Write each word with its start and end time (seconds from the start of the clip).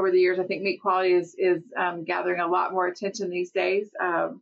over 0.00 0.10
the 0.10 0.18
years. 0.18 0.38
I 0.38 0.44
think 0.44 0.62
meat 0.62 0.80
quality 0.80 1.12
is 1.12 1.34
is 1.38 1.62
um, 1.76 2.04
gathering 2.04 2.40
a 2.40 2.48
lot 2.48 2.72
more 2.72 2.86
attention 2.86 3.28
these 3.28 3.50
days. 3.50 3.90
Um, 4.02 4.40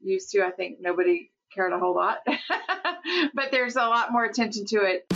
used 0.00 0.30
to, 0.32 0.44
I 0.44 0.50
think 0.50 0.78
nobody 0.80 1.30
cared 1.54 1.72
a 1.72 1.78
whole 1.78 1.94
lot, 1.94 2.18
but 3.34 3.50
there's 3.50 3.76
a 3.76 3.80
lot 3.80 4.12
more 4.12 4.24
attention 4.24 4.66
to 4.66 4.82
it. 4.82 5.06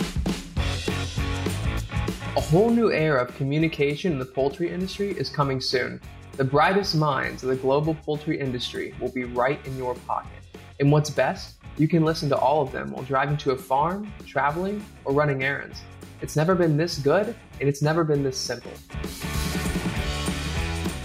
A 2.37 2.41
whole 2.41 2.69
new 2.69 2.89
era 2.89 3.21
of 3.21 3.35
communication 3.35 4.13
in 4.13 4.19
the 4.19 4.25
poultry 4.25 4.71
industry 4.71 5.11
is 5.11 5.29
coming 5.29 5.59
soon. 5.59 5.99
The 6.37 6.45
brightest 6.45 6.95
minds 6.95 7.43
of 7.43 7.49
the 7.49 7.57
global 7.57 7.93
poultry 7.93 8.39
industry 8.39 8.95
will 9.01 9.11
be 9.11 9.25
right 9.25 9.59
in 9.67 9.77
your 9.77 9.95
pocket. 9.95 10.31
And 10.79 10.89
what's 10.89 11.09
best? 11.09 11.57
You 11.77 11.89
can 11.89 12.05
listen 12.05 12.29
to 12.29 12.37
all 12.37 12.61
of 12.61 12.71
them 12.71 12.91
while 12.91 13.03
driving 13.03 13.35
to 13.37 13.51
a 13.51 13.57
farm, 13.57 14.11
traveling, 14.25 14.83
or 15.03 15.13
running 15.13 15.43
errands. 15.43 15.81
It's 16.21 16.37
never 16.37 16.55
been 16.55 16.77
this 16.77 16.97
good, 16.97 17.35
and 17.59 17.67
it's 17.67 17.81
never 17.81 18.03
been 18.05 18.23
this 18.23 18.37
simple. 18.37 18.71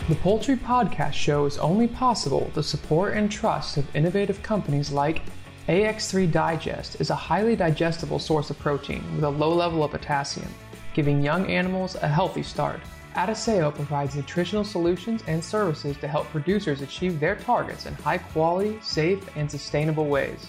The 0.08 0.14
Poultry 0.14 0.54
Podcast 0.54 1.14
Show 1.14 1.46
is 1.46 1.58
only 1.58 1.88
possible 1.88 2.44
with 2.44 2.54
the 2.54 2.62
support 2.62 3.14
and 3.14 3.28
trust 3.28 3.76
of 3.76 3.96
innovative 3.96 4.40
companies 4.40 4.92
like 4.92 5.22
AX3 5.66 6.30
Digest 6.30 7.00
is 7.00 7.10
a 7.10 7.14
highly 7.16 7.56
digestible 7.56 8.20
source 8.20 8.48
of 8.50 8.58
protein 8.60 9.02
with 9.16 9.24
a 9.24 9.28
low 9.28 9.52
level 9.52 9.82
of 9.82 9.90
potassium, 9.90 10.46
giving 10.94 11.24
young 11.24 11.50
animals 11.50 11.96
a 11.96 12.06
healthy 12.06 12.44
start. 12.44 12.78
Adisseo 13.16 13.74
provides 13.74 14.14
nutritional 14.14 14.62
solutions 14.62 15.24
and 15.26 15.42
services 15.42 15.96
to 15.96 16.06
help 16.06 16.28
producers 16.28 16.82
achieve 16.82 17.18
their 17.18 17.34
targets 17.34 17.86
in 17.86 17.94
high 17.94 18.18
quality, 18.18 18.78
safe, 18.82 19.28
and 19.34 19.50
sustainable 19.50 20.06
ways. 20.06 20.46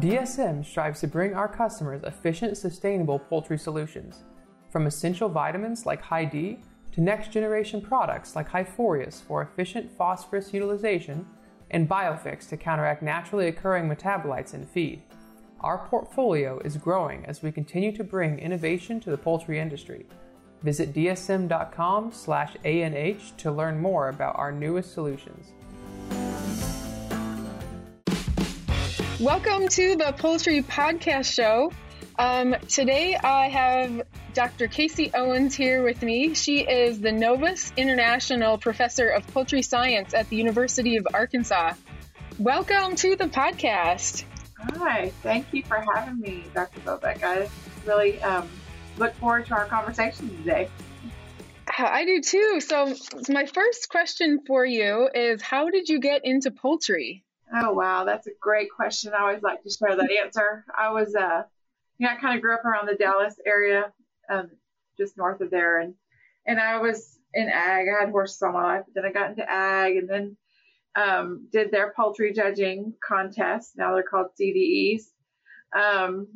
DSM 0.00 0.66
strives 0.66 0.98
to 0.98 1.06
bring 1.06 1.34
our 1.34 1.46
customers 1.46 2.02
efficient, 2.02 2.56
sustainable 2.56 3.20
poultry 3.20 3.56
solutions. 3.56 4.24
From 4.68 4.88
essential 4.88 5.28
vitamins 5.28 5.86
like 5.86 6.02
Hy-D 6.02 6.58
to 6.94 7.00
next 7.00 7.32
generation 7.32 7.80
products 7.80 8.36
like 8.36 8.48
HiPhorius 8.48 9.20
for 9.20 9.42
efficient 9.42 9.90
phosphorus 9.98 10.54
utilization 10.54 11.26
and 11.72 11.88
Biofix 11.88 12.48
to 12.50 12.56
counteract 12.56 13.02
naturally 13.02 13.48
occurring 13.48 13.88
metabolites 13.88 14.54
in 14.54 14.64
feed. 14.64 15.02
Our 15.58 15.88
portfolio 15.88 16.60
is 16.60 16.76
growing 16.76 17.26
as 17.26 17.42
we 17.42 17.50
continue 17.50 17.90
to 17.96 18.04
bring 18.04 18.38
innovation 18.38 19.00
to 19.00 19.10
the 19.10 19.18
poultry 19.18 19.58
industry. 19.58 20.06
Visit 20.62 20.94
dsm.com 20.94 22.12
slash 22.12 22.54
ANH 22.64 23.36
to 23.38 23.50
learn 23.50 23.80
more 23.80 24.08
about 24.08 24.38
our 24.38 24.52
newest 24.52 24.94
solutions. 24.94 25.52
Welcome 29.18 29.66
to 29.66 29.96
the 29.96 30.14
Poultry 30.16 30.62
Podcast 30.62 31.34
Show. 31.34 31.72
Um, 32.16 32.54
today 32.68 33.16
I 33.16 33.48
have 33.48 34.02
Dr. 34.34 34.68
Casey 34.68 35.10
Owens 35.14 35.54
here 35.54 35.82
with 35.82 36.00
me. 36.00 36.34
She 36.34 36.60
is 36.60 37.00
the 37.00 37.10
Novus 37.10 37.72
International 37.76 38.56
Professor 38.56 39.08
of 39.08 39.26
Poultry 39.28 39.62
Science 39.62 40.14
at 40.14 40.28
the 40.28 40.36
University 40.36 40.96
of 40.96 41.08
Arkansas. 41.12 41.72
Welcome 42.38 42.94
to 42.96 43.16
the 43.16 43.24
podcast. 43.24 44.24
Hi, 44.76 45.10
thank 45.22 45.52
you 45.52 45.64
for 45.64 45.84
having 45.94 46.20
me, 46.20 46.44
Dr. 46.54 46.80
Bobek. 46.80 47.24
I 47.24 47.48
really 47.84 48.22
um, 48.22 48.48
look 48.96 49.12
forward 49.14 49.46
to 49.46 49.54
our 49.54 49.66
conversation 49.66 50.28
today. 50.36 50.68
I 51.76 52.04
do 52.04 52.20
too. 52.20 52.60
So, 52.60 52.94
my 53.28 53.46
first 53.46 53.88
question 53.88 54.40
for 54.46 54.64
you 54.64 55.08
is 55.12 55.42
How 55.42 55.68
did 55.70 55.88
you 55.88 55.98
get 55.98 56.20
into 56.24 56.52
poultry? 56.52 57.24
Oh 57.52 57.72
wow, 57.72 58.04
that's 58.04 58.28
a 58.28 58.32
great 58.40 58.70
question. 58.70 59.12
I 59.12 59.22
always 59.22 59.42
like 59.42 59.64
to 59.64 59.70
share 59.70 59.96
that 59.96 60.10
answer. 60.24 60.64
I 60.76 60.92
was, 60.92 61.14
uh, 61.14 61.42
you 61.98 62.06
know, 62.06 62.12
I 62.12 62.20
kind 62.20 62.36
of 62.36 62.42
grew 62.42 62.54
up 62.54 62.64
around 62.64 62.86
the 62.86 62.94
Dallas 62.94 63.34
area, 63.46 63.92
um, 64.30 64.50
just 64.98 65.16
north 65.16 65.40
of 65.40 65.50
there, 65.50 65.80
and 65.80 65.94
and 66.46 66.60
I 66.60 66.78
was 66.78 67.18
in 67.32 67.48
ag. 67.48 67.86
I 67.88 68.00
had 68.00 68.10
horses 68.10 68.42
all 68.42 68.52
my 68.52 68.62
life. 68.62 68.84
But 68.86 68.94
then 68.94 69.10
I 69.10 69.12
got 69.12 69.30
into 69.30 69.50
ag, 69.50 69.96
and 69.96 70.08
then 70.08 70.36
um, 70.96 71.48
did 71.52 71.70
their 71.70 71.92
poultry 71.96 72.32
judging 72.32 72.94
contest. 73.06 73.72
Now 73.76 73.94
they're 73.94 74.02
called 74.02 74.28
CDEs. 74.40 75.02
Um, 75.76 76.28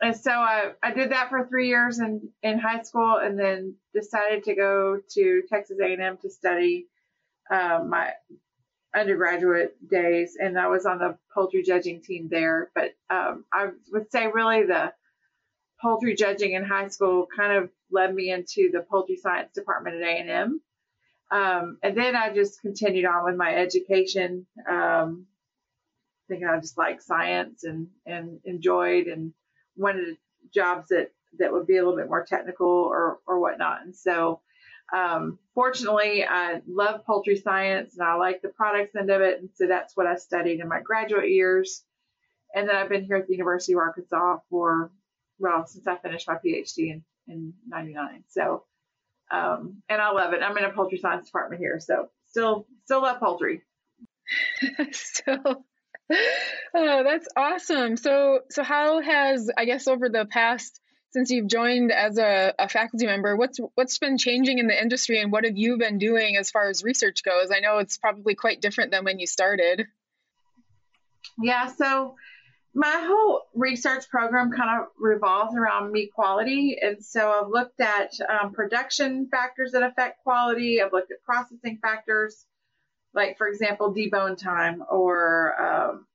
and 0.00 0.16
so 0.16 0.30
I, 0.30 0.72
I 0.82 0.92
did 0.92 1.12
that 1.12 1.30
for 1.30 1.46
three 1.46 1.68
years 1.68 2.00
in, 2.00 2.28
in 2.42 2.58
high 2.58 2.82
school, 2.82 3.16
and 3.16 3.38
then 3.38 3.74
decided 3.94 4.44
to 4.44 4.54
go 4.54 5.00
to 5.14 5.42
Texas 5.48 5.78
A&M 5.82 6.18
to 6.18 6.30
study 6.30 6.86
um, 7.50 7.88
my 7.90 8.10
undergraduate 8.94 9.76
days, 9.88 10.36
and 10.38 10.58
I 10.58 10.68
was 10.68 10.86
on 10.86 10.98
the 10.98 11.16
poultry 11.34 11.62
judging 11.62 12.02
team 12.02 12.28
there. 12.30 12.70
But 12.74 12.92
um, 13.10 13.44
I 13.52 13.68
would 13.92 14.10
say 14.10 14.26
really 14.26 14.64
the 14.64 14.92
poultry 15.86 16.16
judging 16.16 16.54
in 16.54 16.64
high 16.64 16.88
school 16.88 17.28
kind 17.34 17.52
of 17.52 17.70
led 17.92 18.12
me 18.12 18.32
into 18.32 18.70
the 18.72 18.80
poultry 18.80 19.16
science 19.16 19.52
department 19.54 19.94
at 19.94 20.02
A&M. 20.02 20.60
Um, 21.30 21.78
and 21.80 21.96
then 21.96 22.16
I 22.16 22.34
just 22.34 22.60
continued 22.60 23.04
on 23.04 23.24
with 23.24 23.36
my 23.36 23.54
education, 23.54 24.46
um, 24.68 25.26
thinking 26.26 26.48
I 26.48 26.58
just 26.58 26.76
liked 26.76 27.04
science 27.04 27.62
and, 27.62 27.86
and 28.04 28.40
enjoyed 28.44 29.06
and 29.06 29.32
wanted 29.76 30.16
jobs 30.52 30.88
that, 30.88 31.12
that 31.38 31.52
would 31.52 31.68
be 31.68 31.76
a 31.76 31.84
little 31.84 31.96
bit 31.96 32.08
more 32.08 32.24
technical 32.24 32.66
or, 32.66 33.20
or 33.24 33.38
whatnot. 33.38 33.82
And 33.82 33.94
so 33.94 34.40
um, 34.92 35.38
fortunately, 35.54 36.24
I 36.24 36.62
love 36.66 37.06
poultry 37.06 37.36
science 37.36 37.94
and 37.96 38.02
I 38.02 38.14
like 38.14 38.42
the 38.42 38.48
products 38.48 38.96
end 38.96 39.10
of 39.10 39.20
it. 39.20 39.38
And 39.38 39.50
so 39.54 39.68
that's 39.68 39.96
what 39.96 40.08
I 40.08 40.16
studied 40.16 40.58
in 40.58 40.68
my 40.68 40.80
graduate 40.80 41.30
years. 41.30 41.84
And 42.52 42.68
then 42.68 42.74
I've 42.74 42.88
been 42.88 43.04
here 43.04 43.16
at 43.16 43.28
the 43.28 43.34
University 43.34 43.74
of 43.74 43.78
Arkansas 43.78 44.38
for, 44.50 44.90
well, 45.38 45.66
since 45.66 45.86
I 45.86 45.96
finished 45.96 46.28
my 46.28 46.34
PhD 46.34 46.90
in, 46.90 47.04
in 47.28 47.54
99. 47.68 48.24
So, 48.28 48.64
um, 49.30 49.82
and 49.88 50.00
I 50.00 50.10
love 50.10 50.32
it. 50.32 50.42
I'm 50.42 50.56
in 50.56 50.64
a 50.64 50.72
poultry 50.72 50.98
science 50.98 51.26
department 51.26 51.60
here. 51.60 51.80
So 51.80 52.10
still, 52.28 52.66
still 52.84 53.02
love 53.02 53.20
poultry. 53.20 53.62
so, 54.92 55.64
oh, 56.74 57.04
that's 57.04 57.28
awesome. 57.36 57.96
So, 57.96 58.40
so 58.50 58.62
how 58.62 59.00
has, 59.00 59.50
I 59.56 59.64
guess, 59.64 59.88
over 59.88 60.08
the 60.08 60.26
past 60.26 60.80
since 61.16 61.30
you've 61.30 61.46
joined 61.46 61.92
as 61.92 62.18
a, 62.18 62.52
a, 62.58 62.68
faculty 62.68 63.06
member, 63.06 63.36
what's 63.36 63.58
what's 63.74 63.96
been 63.96 64.18
changing 64.18 64.58
in 64.58 64.66
the 64.66 64.78
industry, 64.78 65.18
and 65.18 65.32
what 65.32 65.44
have 65.44 65.56
you 65.56 65.78
been 65.78 65.96
doing 65.96 66.36
as 66.36 66.50
far 66.50 66.68
as 66.68 66.84
research 66.84 67.22
goes? 67.24 67.50
I 67.50 67.60
know 67.60 67.78
it's 67.78 67.96
probably 67.96 68.34
quite 68.34 68.60
different 68.60 68.90
than 68.90 69.04
when 69.04 69.18
you 69.18 69.26
started. 69.26 69.86
Yeah, 71.42 71.68
so 71.68 72.16
my 72.76 73.06
whole 73.08 73.44
research 73.54 74.06
program 74.10 74.52
kind 74.52 74.82
of 74.82 74.88
revolves 74.98 75.56
around 75.56 75.92
meat 75.92 76.12
quality, 76.14 76.76
and 76.80 77.02
so 77.02 77.30
I've 77.30 77.48
looked 77.48 77.80
at 77.80 78.10
um, 78.28 78.52
production 78.52 79.28
factors 79.30 79.72
that 79.72 79.82
affect 79.82 80.22
quality. 80.22 80.82
I've 80.82 80.92
looked 80.92 81.10
at 81.10 81.22
processing 81.24 81.78
factors, 81.80 82.44
like 83.14 83.38
for 83.38 83.48
example, 83.48 83.94
debone 83.94 84.36
time, 84.36 84.84
or 84.90 85.58
um, 85.58 86.06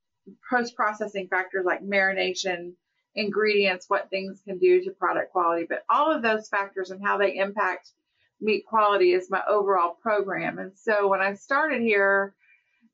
post-processing 0.52 1.30
factors 1.30 1.66
like 1.66 1.82
marination 1.84 2.74
ingredients, 3.16 3.86
what 3.90 4.12
things 4.12 4.40
can 4.48 4.60
do 4.60 4.84
to 4.84 4.92
product 4.92 5.32
quality, 5.32 5.66
but 5.68 5.84
all 5.90 6.16
of 6.16 6.22
those 6.22 6.48
factors 6.48 6.92
and 6.92 7.04
how 7.04 7.18
they 7.18 7.38
impact 7.38 7.90
meat 8.40 8.66
quality 8.68 9.14
is 9.14 9.32
my 9.32 9.42
overall 9.50 9.98
program. 10.00 10.60
And 10.60 10.74
so 10.76 11.08
when 11.08 11.22
I 11.22 11.34
started 11.34 11.82
here, 11.82 12.36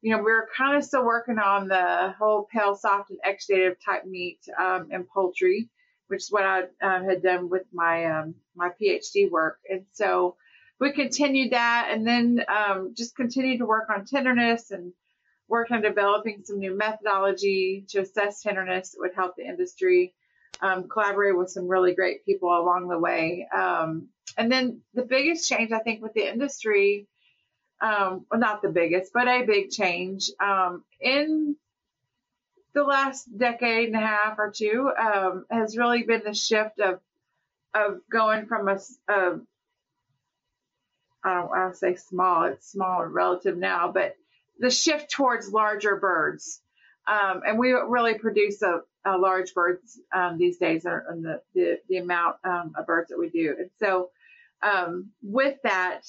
you 0.01 0.15
know, 0.15 0.21
we're 0.21 0.47
kind 0.55 0.77
of 0.77 0.83
still 0.83 1.05
working 1.05 1.39
on 1.39 1.67
the 1.67 2.13
whole 2.17 2.47
pale, 2.51 2.75
soft, 2.75 3.09
and 3.09 3.19
exudative 3.25 3.75
type 3.83 4.05
meat 4.05 4.39
um, 4.59 4.89
and 4.91 5.07
poultry, 5.07 5.69
which 6.07 6.23
is 6.23 6.31
what 6.31 6.43
I 6.43 6.61
um, 6.81 7.05
had 7.05 7.23
done 7.23 7.49
with 7.49 7.63
my 7.73 8.05
um, 8.05 8.35
my 8.55 8.69
PhD 8.79 9.29
work. 9.29 9.59
And 9.69 9.85
so 9.93 10.35
we 10.79 10.91
continued 10.91 11.51
that, 11.53 11.89
and 11.91 12.05
then 12.05 12.43
um, 12.47 12.93
just 12.95 13.15
continued 13.15 13.59
to 13.59 13.65
work 13.65 13.89
on 13.89 14.05
tenderness 14.05 14.71
and 14.71 14.93
worked 15.47 15.71
on 15.71 15.81
developing 15.81 16.41
some 16.43 16.59
new 16.59 16.77
methodology 16.77 17.85
to 17.89 18.01
assess 18.01 18.41
tenderness 18.41 18.91
that 18.91 18.99
would 18.99 19.15
help 19.15 19.35
the 19.35 19.45
industry. 19.45 20.13
Um, 20.59 20.87
collaborate 20.89 21.37
with 21.37 21.51
some 21.51 21.67
really 21.67 21.93
great 21.93 22.25
people 22.25 22.49
along 22.49 22.87
the 22.87 22.97
way. 22.97 23.47
Um, 23.55 24.07
and 24.37 24.51
then 24.51 24.81
the 24.95 25.03
biggest 25.03 25.47
change, 25.47 25.71
I 25.71 25.79
think, 25.79 26.01
with 26.01 26.13
the 26.13 26.27
industry, 26.27 27.07
um, 27.81 28.25
well, 28.29 28.39
not 28.39 28.61
the 28.61 28.69
biggest, 28.69 29.13
but 29.13 29.27
a 29.27 29.43
big 29.45 29.69
change 29.69 30.31
um, 30.39 30.83
in 30.99 31.55
the 32.73 32.83
last 32.83 33.25
decade 33.37 33.87
and 33.87 33.95
a 33.95 33.99
half 33.99 34.37
or 34.37 34.51
two 34.55 34.91
um, 34.99 35.45
has 35.49 35.77
really 35.77 36.03
been 36.03 36.21
the 36.23 36.33
shift 36.33 36.79
of 36.79 36.99
of 37.73 37.99
going 38.09 38.45
from 38.45 38.67
a, 38.67 38.79
a 39.09 39.39
I 41.23 41.33
don't 41.33 41.49
want 41.49 41.73
to 41.73 41.77
say 41.77 41.95
small, 41.95 42.43
it's 42.43 42.71
small 42.71 43.01
and 43.01 43.13
relative 43.13 43.57
now, 43.57 43.91
but 43.91 44.15
the 44.59 44.71
shift 44.71 45.11
towards 45.11 45.51
larger 45.51 45.97
birds. 45.97 46.61
Um, 47.07 47.41
and 47.45 47.57
we 47.57 47.71
really 47.71 48.15
produce 48.15 48.61
a, 48.61 48.81
a 49.05 49.17
large 49.17 49.53
birds 49.53 49.99
um, 50.13 50.37
these 50.37 50.57
days, 50.57 50.85
and 50.85 51.23
the, 51.23 51.41
the, 51.53 51.79
the 51.89 51.97
amount 51.97 52.37
um, 52.43 52.73
of 52.77 52.85
birds 52.85 53.09
that 53.09 53.19
we 53.19 53.29
do. 53.29 53.55
And 53.57 53.69
so, 53.79 54.09
um, 54.61 55.11
with 55.21 55.57
that, 55.63 56.01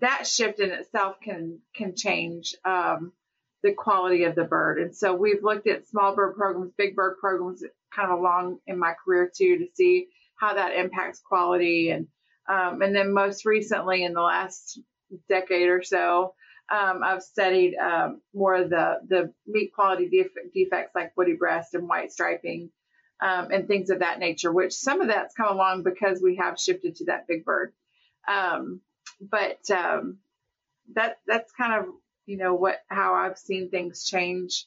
that 0.00 0.26
shift 0.26 0.60
in 0.60 0.70
itself 0.70 1.16
can 1.22 1.60
can 1.74 1.94
change 1.96 2.54
um, 2.64 3.12
the 3.62 3.72
quality 3.72 4.24
of 4.24 4.34
the 4.34 4.44
bird. 4.44 4.78
And 4.78 4.96
so, 4.96 5.14
we've 5.14 5.42
looked 5.42 5.66
at 5.66 5.88
small 5.88 6.14
bird 6.14 6.34
programs, 6.36 6.72
big 6.76 6.96
bird 6.96 7.18
programs, 7.20 7.62
kind 7.94 8.10
of 8.10 8.18
along 8.18 8.58
in 8.66 8.78
my 8.78 8.94
career 9.04 9.30
too, 9.34 9.58
to 9.58 9.66
see 9.74 10.08
how 10.36 10.54
that 10.54 10.74
impacts 10.74 11.20
quality 11.20 11.90
and 11.90 12.08
Um, 12.48 12.82
and 12.82 12.94
then 12.94 13.12
most 13.12 13.44
recently, 13.46 14.02
in 14.04 14.14
the 14.14 14.20
last 14.20 14.80
decade 15.28 15.68
or 15.68 15.82
so, 15.82 16.34
um, 16.70 17.02
I've 17.04 17.22
studied 17.22 17.76
um, 17.76 18.20
more 18.34 18.54
of 18.56 18.70
the, 18.70 18.98
the 19.06 19.32
meat 19.46 19.72
quality 19.74 20.08
def- 20.08 20.52
defects 20.52 20.94
like 20.94 21.16
woody 21.16 21.34
breast 21.36 21.74
and 21.74 21.88
white 21.88 22.10
striping 22.10 22.70
um, 23.20 23.50
and 23.52 23.68
things 23.68 23.90
of 23.90 24.00
that 24.00 24.18
nature, 24.18 24.52
which 24.52 24.74
some 24.74 25.00
of 25.00 25.08
that's 25.08 25.34
come 25.34 25.54
along 25.54 25.84
because 25.84 26.20
we 26.20 26.36
have 26.36 26.58
shifted 26.58 26.96
to 26.96 27.04
that 27.04 27.26
big 27.28 27.44
bird. 27.44 27.72
Um, 28.26 28.80
but 29.20 29.70
um, 29.70 30.18
that 30.94 31.18
that's 31.26 31.52
kind 31.52 31.74
of 31.74 31.94
you 32.26 32.36
know 32.36 32.54
what 32.54 32.78
how 32.88 33.14
I've 33.14 33.38
seen 33.38 33.70
things 33.70 34.04
change 34.04 34.66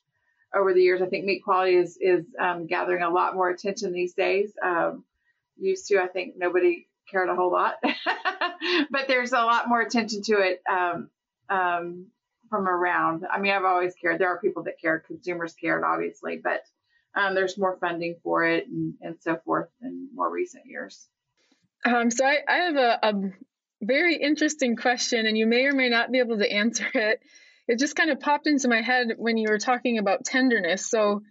over 0.54 0.74
the 0.74 0.82
years. 0.82 1.02
I 1.02 1.08
think 1.08 1.26
meat 1.26 1.44
quality 1.44 1.76
is 1.76 1.98
is 2.00 2.26
um, 2.40 2.68
gathering 2.68 3.04
a 3.04 3.10
lot 3.10 3.36
more 3.36 3.50
attention 3.50 3.92
these 3.92 4.14
days. 4.14 4.54
Um, 4.64 5.04
used 5.58 5.88
to, 5.88 6.02
I 6.02 6.08
think 6.08 6.36
nobody 6.38 6.88
cared 7.10 7.30
a 7.30 7.36
whole 7.36 7.52
lot, 7.52 7.76
but 8.92 9.08
there's 9.08 9.32
a 9.32 9.38
lot 9.38 9.70
more 9.70 9.82
attention 9.82 10.22
to 10.24 10.40
it 10.40 10.62
um, 10.70 11.10
um, 11.50 12.08
from 12.50 12.68
around. 12.68 13.26
I 13.32 13.40
mean, 13.40 13.52
I've 13.52 13.66
always 13.66 13.96
cared. 13.96 14.20
There 14.20 14.30
are 14.30 14.40
people 14.40 14.64
that 14.64 14.80
care, 14.82 15.00
consumers 15.00 15.54
cared, 15.54 15.84
obviously, 15.84 16.42
but 16.44 16.64
um, 17.16 17.36
there's 17.36 17.58
more 17.58 17.78
funding 17.80 18.18
for 18.24 18.44
it 18.46 18.68
and, 18.68 18.96
and 19.02 19.16
so 19.22 19.38
forth 19.46 19.70
in 19.82 20.10
more 20.14 20.30
recent 20.30 20.66
years. 20.66 21.08
Um, 21.86 22.10
so 22.12 22.26
I, 22.26 22.40
I 22.48 22.56
have 22.56 22.76
a, 22.76 23.00
a 23.04 23.14
very 23.86 24.16
interesting 24.16 24.76
question, 24.76 25.26
and 25.26 25.38
you 25.38 25.46
may 25.46 25.66
or 25.66 25.74
may 25.74 25.90
not 25.90 26.12
be 26.12 26.20
able 26.20 26.38
to 26.38 26.52
answer 26.52 26.88
it. 26.94 27.22
It 27.68 27.80
just 27.80 27.96
kind 27.96 28.12
of 28.12 28.20
popped 28.20 28.48
into 28.48 28.68
my 28.68 28.82
head 28.82 29.14
when 29.18 29.38
you 29.38 29.50
were 29.50 29.58
talking 29.58 29.98
about 29.98 30.26
tenderness. 30.26 30.90
So, 30.90 31.24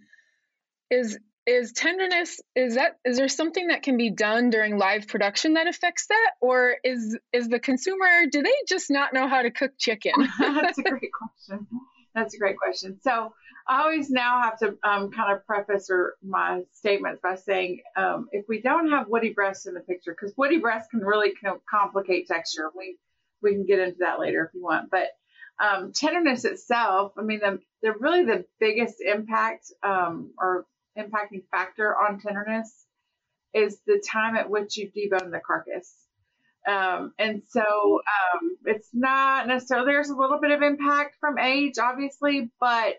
is 0.89 1.17
is 1.45 1.71
tenderness 1.73 2.41
is 2.55 2.75
that 2.75 2.97
is 3.05 3.17
there 3.17 3.27
something 3.27 3.67
that 3.67 3.83
can 3.83 3.97
be 3.97 4.09
done 4.09 4.49
during 4.49 4.77
live 4.77 5.07
production 5.07 5.53
that 5.53 5.67
affects 5.67 6.07
that, 6.07 6.31
or 6.41 6.75
is 6.83 7.17
is 7.31 7.47
the 7.47 7.59
consumer 7.59 8.25
do 8.31 8.41
they 8.41 8.53
just 8.67 8.89
not 8.89 9.13
know 9.13 9.27
how 9.27 9.41
to 9.41 9.51
cook 9.51 9.71
chicken? 9.77 10.13
That's 10.39 10.77
a 10.77 10.83
great 10.83 11.11
question. 11.13 11.67
That's 12.15 12.33
a 12.33 12.37
great 12.37 12.57
question. 12.57 12.97
So 13.01 13.33
I 13.67 13.81
always 13.81 14.09
now 14.09 14.41
have 14.41 14.57
to 14.59 14.77
um, 14.83 15.11
kind 15.11 15.33
of 15.33 15.45
preface 15.45 15.89
or 15.89 16.15
my 16.23 16.61
statements 16.71 17.19
by 17.21 17.35
saying 17.35 17.81
um, 17.97 18.29
if 18.31 18.45
we 18.47 18.61
don't 18.61 18.89
have 18.89 19.09
woody 19.09 19.33
breast 19.33 19.67
in 19.67 19.73
the 19.73 19.81
picture, 19.81 20.15
because 20.19 20.33
woody 20.37 20.59
breast 20.59 20.89
can 20.91 21.01
really 21.01 21.33
complicate 21.69 22.27
texture. 22.27 22.71
We 22.75 22.97
we 23.43 23.51
can 23.51 23.65
get 23.65 23.79
into 23.79 23.97
that 23.99 24.19
later 24.19 24.45
if 24.45 24.53
you 24.55 24.63
want, 24.63 24.89
but 24.89 25.09
um, 25.59 25.91
tenderness 25.93 26.45
itself, 26.45 27.13
I 27.17 27.21
mean, 27.21 27.39
the, 27.39 27.59
the 27.81 27.93
really 27.99 28.25
the 28.25 28.45
biggest 28.59 28.95
impact 29.01 29.71
um, 29.83 30.33
or 30.37 30.65
impacting 30.97 31.43
factor 31.51 31.95
on 31.95 32.19
tenderness 32.19 32.85
is 33.53 33.77
the 33.85 34.03
time 34.05 34.35
at 34.35 34.49
which 34.49 34.77
you 34.77 34.89
debone 34.89 35.31
the 35.31 35.39
carcass. 35.45 35.93
Um, 36.67 37.13
and 37.19 37.43
so 37.47 37.61
um, 37.61 38.57
it's 38.65 38.89
not 38.93 39.47
necessarily, 39.47 39.93
there's 39.93 40.09
a 40.09 40.15
little 40.15 40.39
bit 40.39 40.51
of 40.51 40.61
impact 40.61 41.17
from 41.19 41.37
age, 41.37 41.77
obviously, 41.77 42.49
but 42.59 42.97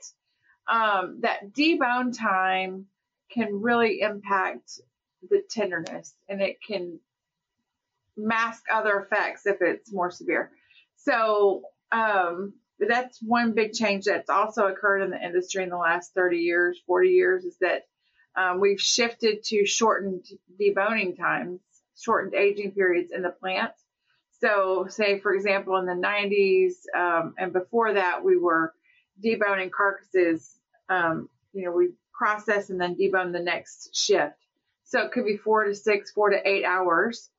um, 0.69 1.19
that 1.23 1.53
debone 1.53 2.17
time 2.17 2.87
can 3.33 3.61
really 3.61 4.01
impact 4.01 4.81
the 5.29 5.43
tenderness 5.51 6.15
and 6.29 6.41
it 6.41 6.59
can 6.67 7.01
mask 8.17 8.63
other 8.73 9.01
effects 9.01 9.47
if 9.47 9.59
it's 9.61 9.93
more 9.93 10.11
severe. 10.11 10.51
So 10.97 11.63
um, 11.93 12.55
that's 12.79 13.21
one 13.23 13.53
big 13.53 13.73
change 13.73 14.05
that's 14.05 14.31
also 14.31 14.67
occurred 14.67 15.03
in 15.03 15.11
the 15.11 15.23
industry 15.23 15.63
in 15.63 15.71
the 15.71 15.77
last 15.77 16.15
30 16.15 16.39
years, 16.39 16.81
40 16.87 17.11
years 17.11 17.45
is 17.45 17.57
that 17.61 17.83
um, 18.37 18.61
we've 18.61 18.81
shifted 18.81 19.43
to 19.45 19.67
shortened 19.67 20.27
deboning 20.61 21.17
times, 21.19 21.61
shortened 21.99 22.35
aging 22.35 22.73
periods 22.73 23.13
in 23.13 23.23
the 23.23 23.31
plant. 23.31 23.73
So, 24.41 24.87
say 24.89 25.19
for 25.21 25.35
example, 25.35 25.77
in 25.77 25.87
the 25.87 25.93
90s 25.93 26.73
um, 26.95 27.35
and 27.39 27.53
before 27.53 27.95
that, 27.95 28.23
we 28.23 28.37
were 28.37 28.75
deboning 29.25 29.71
carcasses. 29.71 30.59
Um, 30.89 31.29
you 31.53 31.65
know, 31.65 31.73
we 31.73 31.91
process 32.13 32.71
and 32.71 32.81
then 32.81 32.97
debone 32.97 33.33
the 33.33 33.41
next 33.41 33.95
shift. 33.95 34.37
So 34.85 35.01
it 35.01 35.13
could 35.13 35.25
be 35.25 35.37
four 35.37 35.65
to 35.65 35.75
six, 35.75 36.13
four 36.13 36.31
to 36.31 36.49
eight 36.49 36.65
hours 36.65 37.31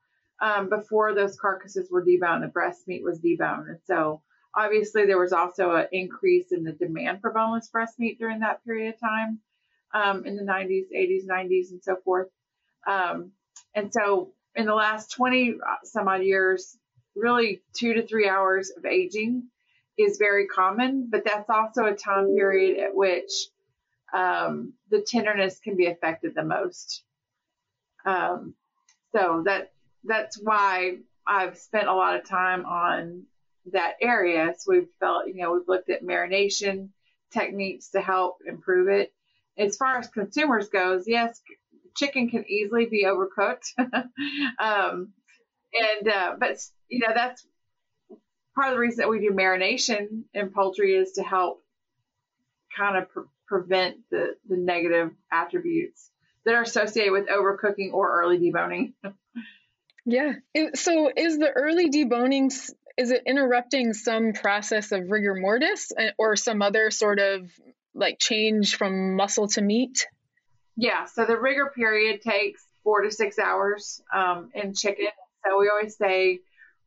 um, 0.42 0.70
before 0.70 1.14
those 1.14 1.40
carcasses 1.40 1.90
were 1.90 2.04
deboned. 2.04 2.42
The 2.42 2.48
breast 2.48 2.88
meat 2.88 3.04
was 3.04 3.20
deboned, 3.20 3.70
and 3.70 3.80
so 3.86 4.22
obviously 4.56 5.06
there 5.06 5.20
was 5.20 5.34
also 5.34 5.76
an 5.76 5.88
increase 5.92 6.52
in 6.52 6.64
the 6.64 6.74
demand 6.74 7.22
for 7.22 7.32
boneless 7.32 7.70
breast 7.70 8.00
meat 8.00 8.18
during 8.20 8.40
that 8.40 8.64
period 8.66 8.94
of 8.94 9.00
time 9.00 9.40
um, 9.94 10.26
in 10.26 10.36
the 10.36 10.44
90s, 10.44 10.86
80s, 10.96 11.26
90s, 11.28 11.72
and 11.72 11.84
so 11.84 11.96
forth. 12.04 12.28
Um, 12.88 13.32
and 13.76 13.94
so 13.94 14.34
in 14.58 14.66
the 14.66 14.76
last 14.76 15.12
20 15.12 15.52
uh, 15.52 15.76
some 15.84 16.08
odd 16.08 16.24
years, 16.24 16.78
really 17.16 17.62
two 17.74 17.94
to 17.94 18.06
three 18.06 18.28
hours 18.28 18.72
of 18.76 18.86
aging 18.86 19.44
is 19.98 20.18
very 20.18 20.48
common, 20.48 21.08
but 21.10 21.24
that's 21.24 21.50
also 21.50 21.86
a 21.86 21.96
time 21.96 22.36
period 22.36 22.80
at 22.80 22.94
which 22.94 23.32
um, 24.14 24.74
the 24.90 25.02
tenderness 25.02 25.60
can 25.60 25.78
be 25.78 25.86
affected 25.88 26.34
the 26.36 26.44
most. 26.44 27.04
Um, 28.06 28.56
so 29.16 29.44
that 29.46 29.72
that's 30.04 30.40
why 30.42 30.98
I've 31.26 31.58
spent 31.58 31.88
a 31.88 31.94
lot 31.94 32.16
of 32.16 32.28
time 32.28 32.66
on 32.66 33.24
that 33.72 33.96
area. 34.02 34.54
So 34.58 34.72
we've 34.72 34.88
felt, 35.00 35.28
you 35.28 35.36
know, 35.36 35.54
we've 35.54 35.68
looked 35.68 35.90
at 35.90 36.04
marination 36.04 36.90
techniques 37.32 37.90
to 37.90 38.02
help 38.02 38.38
improve 38.48 38.88
it. 38.88 39.14
As 39.58 39.76
far 39.76 39.98
as 39.98 40.08
consumers 40.08 40.70
goes, 40.70 41.08
yes, 41.08 41.42
chicken 41.98 42.30
can 42.30 42.46
easily 42.50 42.86
be 42.86 43.06
overcooked. 43.06 43.74
um, 44.60 45.14
and, 45.74 46.08
uh, 46.08 46.36
but, 46.40 46.58
you 46.88 47.00
know, 47.00 47.14
that's 47.14 47.46
part 48.56 48.70
of 48.70 48.74
the 48.76 48.80
reason 48.80 48.98
that 48.98 49.10
we 49.10 49.20
do 49.20 49.32
marination 49.32 50.24
in 50.34 50.50
poultry 50.50 50.96
is 50.96 51.14
to 51.14 51.24
help 51.24 51.64
kind 52.76 52.98
of 52.98 53.10
pre- 53.10 53.24
prevent 53.48 53.98
the, 54.12 54.36
the 54.48 54.58
negative 54.58 55.12
attributes 55.32 56.10
that 56.46 56.56
are 56.56 56.62
associated 56.62 57.12
with 57.12 57.28
overcooking 57.28 57.94
or 57.94 58.22
early 58.22 58.40
deboning. 58.40 58.94
yeah. 60.06 60.34
So 60.76 61.12
is 61.16 61.38
the 61.38 61.52
early 61.52 61.90
deboning 61.90 62.52
is 62.98 63.12
it 63.12 63.24
interrupting 63.28 63.94
some 63.94 64.34
process 64.34 64.92
of 64.92 65.12
rigor 65.12 65.36
mortis 65.36 65.92
uh, 65.98 66.10
or 66.18 66.36
some 66.36 66.64
other 66.64 66.90
sort 66.90 67.20
of 67.20 67.52
like 67.94 68.18
change 68.18 68.76
from 68.76 69.16
muscle 69.16 69.48
to 69.50 69.62
meat? 69.62 70.08
Yeah, 70.78 71.06
so 71.06 71.26
the 71.26 71.40
rigor 71.40 71.72
period 71.76 72.22
takes 72.22 72.66
four 72.84 73.02
to 73.02 73.12
six 73.12 73.40
hours 73.40 74.02
um, 74.14 74.52
in 74.54 74.74
chicken. 74.74 75.08
So 75.44 75.60
we 75.60 75.70
always 75.70 75.98
say 75.98 76.40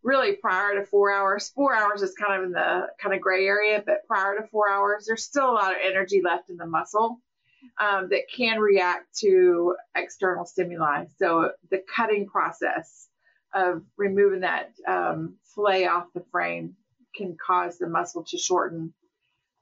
really 0.03 0.37
prior 0.37 0.79
to 0.79 0.87
four 0.87 1.13
hours. 1.13 1.51
Four 1.51 1.75
hours 1.75 2.03
is 2.03 2.15
kind 2.15 2.41
of 2.41 2.47
in 2.47 2.53
the 2.53 2.87
kind 3.03 3.15
of 3.15 3.20
gray 3.20 3.47
area, 3.47 3.82
but 3.85 4.06
prior 4.06 4.41
to 4.41 4.47
four 4.47 4.70
hours, 4.70 5.06
there's 5.06 5.25
still 5.25 5.51
a 5.51 5.53
lot 5.53 5.73
of 5.73 5.79
energy 5.85 6.23
left 6.25 6.51
in 6.51 6.56
the 6.56 6.67
muscle 6.67 7.19
um, 7.79 8.09
that 8.11 8.23
can 8.35 8.61
react 8.61 9.19
to 9.19 9.75
external 9.97 10.47
stimuli. 10.47 11.06
So 11.19 11.51
the 11.70 11.82
cutting 11.94 12.27
process 12.27 13.09
of 13.53 13.82
removing 13.97 14.41
that 14.41 14.70
um, 14.87 15.35
fillet 15.55 15.87
off 15.87 16.06
the 16.15 16.25
frame 16.31 16.77
can 17.15 17.37
cause 17.44 17.77
the 17.77 17.89
muscle 17.89 18.25
to 18.29 18.39
shorten. 18.39 18.94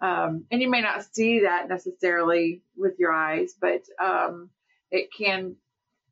Um, 0.00 0.44
and 0.50 0.62
you 0.62 0.70
may 0.70 0.80
not 0.80 1.04
see 1.12 1.40
that 1.40 1.68
necessarily 1.68 2.62
with 2.76 2.94
your 2.98 3.12
eyes, 3.12 3.54
but 3.60 3.82
um, 4.02 4.50
it 4.90 5.08
can 5.16 5.56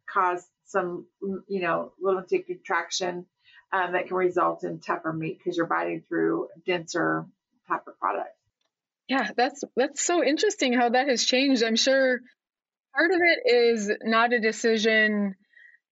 cause 0.08 0.44
some, 0.66 1.06
you 1.48 1.60
know, 1.60 1.92
limited 2.00 2.46
contraction 2.46 3.26
um, 3.72 3.92
that 3.92 4.08
can 4.08 4.16
result 4.16 4.64
in 4.64 4.80
tougher 4.80 5.12
meat 5.12 5.38
because 5.38 5.56
you're 5.56 5.66
biting 5.66 6.02
through 6.08 6.48
denser 6.66 7.26
type 7.68 7.86
of 7.86 7.98
product. 7.98 8.30
Yeah, 9.08 9.30
that's 9.36 9.62
that's 9.76 10.04
so 10.04 10.24
interesting 10.24 10.72
how 10.72 10.88
that 10.88 11.08
has 11.08 11.24
changed. 11.24 11.62
I'm 11.62 11.76
sure 11.76 12.20
part 12.92 13.10
of 13.12 13.20
it 13.20 13.52
is 13.54 13.92
not 14.02 14.32
a 14.32 14.40
decision 14.40 15.36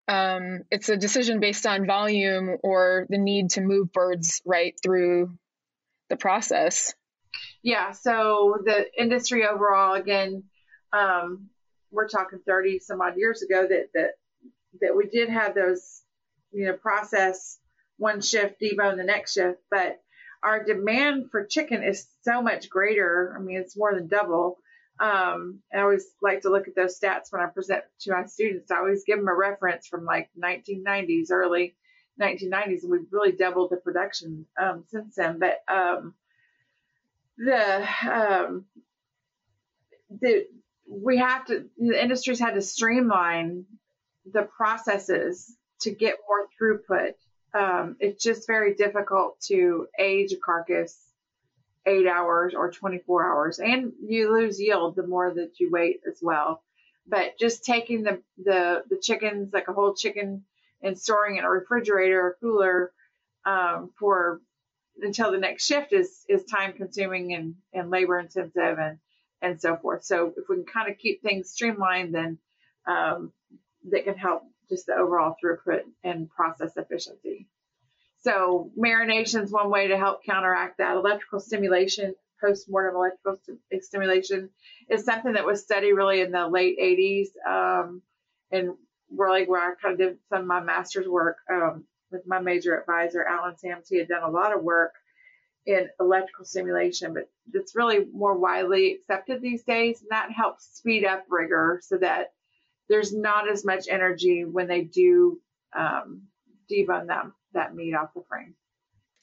um, 0.06 0.62
it's 0.70 0.88
a 0.88 0.96
decision 0.96 1.40
based 1.40 1.66
on 1.66 1.86
volume 1.86 2.56
or 2.62 3.06
the 3.08 3.18
need 3.18 3.50
to 3.50 3.62
move 3.62 3.92
birds 3.92 4.42
right 4.44 4.74
through 4.82 5.36
the 6.10 6.16
process. 6.16 6.94
Yeah, 7.62 7.92
so 7.92 8.58
the 8.64 8.86
industry 9.00 9.46
overall, 9.46 9.94
again, 9.94 10.44
um, 10.92 11.48
we're 11.90 12.08
talking 12.08 12.40
30 12.46 12.80
some 12.80 13.00
odd 13.00 13.16
years 13.16 13.42
ago 13.42 13.66
that, 13.68 13.88
that, 13.94 14.10
that 14.80 14.96
we 14.96 15.06
did 15.06 15.28
have 15.28 15.54
those, 15.54 16.02
you 16.52 16.66
know, 16.66 16.74
process 16.74 17.58
one 17.96 18.20
shift, 18.20 18.60
debone 18.60 18.96
the 18.96 19.04
next 19.04 19.34
shift, 19.34 19.60
but 19.70 20.00
our 20.42 20.62
demand 20.62 21.30
for 21.30 21.46
chicken 21.46 21.82
is 21.82 22.06
so 22.22 22.42
much 22.42 22.68
greater. 22.68 23.34
I 23.36 23.40
mean, 23.40 23.56
it's 23.56 23.76
more 23.76 23.94
than 23.94 24.08
double. 24.08 24.58
Um, 25.00 25.60
I 25.74 25.80
always 25.80 26.04
like 26.22 26.42
to 26.42 26.50
look 26.50 26.68
at 26.68 26.76
those 26.76 26.98
stats 27.00 27.30
when 27.30 27.42
I 27.42 27.46
present 27.46 27.82
to 28.00 28.12
my 28.12 28.26
students. 28.26 28.70
I 28.70 28.76
always 28.76 29.04
give 29.04 29.18
them 29.18 29.28
a 29.28 29.34
reference 29.34 29.86
from 29.86 30.04
like 30.04 30.28
1990s, 30.38 31.30
early 31.30 31.76
1990s, 32.20 32.82
and 32.82 32.90
we've 32.90 33.10
really 33.10 33.32
doubled 33.32 33.70
the 33.70 33.76
production 33.78 34.46
um, 34.60 34.84
since 34.88 35.16
then. 35.16 35.38
But 35.38 35.62
um, 35.66 36.14
the 37.38 37.86
um, 38.10 38.64
the 40.20 40.46
we 40.88 41.18
have 41.18 41.46
to 41.46 41.64
the 41.78 42.00
industries 42.00 42.38
had 42.38 42.54
to 42.54 42.62
streamline 42.62 43.64
the 44.32 44.42
processes 44.42 45.56
to 45.80 45.90
get 45.90 46.16
more 46.28 46.46
throughput 46.60 47.14
um, 47.54 47.96
it's 48.00 48.22
just 48.22 48.46
very 48.48 48.74
difficult 48.74 49.40
to 49.42 49.86
age 49.98 50.32
a 50.32 50.36
carcass 50.36 50.98
eight 51.86 52.06
hours 52.06 52.54
or 52.54 52.70
24 52.70 53.30
hours, 53.30 53.58
and 53.60 53.92
you 54.02 54.32
lose 54.32 54.60
yield 54.60 54.96
the 54.96 55.06
more 55.06 55.32
that 55.32 55.52
you 55.60 55.70
wait 55.70 56.00
as 56.08 56.18
well. 56.20 56.62
But 57.06 57.38
just 57.38 57.64
taking 57.64 58.02
the 58.02 58.20
the 58.42 58.82
the 58.90 58.96
chickens, 58.96 59.52
like 59.52 59.68
a 59.68 59.72
whole 59.72 59.94
chicken, 59.94 60.44
and 60.82 60.98
storing 60.98 61.36
in 61.36 61.44
a 61.44 61.50
refrigerator 61.50 62.20
or 62.20 62.36
cooler 62.40 62.92
um, 63.44 63.90
for 63.98 64.40
until 65.00 65.32
the 65.32 65.38
next 65.38 65.66
shift 65.66 65.92
is 65.92 66.24
is 66.28 66.44
time 66.44 66.72
consuming 66.72 67.34
and, 67.34 67.54
and 67.72 67.90
labor 67.90 68.18
intensive 68.18 68.78
and 68.78 68.98
and 69.42 69.60
so 69.60 69.76
forth. 69.76 70.04
So 70.04 70.32
if 70.36 70.48
we 70.48 70.56
can 70.56 70.64
kind 70.64 70.90
of 70.90 70.98
keep 70.98 71.22
things 71.22 71.50
streamlined, 71.50 72.14
then 72.14 72.38
um, 72.86 73.32
that 73.90 74.04
can 74.04 74.16
help 74.16 74.42
just 74.70 74.86
the 74.86 74.94
overall 74.94 75.36
throughput 75.42 75.82
and 76.02 76.30
process 76.30 76.72
efficiency. 76.76 77.46
So 78.22 78.70
marination 78.78 79.42
is 79.42 79.52
one 79.52 79.70
way 79.70 79.88
to 79.88 79.98
help 79.98 80.24
counteract 80.24 80.78
that. 80.78 80.96
Electrical 80.96 81.40
stimulation, 81.40 82.14
post-mortem 82.42 82.96
electrical 82.96 83.38
st- 83.44 83.84
stimulation 83.84 84.48
is 84.88 85.04
something 85.04 85.34
that 85.34 85.44
was 85.44 85.62
studied 85.62 85.92
really 85.92 86.22
in 86.22 86.30
the 86.30 86.48
late 86.48 86.78
80s 86.78 87.26
um, 87.46 88.00
and 88.50 88.74
really 89.10 89.44
where 89.44 89.60
I 89.60 89.74
kind 89.74 89.92
of 89.92 89.98
did 89.98 90.18
some 90.30 90.42
of 90.42 90.46
my 90.46 90.60
master's 90.60 91.06
work 91.06 91.36
um, 91.50 91.84
with 92.14 92.26
my 92.26 92.40
major 92.40 92.78
advisor, 92.78 93.22
Alan 93.22 93.58
Sams. 93.58 93.88
He 93.88 93.98
had 93.98 94.08
done 94.08 94.22
a 94.22 94.30
lot 94.30 94.56
of 94.56 94.62
work 94.62 94.94
in 95.66 95.88
electrical 96.00 96.44
stimulation, 96.44 97.14
but 97.14 97.28
it's 97.52 97.74
really 97.74 98.06
more 98.12 98.36
widely 98.38 98.92
accepted 98.92 99.42
these 99.42 99.62
days, 99.64 100.00
and 100.00 100.10
that 100.10 100.30
helps 100.30 100.64
speed 100.76 101.04
up 101.04 101.24
rigor 101.28 101.80
so 101.82 101.98
that 101.98 102.32
there's 102.88 103.14
not 103.14 103.50
as 103.50 103.64
much 103.64 103.86
energy 103.88 104.44
when 104.44 104.68
they 104.68 104.82
do 104.82 105.40
um, 105.76 106.22
debone 106.70 107.06
them 107.06 107.34
that 107.52 107.74
meat 107.74 107.94
off 107.94 108.14
the 108.14 108.22
frame. 108.28 108.54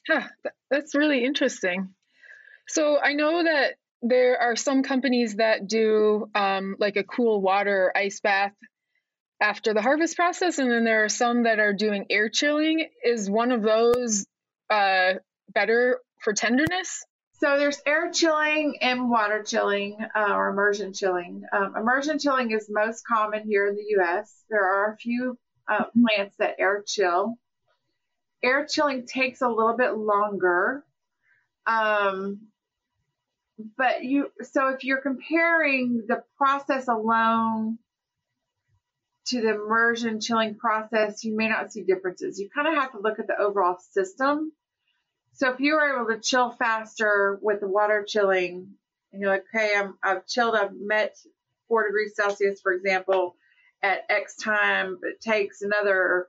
Huh, 0.08 0.22
that's 0.70 0.94
really 0.94 1.24
interesting. 1.24 1.94
So 2.68 2.98
I 3.00 3.12
know 3.12 3.44
that 3.44 3.74
there 4.02 4.38
are 4.40 4.56
some 4.56 4.82
companies 4.82 5.36
that 5.36 5.68
do 5.68 6.28
um, 6.34 6.74
like 6.78 6.96
a 6.96 7.04
cool 7.04 7.40
water 7.40 7.92
ice 7.94 8.20
bath 8.20 8.54
after 9.42 9.74
the 9.74 9.82
harvest 9.82 10.16
process, 10.16 10.58
and 10.58 10.70
then 10.70 10.84
there 10.84 11.04
are 11.04 11.08
some 11.08 11.42
that 11.42 11.58
are 11.58 11.72
doing 11.72 12.06
air 12.08 12.28
chilling. 12.28 12.88
Is 13.04 13.28
one 13.28 13.52
of 13.52 13.62
those 13.62 14.24
uh, 14.70 15.14
better 15.52 15.98
for 16.22 16.32
tenderness? 16.32 17.04
So 17.40 17.58
there's 17.58 17.82
air 17.84 18.10
chilling 18.12 18.78
and 18.80 19.10
water 19.10 19.42
chilling 19.42 19.98
uh, 20.14 20.32
or 20.32 20.50
immersion 20.50 20.92
chilling. 20.92 21.42
Um, 21.52 21.74
immersion 21.76 22.20
chilling 22.20 22.52
is 22.52 22.68
most 22.70 23.04
common 23.04 23.42
here 23.44 23.66
in 23.66 23.74
the 23.74 23.84
U.S. 23.98 24.32
There 24.48 24.64
are 24.64 24.92
a 24.92 24.96
few 24.96 25.36
uh, 25.68 25.84
plants 25.92 26.36
that 26.38 26.54
air 26.58 26.84
chill 26.86 27.36
air 28.42 28.66
chilling 28.66 29.06
takes 29.06 29.40
a 29.40 29.48
little 29.48 29.76
bit 29.76 29.96
longer. 29.96 30.84
Um, 31.66 32.48
but 33.76 34.02
you, 34.02 34.32
so 34.42 34.68
if 34.68 34.82
you're 34.82 35.00
comparing 35.00 36.04
the 36.08 36.22
process 36.36 36.88
alone 36.88 37.78
to 39.26 39.40
the 39.40 39.50
immersion 39.50 40.20
chilling 40.20 40.56
process, 40.56 41.24
you 41.24 41.36
may 41.36 41.48
not 41.48 41.72
see 41.72 41.82
differences. 41.82 42.38
You 42.40 42.48
kind 42.50 42.68
of 42.68 42.74
have 42.74 42.92
to 42.92 43.00
look 43.00 43.18
at 43.18 43.26
the 43.26 43.38
overall 43.38 43.78
system. 43.92 44.52
So 45.34 45.52
if 45.52 45.60
you 45.60 45.74
were 45.74 45.94
able 45.94 46.12
to 46.12 46.20
chill 46.20 46.50
faster 46.50 47.38
with 47.40 47.60
the 47.60 47.68
water 47.68 48.04
chilling, 48.06 48.74
and 49.12 49.20
you're 49.20 49.30
like, 49.30 49.44
okay, 49.54 49.72
I'm, 49.76 49.96
I've 50.02 50.26
chilled, 50.26 50.54
I've 50.54 50.74
met 50.74 51.16
four 51.68 51.86
degrees 51.86 52.14
Celsius, 52.16 52.60
for 52.60 52.72
example, 52.72 53.36
at 53.82 54.04
X 54.08 54.36
time, 54.36 54.98
it 55.02 55.20
takes 55.20 55.62
another 55.62 56.28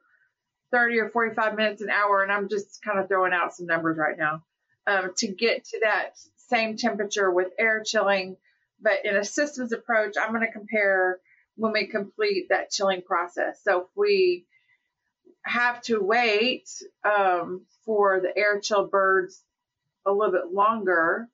30 0.72 1.00
or 1.00 1.10
45 1.10 1.56
minutes 1.56 1.82
an 1.82 1.90
hour, 1.90 2.24
and 2.24 2.32
I'm 2.32 2.50
just 2.50 2.82
kind 2.82 3.00
of 3.00 3.08
throwing 3.08 3.34
out 3.34 3.54
some 3.54 3.68
numbers 3.68 3.98
right 3.98 4.18
now, 4.18 4.44
um, 4.88 5.12
to 5.18 5.28
get 5.28 5.66
to 5.66 5.80
that 5.84 6.18
same 6.38 6.78
temperature 6.78 7.30
with 7.30 7.50
air 7.60 7.84
chilling. 7.86 8.38
But 8.82 9.06
in 9.06 9.16
a 9.16 9.24
systems 9.24 9.72
approach, 9.72 10.16
I'm 10.20 10.34
going 10.34 10.46
to 10.46 10.52
compare 10.52 11.20
when 11.56 11.74
we 11.74 11.88
complete 11.88 12.50
that 12.50 12.72
chilling 12.72 13.02
process. 13.02 13.60
So 13.64 13.82
if 13.82 13.88
we 13.96 14.46
have 15.46 15.82
to 15.84 16.00
wait 16.00 16.70
um, 17.04 17.66
for 17.86 18.20
the 18.22 18.36
air 18.38 18.60
chilled 18.60 18.92
birds 18.92 19.44
a 20.06 20.12
little 20.12 20.32
bit 20.32 20.54
longer, 20.54 21.28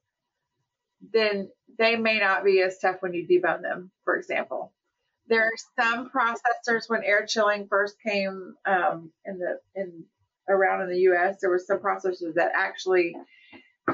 then 1.14 1.50
they 1.78 1.96
may 1.96 2.20
not 2.20 2.44
be 2.44 2.62
as 2.62 2.80
tough 2.80 2.98
when 3.02 3.14
you 3.14 3.28
debone 3.28 3.62
them, 3.62 3.92
for 4.04 4.18
example. 4.18 4.74
There 5.28 5.44
are 5.44 5.80
some 5.80 6.10
processors 6.10 6.90
when 6.90 7.04
air 7.04 7.26
chilling 7.26 7.68
first 7.68 7.96
came 8.06 8.56
um, 8.66 9.12
in 9.26 9.38
the 9.38 9.60
in 9.76 10.04
around 10.50 10.82
in 10.82 10.90
the 10.90 11.02
U.S. 11.02 11.38
There 11.40 11.52
were 11.52 11.60
some 11.60 11.78
processors 11.78 12.34
that 12.34 12.52
actually 12.56 13.16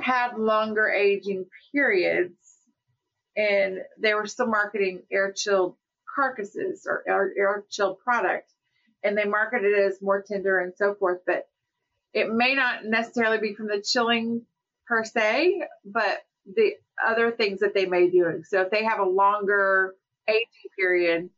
had 0.01 0.37
longer 0.37 0.87
aging 0.89 1.45
periods, 1.73 2.37
and 3.35 3.79
they 3.99 4.13
were 4.13 4.27
still 4.27 4.47
marketing 4.47 5.03
air 5.11 5.33
chilled 5.33 5.75
carcasses 6.15 6.87
or 6.87 7.03
air, 7.07 7.63
chilled 7.69 7.99
product, 7.99 8.51
and 9.03 9.17
they 9.17 9.25
market 9.25 9.63
it 9.63 9.77
as 9.77 10.01
more 10.01 10.21
tender 10.21 10.59
and 10.59 10.73
so 10.75 10.95
forth. 10.95 11.19
But 11.25 11.47
it 12.13 12.31
may 12.31 12.55
not 12.55 12.85
necessarily 12.85 13.39
be 13.39 13.53
from 13.53 13.67
the 13.67 13.81
chilling 13.81 14.43
per 14.87 15.03
se, 15.03 15.61
but 15.83 16.25
the 16.45 16.75
other 17.05 17.31
things 17.31 17.59
that 17.59 17.73
they 17.73 17.85
may 17.85 18.05
be 18.05 18.19
doing. 18.19 18.43
So 18.43 18.61
if 18.61 18.71
they 18.71 18.85
have 18.85 18.99
a 18.99 19.05
longer 19.05 19.95
aging 20.27 20.47
period 20.77 21.29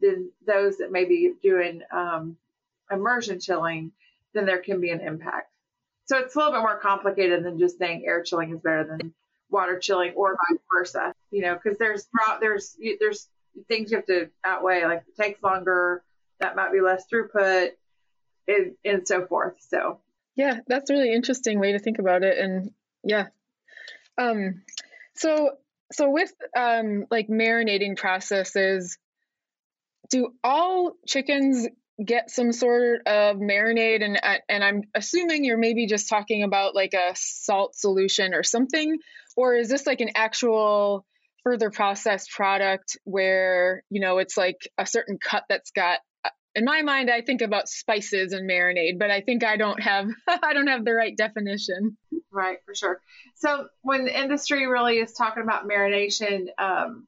than 0.00 0.30
those 0.46 0.78
that 0.78 0.90
may 0.90 1.04
be 1.04 1.34
doing 1.42 1.82
um, 1.92 2.36
immersion 2.90 3.40
chilling, 3.40 3.92
then 4.34 4.46
there 4.46 4.58
can 4.58 4.80
be 4.80 4.90
an 4.90 5.00
impact. 5.00 5.50
So 6.06 6.18
it's 6.18 6.34
a 6.34 6.38
little 6.38 6.52
bit 6.52 6.60
more 6.60 6.78
complicated 6.78 7.44
than 7.44 7.58
just 7.58 7.78
saying 7.78 8.04
air 8.06 8.22
chilling 8.22 8.52
is 8.52 8.60
better 8.60 8.84
than 8.84 9.14
water 9.50 9.78
chilling 9.78 10.12
or 10.14 10.36
vice 10.50 10.60
versa. 10.72 11.14
You 11.30 11.42
know, 11.42 11.54
because 11.54 11.78
there's 11.78 12.06
there's 12.40 12.76
there's 12.98 13.28
things 13.68 13.90
you 13.90 13.98
have 13.98 14.06
to 14.06 14.30
outweigh. 14.44 14.84
Like 14.84 15.04
it 15.08 15.20
takes 15.20 15.42
longer, 15.42 16.02
that 16.40 16.56
might 16.56 16.72
be 16.72 16.80
less 16.80 17.04
throughput, 17.12 17.70
and, 18.48 18.72
and 18.84 19.06
so 19.06 19.26
forth. 19.26 19.54
So 19.60 20.00
yeah, 20.34 20.60
that's 20.66 20.90
a 20.90 20.94
really 20.94 21.12
interesting 21.12 21.60
way 21.60 21.72
to 21.72 21.78
think 21.78 21.98
about 21.98 22.22
it. 22.22 22.38
And 22.38 22.70
yeah, 23.04 23.26
um, 24.18 24.62
so 25.14 25.50
so 25.92 26.10
with 26.10 26.32
um, 26.56 27.06
like 27.10 27.28
marinating 27.28 27.96
processes, 27.96 28.98
do 30.10 30.32
all 30.42 30.94
chickens 31.06 31.68
get 32.02 32.30
some 32.30 32.52
sort 32.52 33.06
of 33.06 33.36
marinade? 33.36 34.02
And 34.02 34.18
and 34.48 34.64
I'm 34.64 34.82
assuming 34.94 35.44
you're 35.44 35.58
maybe 35.58 35.86
just 35.86 36.08
talking 36.08 36.42
about 36.42 36.74
like 36.74 36.94
a 36.94 37.12
salt 37.14 37.76
solution 37.76 38.34
or 38.34 38.42
something, 38.42 38.98
or 39.36 39.54
is 39.54 39.68
this 39.68 39.86
like 39.86 40.00
an 40.00 40.10
actual 40.14 41.04
further 41.44 41.70
processed 41.70 42.30
product 42.30 42.96
where 43.04 43.82
you 43.90 44.00
know 44.00 44.18
it's 44.18 44.36
like 44.36 44.68
a 44.78 44.86
certain 44.86 45.18
cut 45.18 45.44
that's 45.48 45.70
got 45.70 45.98
in 46.54 46.64
my 46.64 46.82
mind 46.82 47.10
i 47.10 47.20
think 47.20 47.42
about 47.42 47.68
spices 47.68 48.32
and 48.32 48.48
marinade 48.48 48.98
but 48.98 49.10
i 49.10 49.20
think 49.20 49.44
i 49.44 49.56
don't 49.56 49.82
have 49.82 50.08
i 50.28 50.52
don't 50.52 50.68
have 50.68 50.84
the 50.84 50.92
right 50.92 51.16
definition. 51.16 51.96
Right 52.34 52.58
for 52.64 52.74
sure. 52.74 52.98
So 53.36 53.68
when 53.82 54.06
the 54.06 54.18
industry 54.18 54.66
really 54.66 54.96
is 54.98 55.12
talking 55.12 55.42
about 55.42 55.68
marination 55.68 56.46
um, 56.58 57.06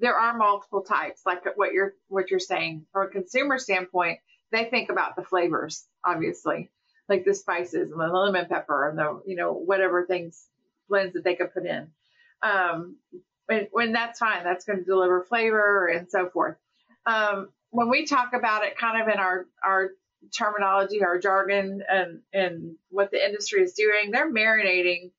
there 0.00 0.18
are 0.18 0.36
multiple 0.36 0.82
types 0.82 1.22
like 1.24 1.44
what 1.56 1.72
you're 1.72 1.94
what 2.08 2.30
you're 2.30 2.40
saying. 2.40 2.86
From 2.92 3.06
a 3.06 3.10
consumer 3.10 3.58
standpoint 3.58 4.18
they 4.52 4.64
think 4.64 4.90
about 4.90 5.16
the 5.16 5.22
flavors 5.22 5.84
obviously 6.04 6.70
like 7.08 7.24
the 7.24 7.34
spices 7.34 7.90
and 7.90 8.00
the 8.00 8.06
lemon 8.06 8.46
pepper 8.46 8.88
and 8.88 8.98
the 8.98 9.20
you 9.26 9.36
know 9.36 9.52
whatever 9.52 10.04
things 10.06 10.44
blends 10.88 11.14
that 11.14 11.24
they 11.24 11.34
could 11.34 11.52
put 11.52 11.66
in. 11.66 11.88
Um, 12.42 12.96
when, 13.46 13.68
when 13.72 13.92
that's 13.92 14.18
fine 14.18 14.44
that's 14.44 14.64
going 14.64 14.78
to 14.78 14.84
deliver 14.84 15.22
flavor 15.22 15.86
and 15.86 16.10
so 16.10 16.28
forth 16.28 16.56
um, 17.06 17.48
when 17.70 17.88
we 17.88 18.04
talk 18.04 18.32
about 18.32 18.64
it 18.64 18.76
kind 18.76 19.00
of 19.00 19.08
in 19.08 19.18
our, 19.18 19.46
our 19.62 19.90
terminology, 20.34 21.02
our 21.04 21.18
jargon, 21.18 21.82
and, 21.88 22.20
and 22.32 22.76
what 22.90 23.10
the 23.10 23.24
industry 23.24 23.62
is 23.62 23.74
doing, 23.74 24.10
they're 24.10 24.32
marinating 24.32 25.10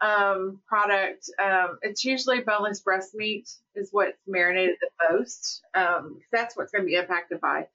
um, 0.00 0.60
product. 0.66 1.30
Um, 1.42 1.78
it's 1.82 2.04
usually 2.04 2.40
boneless 2.40 2.80
breast 2.80 3.14
meat 3.14 3.50
is 3.74 3.90
what's 3.92 4.18
marinated 4.26 4.76
the 4.80 5.14
most. 5.14 5.62
Um, 5.74 6.20
that's 6.32 6.56
what's 6.56 6.72
going 6.72 6.84
to 6.84 6.88
be 6.88 6.96
impacted 6.96 7.40
by 7.40 7.66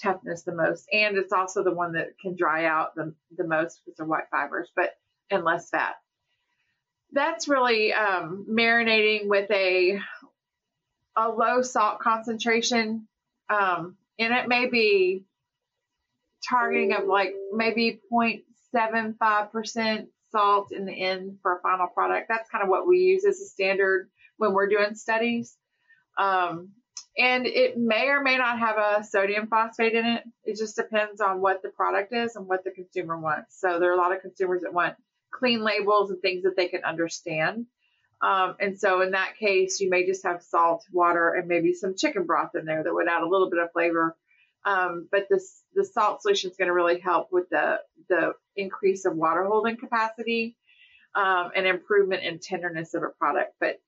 toughness 0.00 0.42
the 0.42 0.54
most, 0.54 0.86
and 0.92 1.16
it's 1.16 1.32
also 1.32 1.64
the 1.64 1.74
one 1.74 1.92
that 1.92 2.18
can 2.20 2.36
dry 2.36 2.66
out 2.66 2.94
the, 2.94 3.14
the 3.36 3.44
most 3.44 3.80
because 3.84 3.96
they're 3.96 4.06
white 4.06 4.28
fibers, 4.30 4.70
but 4.76 4.96
and 5.30 5.44
less 5.44 5.70
fat. 5.70 5.96
That's 7.12 7.48
really 7.48 7.92
um, 7.92 8.46
marinating 8.50 9.28
with 9.28 9.50
a 9.50 10.00
a 11.16 11.28
low 11.30 11.62
salt 11.62 11.98
concentration 11.98 13.08
um, 13.48 13.96
and 14.18 14.32
it 14.32 14.48
may 14.48 14.66
be 14.66 15.24
targeting 16.48 16.92
of 16.92 17.04
like 17.06 17.34
maybe 17.52 18.00
0.75% 18.12 20.06
salt 20.30 20.72
in 20.72 20.84
the 20.84 20.92
end 20.92 21.38
for 21.42 21.56
a 21.56 21.60
final 21.60 21.86
product. 21.88 22.26
That's 22.28 22.50
kind 22.50 22.62
of 22.62 22.68
what 22.68 22.86
we 22.86 22.98
use 22.98 23.24
as 23.24 23.40
a 23.40 23.46
standard 23.46 24.10
when 24.36 24.52
we're 24.52 24.68
doing 24.68 24.94
studies. 24.94 25.56
Um, 26.18 26.72
and 27.16 27.46
it 27.46 27.76
may 27.76 28.08
or 28.08 28.22
may 28.22 28.36
not 28.36 28.58
have 28.58 28.76
a 28.76 29.02
sodium 29.04 29.48
phosphate 29.48 29.94
in 29.94 30.04
it. 30.04 30.22
It 30.44 30.56
just 30.56 30.76
depends 30.76 31.20
on 31.20 31.40
what 31.40 31.62
the 31.62 31.70
product 31.70 32.12
is 32.12 32.36
and 32.36 32.46
what 32.46 32.62
the 32.64 32.70
consumer 32.70 33.18
wants. 33.18 33.58
So 33.58 33.80
there 33.80 33.90
are 33.90 33.94
a 33.94 33.96
lot 33.96 34.14
of 34.14 34.22
consumers 34.22 34.62
that 34.62 34.74
want 34.74 34.94
clean 35.30 35.62
labels 35.62 36.10
and 36.10 36.20
things 36.20 36.44
that 36.44 36.56
they 36.56 36.68
can 36.68 36.84
understand. 36.84 37.66
Um, 38.20 38.56
and 38.60 38.78
so 38.78 39.00
in 39.00 39.12
that 39.12 39.36
case, 39.38 39.80
you 39.80 39.90
may 39.90 40.04
just 40.04 40.24
have 40.24 40.42
salt, 40.42 40.84
water, 40.92 41.34
and 41.34 41.46
maybe 41.46 41.72
some 41.72 41.96
chicken 41.96 42.24
broth 42.24 42.50
in 42.54 42.64
there 42.64 42.82
that 42.82 42.92
would 42.92 43.08
add 43.08 43.22
a 43.22 43.28
little 43.28 43.50
bit 43.50 43.60
of 43.60 43.70
flavor. 43.72 44.16
Um, 44.64 45.08
but 45.10 45.26
this 45.30 45.62
the 45.74 45.84
salt 45.84 46.22
solution 46.22 46.50
is 46.50 46.56
going 46.56 46.66
to 46.66 46.74
really 46.74 46.98
help 46.98 47.28
with 47.30 47.48
the 47.48 47.78
the 48.08 48.32
increase 48.56 49.04
of 49.04 49.14
water 49.16 49.44
holding 49.44 49.76
capacity 49.76 50.56
um, 51.14 51.50
and 51.54 51.66
improvement 51.66 52.24
in 52.24 52.40
tenderness 52.40 52.94
of 52.94 53.02
a 53.02 53.08
product. 53.08 53.54
But 53.60 53.80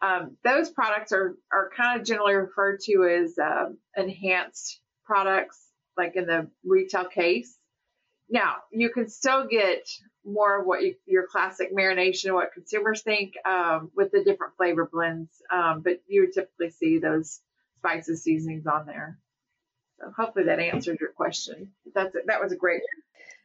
um, 0.00 0.36
those 0.44 0.70
products 0.70 1.12
are, 1.12 1.36
are 1.52 1.70
kind 1.76 2.00
of 2.00 2.06
generally 2.06 2.34
referred 2.34 2.80
to 2.80 3.04
as 3.04 3.36
um, 3.38 3.78
enhanced 3.96 4.80
products, 5.04 5.60
like 5.96 6.14
in 6.14 6.26
the 6.26 6.48
retail 6.64 7.04
case. 7.04 7.56
Now, 8.30 8.56
you 8.70 8.90
can 8.90 9.08
still 9.08 9.46
get 9.48 9.88
more 10.24 10.60
of 10.60 10.66
what 10.66 10.82
you, 10.82 10.94
your 11.06 11.26
classic 11.26 11.74
marination, 11.74 12.34
what 12.34 12.52
consumers 12.52 13.02
think 13.02 13.34
um, 13.46 13.90
with 13.94 14.10
the 14.12 14.24
different 14.24 14.56
flavor 14.56 14.88
blends, 14.90 15.30
um, 15.50 15.80
but 15.80 16.00
you 16.06 16.22
would 16.22 16.32
typically 16.32 16.70
see 16.70 16.98
those 16.98 17.40
spices, 17.78 18.22
seasonings 18.22 18.66
on 18.66 18.86
there. 18.86 19.18
So 20.00 20.12
hopefully 20.16 20.46
that 20.46 20.60
answered 20.60 20.98
your 21.00 21.10
question. 21.10 21.72
That's 21.94 22.14
that 22.26 22.40
was 22.40 22.52
a 22.52 22.56
great. 22.56 22.82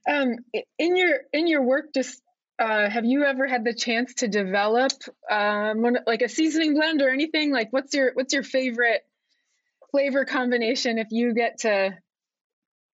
Um, 0.09 0.35
in 0.77 0.95
your 0.95 1.21
in 1.31 1.47
your 1.47 1.63
work, 1.63 1.93
just 1.93 2.21
uh, 2.59 2.89
have 2.89 3.05
you 3.05 3.23
ever 3.23 3.47
had 3.47 3.63
the 3.63 3.73
chance 3.73 4.13
to 4.15 4.27
develop 4.27 4.91
um, 5.29 5.81
one, 5.81 5.97
like 6.05 6.21
a 6.21 6.29
seasoning 6.29 6.75
blend 6.75 7.01
or 7.01 7.09
anything? 7.09 7.51
Like, 7.51 7.71
what's 7.71 7.93
your 7.93 8.11
what's 8.13 8.33
your 8.33 8.43
favorite 8.43 9.01
flavor 9.91 10.25
combination 10.25 10.97
if 10.99 11.07
you 11.11 11.33
get 11.33 11.59
to 11.61 11.97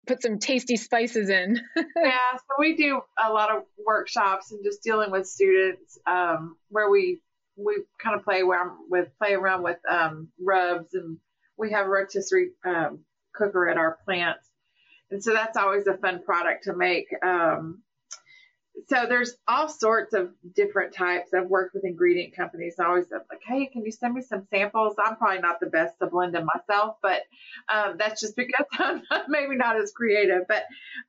put 0.09 0.23
some 0.23 0.39
tasty 0.39 0.75
spices 0.75 1.29
in? 1.29 1.61
yeah, 1.77 2.33
so 2.33 2.55
we 2.57 2.75
do 2.75 2.99
a 3.23 3.31
lot 3.31 3.55
of 3.55 3.63
workshops 3.85 4.51
and 4.51 4.63
just 4.63 4.81
dealing 4.81 5.11
with 5.11 5.27
students 5.27 5.99
um, 6.07 6.57
where 6.69 6.89
we 6.89 7.21
we 7.55 7.83
kind 8.01 8.17
of 8.17 8.23
play 8.23 8.41
around 8.41 8.71
with 8.89 9.09
play 9.19 9.33
around 9.33 9.63
with 9.63 9.77
um, 9.89 10.29
rubs 10.43 10.93
and 10.93 11.17
we 11.57 11.71
have 11.71 11.85
a 11.85 11.89
rotisserie 11.89 12.51
um, 12.65 12.99
cooker 13.35 13.69
at 13.69 13.77
our 13.77 13.99
plant, 14.03 14.37
and 15.11 15.23
so 15.23 15.31
that's 15.33 15.57
always 15.57 15.85
a 15.85 15.97
fun 15.97 16.23
product 16.23 16.63
to 16.63 16.75
make. 16.75 17.07
Um, 17.23 17.83
so 18.87 19.05
there's 19.07 19.35
all 19.47 19.67
sorts 19.67 20.13
of 20.13 20.31
different 20.55 20.93
types. 20.93 21.33
I've 21.33 21.47
worked 21.47 21.73
with 21.73 21.85
ingredient 21.85 22.35
companies. 22.35 22.75
I 22.79 22.85
always 22.85 23.07
said 23.09 23.21
like, 23.29 23.41
hey, 23.45 23.67
can 23.67 23.83
you 23.85 23.91
send 23.91 24.13
me 24.13 24.21
some 24.21 24.47
samples? 24.49 24.95
I'm 25.03 25.15
probably 25.15 25.39
not 25.39 25.59
the 25.59 25.67
best 25.67 25.99
to 25.99 26.07
blend 26.07 26.33
them 26.33 26.47
myself, 26.53 26.97
but 27.01 27.21
um, 27.73 27.95
that's 27.97 28.21
just 28.21 28.35
because 28.37 28.65
I'm 28.73 29.03
maybe 29.27 29.55
not 29.55 29.77
as 29.77 29.91
creative. 29.91 30.43
But 30.47 30.65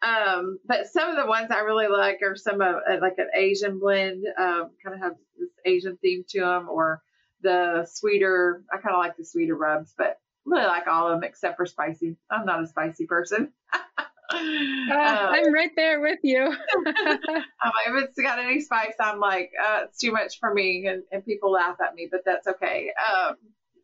um, 0.07 0.59
but 0.67 0.87
some 0.89 1.11
of 1.11 1.17
the 1.17 1.27
ones 1.27 1.51
I 1.51 1.61
really 1.61 1.89
like 1.89 2.21
are 2.23 2.37
some 2.37 2.61
of 2.61 2.77
uh, 2.89 2.97
like 3.01 3.19
an 3.19 3.29
Asian 3.35 3.79
blend, 3.79 4.25
um, 4.39 4.71
kind 4.83 4.95
of 4.95 5.01
have 5.01 5.15
this 5.39 5.51
Asian 5.65 5.97
theme 5.99 6.25
to 6.31 6.41
them, 6.41 6.69
or 6.69 7.03
the 7.43 7.87
sweeter. 7.91 8.63
I 8.73 8.79
kind 8.79 8.95
of 8.95 9.01
like 9.01 9.17
the 9.17 9.25
sweeter 9.25 9.55
rubs, 9.55 9.95
but 9.97 10.19
really 10.45 10.67
like 10.67 10.87
all 10.87 11.07
of 11.09 11.21
them 11.21 11.25
except 11.25 11.57
for 11.57 11.67
spicy. 11.67 12.17
I'm 12.31 12.47
not 12.47 12.63
a 12.63 12.67
spicy 12.67 13.07
person. 13.07 13.53
Uh, 14.33 15.33
I'm 15.33 15.53
right 15.53 15.71
there 15.77 16.01
with 16.01 16.21
you. 16.23 16.53
if 16.75 18.05
it's 18.05 18.21
got 18.21 18.39
any 18.39 18.61
spice, 18.61 18.95
I'm 19.01 19.19
like, 19.19 19.51
uh, 19.63 19.83
it's 19.85 19.99
too 19.99 20.13
much 20.13 20.39
for 20.39 20.53
me, 20.53 20.87
and, 20.87 21.03
and 21.11 21.25
people 21.25 21.53
laugh 21.53 21.77
at 21.85 21.95
me, 21.95 22.09
but 22.11 22.23
that's 22.25 22.47
okay. 22.47 22.91
Um, 23.13 23.37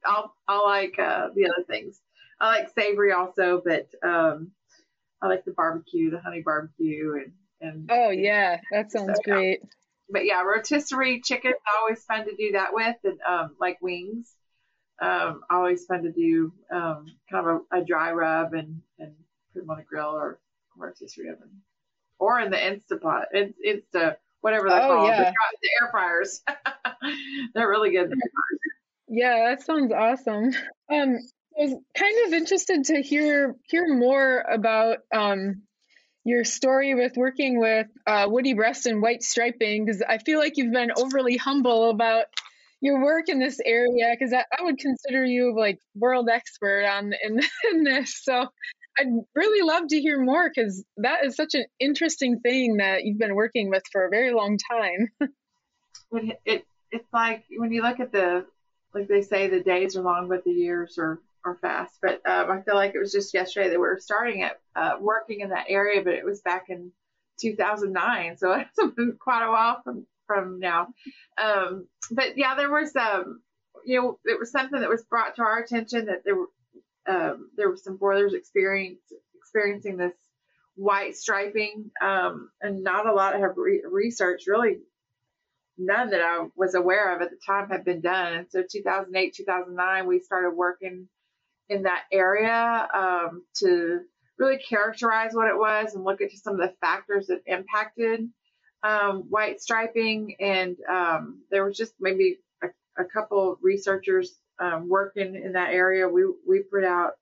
I'll 0.05 0.35
I'll 0.49 0.65
like 0.65 0.99
uh, 0.99 1.29
the 1.35 1.47
other 1.47 1.65
things. 1.69 2.01
I 2.41 2.49
like 2.49 2.71
savory 2.75 3.13
also, 3.13 3.63
but 3.65 3.89
um, 4.07 4.53
I 5.23 5.29
like 5.29 5.45
the 5.45 5.53
barbecue, 5.53 6.11
the 6.11 6.21
honey 6.21 6.43
barbecue, 6.43 7.15
and 7.15 7.33
and. 7.61 7.91
Oh 7.91 8.11
yeah, 8.11 8.61
that 8.73 8.93
sounds 8.93 9.19
so, 9.25 9.33
great. 9.33 9.61
Yeah. 9.63 9.69
But 10.09 10.25
yeah, 10.25 10.43
rotisserie 10.43 11.21
chicken 11.21 11.55
always 11.79 12.05
fun 12.05 12.25
to 12.27 12.37
do 12.37 12.53
that 12.53 12.73
with, 12.73 12.97
and 13.05 13.19
um, 13.29 13.57
like 13.61 13.79
wings. 13.81 14.33
Um, 15.01 15.43
always 15.51 15.85
fun 15.85 16.05
to 16.05 16.13
do 16.13 16.53
um, 16.71 17.07
kind 17.31 17.47
of 17.47 17.63
a, 17.71 17.81
a 17.81 17.85
dry 17.85 18.13
rub 18.13 18.55
and 18.55 18.81
and 18.99 19.13
put 19.53 19.61
them 19.61 19.71
on 19.71 19.79
a 19.79 19.83
grill 19.83 20.17
or 20.17 20.39
oven, 20.83 21.63
or 22.19 22.41
in 22.41 22.51
the 22.51 22.57
Instapot. 22.57 23.25
It's 23.33 23.59
Insta 23.67 24.17
whatever 24.41 24.69
they're 24.69 24.83
oh, 24.83 24.89
called. 24.89 25.09
Yeah. 25.09 25.25
The, 25.25 25.35
the 25.63 25.69
air 25.81 25.89
fryers. 25.91 26.43
they're 27.55 27.69
really 27.69 27.91
good. 27.91 28.13
Yeah, 29.09 29.49
that 29.49 29.65
sounds 29.65 29.93
awesome. 29.93 30.53
Um, 30.93 31.19
I 31.59 31.63
was 31.65 31.75
kind 31.97 32.27
of 32.27 32.33
interested 32.33 32.85
to 32.85 33.03
hear 33.03 33.57
hear 33.69 33.93
more 33.93 34.45
about 34.49 34.99
um, 35.13 35.63
your 36.25 36.45
story 36.45 36.95
with 36.95 37.17
working 37.17 37.59
with 37.59 37.87
uh, 38.07 38.27
woody 38.29 38.55
breast 38.55 38.87
and 38.87 39.01
white 39.01 39.23
striping 39.23 39.85
because 39.85 40.03
I 40.07 40.19
feel 40.19 40.39
like 40.39 40.57
you've 40.57 40.73
been 40.73 40.93
overly 40.97 41.37
humble 41.37 41.91
about 41.91 42.27
your 42.81 43.03
work 43.03 43.29
in 43.29 43.39
this 43.39 43.59
area 43.65 44.13
because 44.13 44.33
I, 44.33 44.45
I, 44.57 44.63
would 44.65 44.79
consider 44.79 45.25
you 45.25 45.57
like 45.57 45.79
world 45.95 46.29
expert 46.31 46.85
on 46.85 47.15
in, 47.23 47.41
in 47.73 47.85
this. 47.85 48.21
So 48.23 48.49
I'd 48.99 49.13
really 49.35 49.67
love 49.67 49.89
to 49.89 50.01
hear 50.01 50.23
more 50.23 50.49
because 50.49 50.85
that 50.99 51.25
is 51.25 51.37
such 51.37 51.55
an 51.55 51.65
interesting 51.79 52.41
thing 52.41 52.79
that 52.79 53.05
you've 53.05 53.19
been 53.19 53.35
working 53.35 53.71
with 53.71 53.83
for 53.93 54.07
a 54.07 54.11
very 54.11 54.33
long 54.33 54.59
time. 54.71 55.09
it, 56.13 56.41
it 56.45 56.65
it's 56.91 57.13
like 57.13 57.45
when 57.57 57.73
you 57.73 57.83
look 57.83 58.01
at 58.01 58.13
the 58.13 58.47
like 58.95 59.09
they 59.09 59.23
say 59.23 59.49
the 59.49 59.61
days 59.61 59.97
are 59.97 60.03
long 60.03 60.29
but 60.29 60.45
the 60.45 60.53
years 60.53 60.99
are 60.99 61.21
are 61.45 61.57
fast. 61.57 61.99
But 62.03 62.21
um, 62.29 62.51
I 62.51 62.61
feel 62.63 62.75
like 62.75 62.95
it 62.95 62.99
was 62.99 63.13
just 63.13 63.33
yesterday 63.33 63.71
that 63.71 63.81
we 63.81 63.87
were 63.87 64.01
starting 64.01 64.43
at 64.43 64.61
uh, 64.75 64.97
working 65.01 65.41
in 65.41 65.51
that 65.51 65.67
area, 65.69 66.03
but 66.03 66.15
it 66.15 66.25
was 66.25 66.41
back 66.41 66.67
in 66.69 66.91
2009, 67.41 68.37
so 68.37 68.53
it's 68.79 68.95
been 68.95 69.17
quite 69.19 69.47
a 69.47 69.51
while 69.51 69.81
from 69.83 70.07
from 70.27 70.59
now. 70.59 70.89
Um, 71.39 71.87
but 72.11 72.37
yeah, 72.37 72.57
there 72.57 72.71
was 72.71 72.95
um, 72.97 73.43
you 73.85 74.01
know, 74.01 74.19
it 74.25 74.39
was 74.39 74.51
something 74.51 74.81
that 74.81 74.89
was 74.89 75.05
brought 75.05 75.37
to 75.37 75.43
our 75.43 75.59
attention 75.59 76.07
that 76.07 76.25
there 76.25 76.35
were 76.35 76.49
um, 77.09 77.51
there 77.57 77.69
were 77.69 77.77
some 77.77 77.97
broilers 77.97 78.35
experience, 78.35 79.01
experiencing 79.35 79.97
this 79.97 80.15
white 80.75 81.17
striping, 81.17 81.91
um, 82.03 82.51
and 82.61 82.83
not 82.83 83.07
a 83.07 83.13
lot 83.13 83.35
of 83.35 83.57
re- 83.57 83.83
research, 83.89 84.43
really 84.47 84.79
none 85.79 86.11
that 86.11 86.23
I 86.23 86.47
was 86.57 86.75
aware 86.75 87.15
of 87.15 87.23
at 87.23 87.31
the 87.31 87.39
time 87.45 87.69
had 87.69 87.85
been 87.85 88.01
done. 88.01 88.33
And 88.35 88.47
so 88.51 88.63
2008, 88.71 89.35
2009, 89.35 90.07
we 90.07 90.21
started 90.21 90.51
working 90.51 91.09
in 91.69 91.83
that 91.83 92.05
area 92.13 92.89
um, 92.95 93.45
to 93.57 94.01
really 94.39 94.59
characterize 94.59 95.33
what 95.33 95.49
it 95.49 95.57
was 95.57 95.95
and 95.95 96.05
look 96.05 96.21
at 96.21 96.31
some 96.33 96.55
of 96.55 96.61
the 96.61 96.75
factors 96.81 97.27
that 97.29 97.43
impacted 97.47 98.29
um, 98.83 99.25
white 99.29 99.61
striping. 99.61 100.37
And 100.41 100.77
um, 100.89 101.43
there 101.51 101.65
was 101.65 101.77
just 101.77 101.95
maybe 102.01 102.39
a, 102.63 102.69
a 102.99 103.05
couple 103.05 103.59
researchers 103.63 104.35
um, 104.59 104.89
working 104.89 105.35
in 105.35 105.53
that 105.53 105.73
area, 105.73 106.09
we 106.09 106.25
we 106.47 106.61
put 106.61 106.85
out 106.85 107.13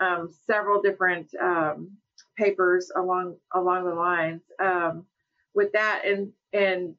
um, 0.00 0.30
several 0.46 0.82
different 0.82 1.34
um, 1.40 1.92
papers 2.36 2.90
along 2.94 3.36
along 3.52 3.84
the 3.84 3.94
lines 3.94 4.42
um, 4.58 5.06
with 5.54 5.72
that, 5.72 6.02
and 6.06 6.32
and 6.52 6.94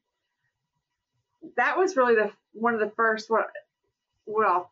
that 1.57 1.77
was 1.77 1.95
really 1.95 2.15
the 2.15 2.31
one 2.53 2.73
of 2.73 2.79
the 2.79 2.91
first 2.95 3.29
what 3.29 3.49
well 4.25 4.71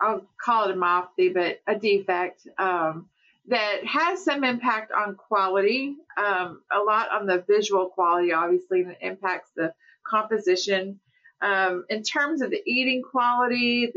I'll 0.00 0.26
call 0.40 0.68
it 0.68 0.76
a 0.76 0.78
myopathy, 0.78 1.34
but 1.34 1.60
a 1.66 1.78
defect 1.78 2.46
um, 2.58 3.08
that 3.48 3.84
has 3.84 4.24
some 4.24 4.44
impact 4.44 4.92
on 4.92 5.16
quality, 5.16 5.96
um, 6.16 6.62
a 6.70 6.78
lot 6.78 7.10
on 7.10 7.26
the 7.26 7.44
visual 7.48 7.86
quality, 7.86 8.32
obviously, 8.32 8.82
and 8.82 8.92
it 8.92 8.98
impacts 9.00 9.50
the 9.56 9.74
composition. 10.06 11.00
Um, 11.40 11.84
in 11.88 12.02
terms 12.02 12.42
of 12.42 12.50
the 12.50 12.62
eating 12.64 13.02
quality, 13.02 13.92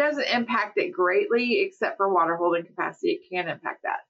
doesn't 0.00 0.26
impact 0.28 0.78
it 0.78 0.92
greatly, 0.92 1.60
except 1.60 1.96
for 1.96 2.12
water 2.12 2.36
holding 2.36 2.64
capacity. 2.64 3.12
It 3.12 3.28
can 3.30 3.48
impact 3.48 3.84
that. 3.84 4.00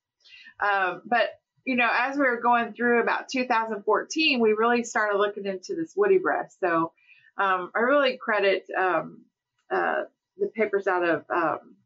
Um, 0.64 1.02
but 1.04 1.30
you 1.64 1.76
know, 1.76 1.88
as 1.92 2.16
we 2.16 2.22
were 2.22 2.40
going 2.40 2.72
through 2.72 3.02
about 3.02 3.28
2014, 3.28 4.40
we 4.40 4.52
really 4.52 4.82
started 4.82 5.18
looking 5.18 5.44
into 5.44 5.74
this 5.74 5.92
woody 5.94 6.18
breast. 6.18 6.58
So 6.58 6.92
um, 7.36 7.70
I 7.74 7.80
really 7.80 8.16
credit 8.16 8.64
um, 8.76 9.22
uh, 9.70 10.02
the 10.38 10.46
papers 10.48 10.86
out 10.86 11.04
of 11.04 11.24
um, 11.28 11.76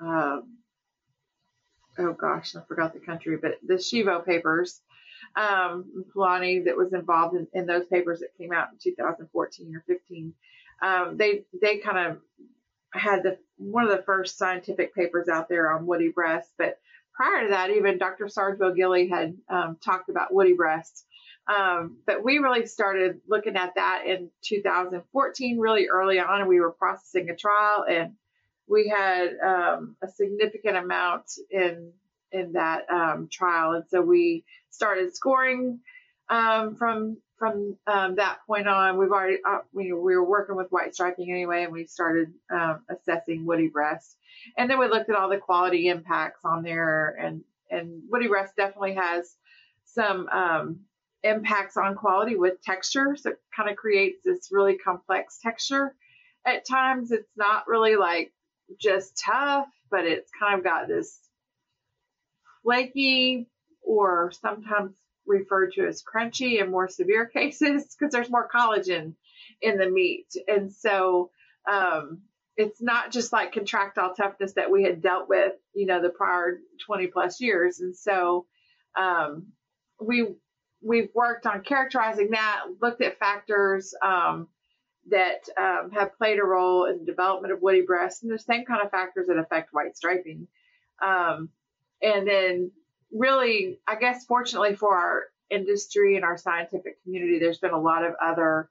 um, 0.00 0.56
oh 1.98 2.12
gosh, 2.12 2.56
I 2.56 2.60
forgot 2.66 2.94
the 2.94 3.00
country, 3.00 3.36
but 3.40 3.58
the 3.66 3.74
Sihvo 3.74 4.24
papers. 4.24 4.80
Um, 5.36 6.04
Puolanne 6.14 6.66
that 6.66 6.76
was 6.76 6.92
involved 6.92 7.34
in, 7.34 7.48
in, 7.54 7.66
those 7.66 7.86
papers 7.86 8.20
that 8.20 8.36
came 8.38 8.52
out 8.52 8.68
in 8.72 8.78
2014 8.80 9.74
or 9.74 9.84
15. 9.86 10.32
Um, 10.82 11.16
they 11.16 11.44
they 11.60 11.78
kind 11.78 11.98
of 11.98 12.18
had 12.98 13.22
the 13.22 13.38
one 13.56 13.84
of 13.84 13.90
the 13.90 14.02
first 14.02 14.38
scientific 14.38 14.94
papers 14.94 15.28
out 15.28 15.48
there 15.48 15.72
on 15.72 15.86
woody 15.86 16.08
breast. 16.08 16.50
But 16.58 16.78
prior 17.14 17.44
to 17.44 17.50
that, 17.50 17.70
even 17.70 17.98
Dr. 17.98 18.26
Sargeville 18.26 18.76
Gilly 18.76 19.08
had 19.08 19.36
um, 19.48 19.76
talked 19.84 20.08
about 20.08 20.32
woody 20.32 20.54
breast. 20.54 21.04
Um, 21.46 21.98
but 22.06 22.24
we 22.24 22.38
really 22.38 22.66
started 22.66 23.20
looking 23.28 23.56
at 23.56 23.74
that 23.74 24.04
in 24.06 24.30
2014, 24.42 25.58
really 25.58 25.88
early 25.88 26.18
on. 26.18 26.48
We 26.48 26.60
were 26.60 26.72
processing 26.72 27.28
a 27.28 27.36
trial, 27.36 27.84
and 27.88 28.14
we 28.66 28.88
had 28.88 29.36
um, 29.44 29.96
a 30.02 30.08
significant 30.08 30.76
amount 30.76 31.32
in 31.50 31.92
in 32.32 32.52
that 32.52 32.90
um, 32.90 33.28
trial, 33.30 33.72
and 33.72 33.84
so 33.88 34.00
we 34.00 34.44
started 34.70 35.14
scoring 35.14 35.80
um, 36.28 36.74
from 36.76 37.18
from 37.38 37.76
um, 37.86 38.16
that 38.16 38.38
point 38.46 38.68
on. 38.68 38.98
We've 38.98 39.10
already 39.10 39.38
uh, 39.46 39.58
we, 39.72 39.92
we 39.92 40.16
were 40.16 40.24
working 40.24 40.56
with 40.56 40.70
white 40.70 40.94
striping 40.94 41.30
anyway, 41.30 41.64
and 41.64 41.72
we 41.72 41.86
started 41.86 42.32
um, 42.50 42.82
assessing 42.88 43.44
woody 43.46 43.68
breast, 43.68 44.16
and 44.56 44.70
then 44.70 44.78
we 44.78 44.88
looked 44.88 45.10
at 45.10 45.16
all 45.16 45.28
the 45.28 45.38
quality 45.38 45.88
impacts 45.88 46.40
on 46.44 46.62
there, 46.62 47.16
and 47.20 47.42
and 47.70 48.02
woody 48.10 48.28
breast 48.28 48.54
definitely 48.56 48.94
has 48.94 49.34
some 49.84 50.28
um, 50.28 50.80
impacts 51.22 51.76
on 51.76 51.94
quality 51.94 52.36
with 52.36 52.62
texture, 52.62 53.16
so 53.16 53.30
it 53.30 53.40
kind 53.54 53.70
of 53.70 53.76
creates 53.76 54.20
this 54.24 54.48
really 54.50 54.76
complex 54.78 55.38
texture. 55.42 55.94
At 56.46 56.66
times, 56.66 57.10
it's 57.10 57.30
not 57.36 57.66
really 57.66 57.96
like 57.96 58.32
just 58.80 59.20
tough, 59.24 59.68
but 59.90 60.04
it's 60.04 60.30
kind 60.38 60.58
of 60.58 60.64
got 60.64 60.88
this 60.88 61.18
flaky 62.62 63.48
or 63.82 64.32
sometimes 64.40 64.94
referred 65.26 65.72
to 65.72 65.86
as 65.86 66.02
crunchy 66.02 66.60
in 66.60 66.70
more 66.70 66.88
severe 66.88 67.26
cases 67.34 67.94
because 67.98 68.12
there's 68.12 68.30
more 68.30 68.48
collagen 68.48 69.14
in 69.60 69.78
the 69.78 69.88
meat. 69.88 70.26
And 70.48 70.72
so 70.72 71.30
um, 71.70 72.22
it's 72.56 72.80
not 72.80 73.10
just 73.10 73.32
like 73.32 73.52
contractile 73.52 74.14
toughness 74.14 74.54
that 74.54 74.70
we 74.70 74.84
had 74.84 75.02
dealt 75.02 75.28
with, 75.28 75.52
you 75.74 75.86
know, 75.86 76.00
the 76.00 76.10
prior 76.10 76.60
20 76.86 77.08
plus 77.08 77.40
years. 77.40 77.80
And 77.80 77.96
so 77.96 78.46
um, 78.98 79.48
we 80.00 80.26
we've 80.82 81.08
worked 81.14 81.46
on 81.46 81.62
characterizing 81.62 82.30
that, 82.32 82.64
looked 82.80 83.00
at 83.00 83.18
factors 83.18 83.94
um, 84.02 84.48
that 85.10 85.48
um, 85.58 85.90
have 85.92 86.16
played 86.16 86.38
a 86.38 86.44
role 86.44 86.84
in 86.84 86.98
the 86.98 87.04
development 87.04 87.52
of 87.52 87.62
woody 87.62 87.82
breasts, 87.82 88.22
and 88.22 88.30
the 88.30 88.38
same 88.38 88.64
kind 88.64 88.82
of 88.82 88.90
factors 88.90 89.26
that 89.28 89.38
affect 89.38 89.70
white 89.72 89.96
striping. 89.96 90.46
Um, 91.02 91.48
and 92.02 92.28
then 92.28 92.70
really, 93.14 93.78
I 93.86 93.94
guess 93.94 94.24
fortunately 94.26 94.74
for 94.74 94.94
our 94.96 95.22
industry 95.50 96.16
and 96.16 96.24
our 96.24 96.36
scientific 96.36 97.02
community, 97.02 97.38
there's 97.38 97.58
been 97.58 97.72
a 97.72 97.80
lot 97.80 98.04
of 98.04 98.14
other 98.22 98.68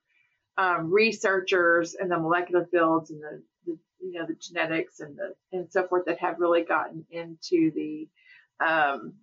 um, 0.58 0.91
researchers 0.91 1.95
in 1.95 2.10
the 2.10 2.19
molecular 2.19 2.65
fields 2.65 3.10
and 3.10 3.21
the, 3.21 3.41
the, 3.65 3.77
you 4.01 4.19
know 4.19 4.27
the 4.27 4.36
genetics 4.36 4.99
and 4.99 5.17
the 5.17 5.34
and 5.51 5.71
so 5.71 5.88
forth 5.88 6.06
that 6.06 6.19
have 6.19 6.39
really 6.39 6.62
gotten 6.62 7.06
into 7.10 7.71
the 7.71 8.08
um, 8.63 9.13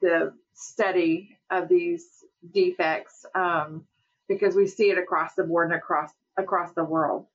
the 0.00 0.32
study 0.54 1.36
of 1.50 1.68
these 1.68 2.06
defects 2.52 3.24
um, 3.34 3.84
because 4.28 4.56
we 4.56 4.66
see 4.66 4.90
it 4.90 4.98
across 4.98 5.34
the 5.34 5.44
board 5.44 5.70
and 5.70 5.76
across 5.76 6.10
across 6.36 6.72
the 6.72 6.84
world. 6.84 7.26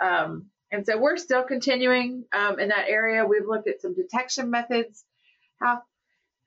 Um, 0.00 0.46
and 0.70 0.84
so 0.86 0.98
we're 0.98 1.16
still 1.16 1.42
continuing 1.44 2.24
um, 2.32 2.58
in 2.58 2.68
that 2.68 2.88
area. 2.88 3.24
We've 3.24 3.46
looked 3.46 3.68
at 3.68 3.80
some 3.80 3.94
detection 3.94 4.50
methods. 4.50 5.04
How 5.60 5.82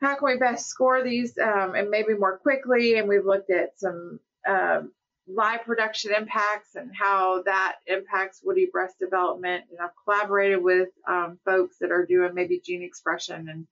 how 0.01 0.15
can 0.15 0.27
we 0.27 0.37
best 0.37 0.67
score 0.67 1.03
these 1.03 1.37
um, 1.37 1.75
and 1.75 1.89
maybe 1.89 2.13
more 2.13 2.37
quickly? 2.37 2.97
And 2.97 3.07
we've 3.07 3.25
looked 3.25 3.49
at 3.49 3.79
some 3.79 4.19
um, 4.47 4.91
live 5.27 5.63
production 5.63 6.13
impacts 6.13 6.75
and 6.75 6.91
how 6.95 7.43
that 7.43 7.77
impacts 7.87 8.41
woody 8.43 8.67
breast 8.71 8.99
development. 8.99 9.65
And 9.71 9.79
I've 9.79 9.89
collaborated 10.03 10.63
with 10.63 10.89
um, 11.07 11.39
folks 11.45 11.77
that 11.81 11.91
are 11.91 12.05
doing 12.05 12.33
maybe 12.33 12.61
gene 12.63 12.83
expression 12.83 13.49
and 13.49 13.67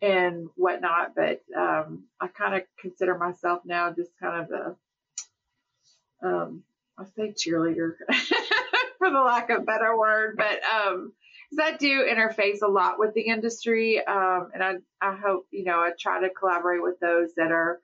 and 0.00 0.48
whatnot. 0.56 1.14
But 1.14 1.42
um, 1.56 2.04
I 2.20 2.28
kind 2.28 2.54
of 2.54 2.62
consider 2.78 3.18
myself 3.18 3.62
now 3.64 3.92
just 3.92 4.10
kind 4.20 4.44
of 4.44 4.50
a 4.50 4.76
um, 6.26 6.62
I 6.96 7.04
say 7.16 7.32
cheerleader 7.32 7.94
for 8.98 9.10
the 9.10 9.20
lack 9.20 9.50
of 9.50 9.62
a 9.62 9.64
better 9.64 9.96
word, 9.96 10.36
but 10.36 10.60
um, 11.58 11.64
I 11.64 11.76
do 11.76 12.04
interface 12.04 12.62
a 12.62 12.68
lot 12.68 12.98
with 12.98 13.14
the 13.14 13.22
industry, 13.22 14.04
um, 14.04 14.50
and 14.54 14.62
I, 14.62 14.74
I 15.00 15.16
hope 15.16 15.46
you 15.50 15.64
know 15.64 15.78
I 15.78 15.90
try 15.98 16.20
to 16.20 16.30
collaborate 16.30 16.82
with 16.82 16.98
those 17.00 17.34
that 17.36 17.52
are 17.52 17.80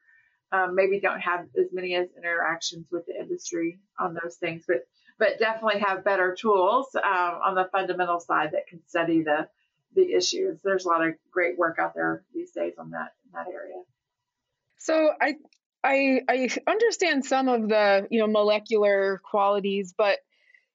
um, 0.52 0.74
maybe 0.74 1.00
don't 1.00 1.20
have 1.20 1.46
as 1.58 1.66
many 1.72 1.94
as 1.94 2.08
interactions 2.16 2.86
with 2.90 3.06
the 3.06 3.14
industry 3.18 3.78
on 3.98 4.16
those 4.22 4.36
things, 4.36 4.64
but 4.66 4.86
but 5.18 5.38
definitely 5.38 5.80
have 5.80 6.02
better 6.02 6.34
tools 6.34 6.88
um, 6.94 7.02
on 7.44 7.54
the 7.54 7.68
fundamental 7.70 8.20
side 8.20 8.52
that 8.52 8.66
can 8.66 8.80
study 8.86 9.22
the 9.22 9.48
the 9.94 10.12
issues. 10.14 10.60
There's 10.62 10.84
a 10.84 10.88
lot 10.88 11.06
of 11.06 11.14
great 11.30 11.58
work 11.58 11.78
out 11.78 11.94
there 11.94 12.24
these 12.34 12.52
days 12.52 12.74
on 12.78 12.90
that 12.90 13.12
in 13.24 13.32
that 13.34 13.46
area. 13.52 13.82
So 14.78 15.10
I 15.20 15.36
I 15.84 16.22
I 16.28 16.48
understand 16.66 17.24
some 17.24 17.48
of 17.48 17.68
the 17.68 18.06
you 18.10 18.20
know 18.20 18.26
molecular 18.26 19.20
qualities, 19.30 19.94
but 19.96 20.18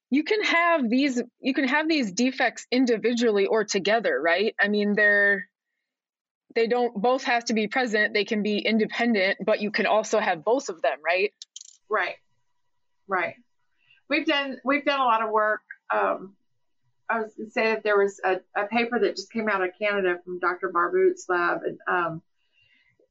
you 0.10 0.24
can 0.24 0.44
have 0.44 0.89
these 0.89 1.22
you 1.39 1.54
can 1.54 1.68
have 1.68 1.88
these 1.89 2.12
defects 2.12 2.68
individually 2.72 3.46
or 3.46 3.63
together 3.63 4.20
right? 4.22 4.56
I 4.60 4.68
mean 4.68 4.96
they're 4.96 5.48
they 6.54 6.68
don't 6.68 6.96
both 6.96 7.24
have 7.24 7.46
to 7.46 7.54
be 7.54 7.68
present 7.68 8.13
they 8.13 8.26
can 8.26 8.44
be 8.44 8.60
independent 8.60 9.38
but 9.46 9.62
you 9.62 9.72
can 9.72 9.86
also 9.86 10.20
have 10.20 10.44
both 10.44 10.70
of 10.70 10.82
them 10.82 10.98
right? 11.06 11.34
Right. 11.89 12.15
Right. 13.08 13.36
We've 14.10 14.26
done 14.26 14.58
we've 14.63 14.86
done 14.86 15.00
a 15.00 15.06
lot 15.06 15.24
of 15.24 15.32
work 15.32 15.62
um, 15.94 16.36
i 17.10 17.20
was 17.20 17.34
going 17.36 17.48
to 17.48 17.52
say 17.52 17.65
that 17.65 17.84
there 17.84 17.98
was 17.98 18.20
a, 18.24 18.38
a, 18.56 18.68
paper 18.68 19.00
that 19.00 19.15
just 19.15 19.32
came 19.32 19.48
out 19.50 19.62
of 19.62 19.70
canada 19.80 20.18
from 20.24 20.39
dr 20.39 20.70
Barbut's 20.70 21.26
lab 21.30 21.62
and 21.63 21.80
um, 21.88 22.22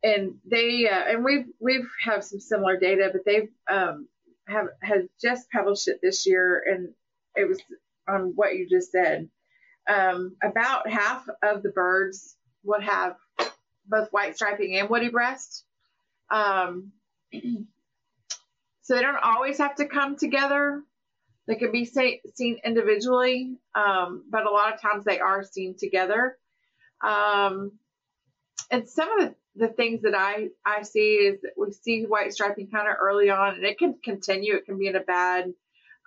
and 0.03 0.35
they 0.45 0.89
uh, 0.89 1.05
and 1.09 1.25
we've 1.25 1.47
we've 1.61 1.89
have 2.05 2.25
some 2.25 2.41
similar 2.41 2.79
data 2.79 3.11
but 3.13 3.25
they've 3.25 3.51
um, 3.71 4.09
have 4.47 4.69
has 4.83 5.05
just 5.21 5.51
published 5.51 5.89
it 5.89 6.01
this 6.03 6.27
year, 6.27 6.63
and 6.67 6.89
it 7.35 7.49
was 7.49 7.61
on 8.09 8.33
what 8.35 8.55
you 8.57 8.69
just 8.69 8.93
said. 8.93 9.29
Um, 9.89 10.37
about 10.43 10.89
half 10.89 11.27
of 11.43 11.63
the 11.63 11.71
birds 11.71 12.37
would 12.65 12.83
have 12.83 13.17
both 13.87 14.09
white 14.11 14.35
striping 14.35 14.77
and 14.77 14.89
woody 14.89 15.09
breast. 15.09 15.65
Um, 16.31 16.93
so 17.33 18.95
they 18.95 19.03
don't 19.03 19.17
always 19.23 19.59
have 19.59 19.77
to 19.77 19.87
come 19.87 20.17
together. 20.17 20.83
They 21.47 21.57
can 21.57 21.73
be 21.73 21.85
say, 21.85 22.23
seen 22.35 22.59
individually, 22.65 23.59
um, 23.75 24.25
but 24.31 24.47
a 24.47 24.51
lot 24.51 24.73
of 24.73 24.81
times 24.81 25.05
they 25.05 25.21
are 25.21 25.43
seen 25.43 25.77
together. 25.79 26.39
Um, 27.03 27.73
and 28.71 28.89
some 28.89 29.21
of 29.21 29.29
the 29.29 29.35
the 29.57 29.69
things 29.69 30.03
that 30.03 30.15
I, 30.15 30.49
I 30.67 30.83
see 30.83 31.15
is 31.15 31.41
that 31.43 31.53
we 31.57 31.73
see 31.73 32.05
white 32.05 32.33
striping 32.33 32.69
kind 32.69 32.89
of 32.89 32.97
early 33.01 33.31
on 33.31 33.55
and 33.55 33.65
it 33.65 33.79
can 33.79 33.95
continue. 34.03 34.57
It 34.57 34.67
can 34.67 34.79
be 34.79 34.89
in 34.89 34.97
a 34.97 35.01
bad, 35.01 35.53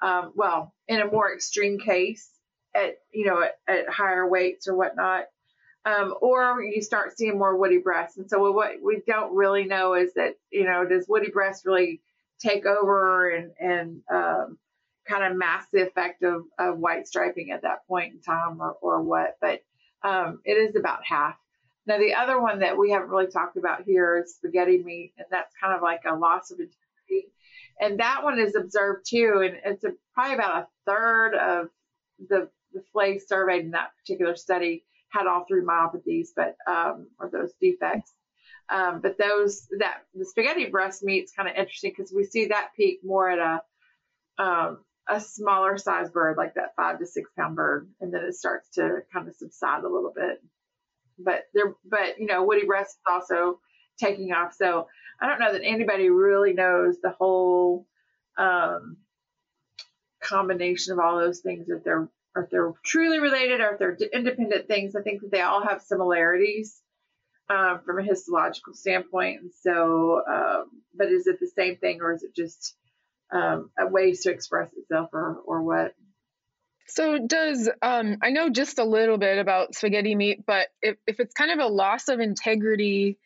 um, 0.01 0.33
well, 0.35 0.73
in 0.87 0.99
a 0.99 1.07
more 1.07 1.33
extreme 1.33 1.79
case 1.79 2.29
at, 2.75 2.97
you 3.13 3.25
know, 3.25 3.41
at, 3.41 3.57
at 3.67 3.89
higher 3.89 4.27
weights 4.27 4.67
or 4.67 4.75
whatnot. 4.75 5.25
Um, 5.85 6.13
or 6.21 6.61
you 6.61 6.81
start 6.81 7.17
seeing 7.17 7.37
more 7.37 7.55
woody 7.55 7.77
breasts. 7.77 8.17
And 8.17 8.29
so 8.29 8.51
what 8.51 8.73
we 8.83 9.01
don't 9.07 9.33
really 9.33 9.63
know 9.63 9.93
is 9.93 10.13
that, 10.15 10.35
you 10.51 10.65
know, 10.65 10.85
does 10.85 11.07
woody 11.07 11.29
breast 11.31 11.65
really 11.65 12.01
take 12.39 12.65
over 12.65 13.29
and, 13.29 13.51
and, 13.57 14.01
um, 14.13 14.57
kind 15.07 15.23
of 15.23 15.37
mask 15.37 15.69
the 15.71 15.87
effect 15.87 16.23
of, 16.23 16.41
of 16.59 16.77
white 16.77 17.07
striping 17.07 17.51
at 17.51 17.61
that 17.61 17.87
point 17.87 18.13
in 18.13 18.21
time 18.21 18.59
or, 18.59 18.75
or 18.81 19.01
what, 19.01 19.37
but, 19.39 19.61
um, 20.03 20.41
it 20.43 20.53
is 20.53 20.75
about 20.75 20.99
half 21.05 21.37
now, 21.87 21.97
the 21.97 22.13
other 22.15 22.41
one 22.41 22.59
that 22.59 22.77
we 22.77 22.91
haven't 22.91 23.09
really 23.09 23.31
talked 23.31 23.55
about 23.55 23.83
here 23.83 24.21
is 24.21 24.35
spaghetti 24.35 24.83
meat, 24.83 25.13
and 25.17 25.25
that's 25.31 25.53
kind 25.61 25.73
of 25.73 25.81
like 25.81 26.01
a 26.05 26.15
loss 26.15 26.51
of 26.51 26.59
integrity. 26.59 27.31
And 27.79 27.99
that 27.99 28.23
one 28.23 28.39
is 28.39 28.55
observed 28.55 29.05
too, 29.09 29.41
and 29.45 29.57
it's 29.63 29.85
a, 29.85 29.91
probably 30.13 30.35
about 30.35 30.63
a 30.63 30.67
third 30.85 31.35
of 31.35 31.69
the 32.27 32.49
the 32.73 32.83
flays 32.91 33.25
surveyed 33.27 33.63
in 33.63 33.71
that 33.71 33.91
particular 33.99 34.35
study 34.35 34.83
had 35.09 35.25
all 35.25 35.45
three 35.47 35.61
myopathies, 35.61 36.27
but 36.35 36.57
um, 36.67 37.07
or 37.19 37.29
those 37.31 37.53
defects. 37.61 38.13
Um, 38.69 38.99
but 39.01 39.17
those 39.17 39.67
that 39.79 39.99
the 40.13 40.25
spaghetti 40.25 40.65
breast 40.65 41.01
meat 41.01 41.23
is 41.23 41.31
kind 41.31 41.47
of 41.47 41.55
interesting 41.55 41.93
because 41.95 42.11
we 42.13 42.25
see 42.25 42.47
that 42.47 42.71
peak 42.75 42.99
more 43.01 43.29
at 43.29 43.39
a 43.39 44.43
um, 44.43 44.79
a 45.07 45.21
smaller 45.21 45.77
size 45.77 46.09
bird, 46.09 46.35
like 46.35 46.55
that 46.55 46.75
five 46.75 46.99
to 46.99 47.05
six 47.05 47.29
pound 47.37 47.55
bird, 47.55 47.89
and 48.01 48.13
then 48.13 48.25
it 48.25 48.35
starts 48.35 48.69
to 48.71 49.03
kind 49.13 49.29
of 49.29 49.35
subside 49.35 49.85
a 49.85 49.89
little 49.89 50.11
bit 50.13 50.41
but 51.17 51.43
there, 51.53 51.75
but 51.85 52.19
you 52.19 52.25
know, 52.27 52.43
woody 52.43 52.65
breast 52.65 52.91
is 52.91 53.11
also 53.11 53.59
taking 53.99 54.31
off. 54.31 54.53
So 54.53 54.87
I 55.19 55.27
don't 55.27 55.39
know 55.39 55.53
that 55.53 55.63
anybody 55.63 56.09
really 56.09 56.53
knows 56.53 56.97
the 57.01 57.09
whole 57.09 57.87
um, 58.37 58.97
combination 60.21 60.93
of 60.93 60.99
all 60.99 61.19
those 61.19 61.39
things 61.39 61.67
if 61.69 61.83
they're 61.83 62.09
or 62.35 62.43
if 62.43 62.49
they're 62.51 62.73
truly 62.83 63.19
related 63.19 63.61
or 63.61 63.71
if 63.71 63.79
they're 63.79 63.97
independent 64.13 64.67
things. 64.67 64.95
I 64.95 65.01
think 65.01 65.21
that 65.21 65.31
they 65.31 65.41
all 65.41 65.63
have 65.63 65.81
similarities 65.81 66.79
um, 67.49 67.81
from 67.85 67.99
a 67.99 68.03
histological 68.03 68.73
standpoint. 68.73 69.41
And 69.41 69.51
so, 69.61 70.21
um, 70.29 70.65
but 70.95 71.07
is 71.07 71.27
it 71.27 71.39
the 71.39 71.47
same 71.47 71.77
thing 71.77 71.99
or 72.01 72.13
is 72.13 72.23
it 72.23 72.35
just 72.35 72.75
um, 73.31 73.71
a 73.79 73.87
ways 73.87 74.21
to 74.21 74.31
express 74.31 74.69
itself 74.77 75.09
or, 75.13 75.37
or 75.45 75.63
what? 75.63 75.93
So 76.87 77.19
does 77.19 77.69
um, 77.81 78.17
I 78.21 78.29
know 78.29 78.49
just 78.49 78.79
a 78.79 78.83
little 78.83 79.17
bit 79.17 79.37
about 79.37 79.75
spaghetti 79.75 80.15
meat, 80.15 80.45
but 80.45 80.67
if, 80.81 80.97
if 81.05 81.19
it's 81.19 81.33
kind 81.33 81.51
of 81.51 81.59
a 81.59 81.71
loss 81.71 82.07
of 82.07 82.19
integrity, 82.19 83.17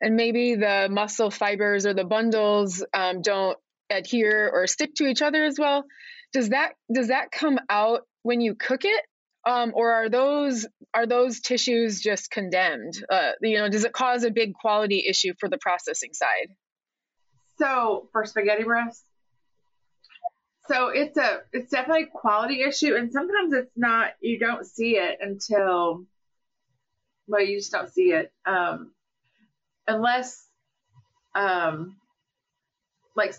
and 0.00 0.16
maybe 0.16 0.56
the 0.56 0.88
muscle 0.90 1.30
fibers 1.30 1.86
or 1.86 1.94
the 1.94 2.04
bundles 2.04 2.84
um, 2.92 3.22
don't 3.22 3.56
adhere 3.90 4.50
or 4.52 4.66
stick 4.66 4.94
to 4.96 5.06
each 5.06 5.22
other 5.22 5.44
as 5.44 5.58
well, 5.58 5.84
does 6.32 6.50
that 6.50 6.72
does 6.92 7.08
that 7.08 7.30
come 7.30 7.58
out 7.70 8.02
when 8.22 8.40
you 8.40 8.54
cook 8.54 8.84
it? 8.84 9.04
um, 9.46 9.72
or 9.74 9.92
are 9.92 10.08
those 10.08 10.66
are 10.92 11.06
those 11.06 11.40
tissues 11.40 12.00
just 12.00 12.30
condemned? 12.30 13.04
Uh, 13.08 13.32
you 13.42 13.58
know, 13.58 13.68
does 13.68 13.84
it 13.84 13.92
cause 13.92 14.24
a 14.24 14.30
big 14.30 14.54
quality 14.54 15.04
issue 15.06 15.34
for 15.38 15.48
the 15.48 15.58
processing 15.58 16.12
side? 16.12 16.54
So 17.58 18.08
for 18.12 18.24
spaghetti 18.24 18.64
breasts, 18.64 19.04
so 20.66 20.88
it's 20.88 21.16
a 21.18 21.40
it's 21.52 21.70
definitely 21.70 22.04
a 22.04 22.06
quality 22.06 22.62
issue, 22.62 22.94
and 22.94 23.12
sometimes 23.12 23.52
it's 23.52 23.76
not. 23.76 24.12
You 24.20 24.38
don't 24.38 24.66
see 24.66 24.96
it 24.96 25.18
until 25.20 26.06
well, 27.26 27.42
you 27.42 27.58
just 27.58 27.72
don't 27.72 27.92
see 27.92 28.12
it 28.12 28.32
um, 28.46 28.92
unless 29.86 30.46
um, 31.34 31.96
like 33.16 33.34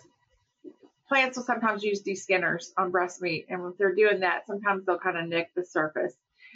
plants 1.08 1.38
will 1.38 1.46
sometimes 1.46 1.84
use 1.84 2.04
deskinners 2.04 2.66
on 2.78 2.92
breast 2.92 3.22
meat, 3.22 3.48
and 3.50 3.72
if 3.72 3.78
they're 3.78 3.96
doing 3.96 4.20
that, 4.22 4.46
sometimes 4.48 4.86
they'll 4.86 5.00
kind 5.00 5.18
of 5.18 5.28
nick 5.28 5.54
the 5.56 5.66
surface. 5.66 6.14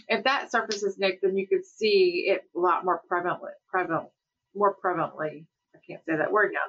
If 0.08 0.24
that 0.24 0.52
surface 0.52 0.84
is 0.84 0.98
nicked, 0.98 1.24
then 1.24 1.36
you 1.36 1.48
could 1.48 1.66
see 1.66 2.26
it 2.28 2.44
a 2.56 2.60
lot 2.60 2.86
more 2.86 3.02
prevalent, 3.08 3.56
prevalent, 3.70 4.10
more 4.56 4.76
prevalently. 4.84 5.46
I 5.76 5.80
can't 5.86 6.04
say 6.06 6.16
that 6.16 6.32
word 6.32 6.52
now. 6.54 6.60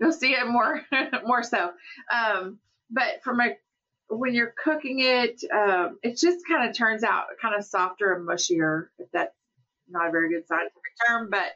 You'll 0.00 0.12
see 0.12 0.32
it 0.32 0.46
more, 0.46 0.82
more 1.24 1.42
so. 1.42 1.72
Um, 2.12 2.58
but 2.90 3.22
from 3.22 3.40
a 3.40 3.56
when 4.08 4.34
you're 4.34 4.54
cooking 4.62 5.00
it, 5.00 5.42
um, 5.52 5.98
it 6.02 6.16
just 6.16 6.46
kind 6.46 6.68
of 6.68 6.76
turns 6.76 7.02
out 7.02 7.24
kind 7.42 7.54
of 7.56 7.64
softer 7.64 8.14
and 8.14 8.26
mushier. 8.26 8.86
If 8.98 9.10
that's 9.12 9.34
not 9.88 10.08
a 10.08 10.10
very 10.10 10.30
good 10.30 10.46
scientific 10.46 10.82
term, 11.06 11.28
but 11.30 11.52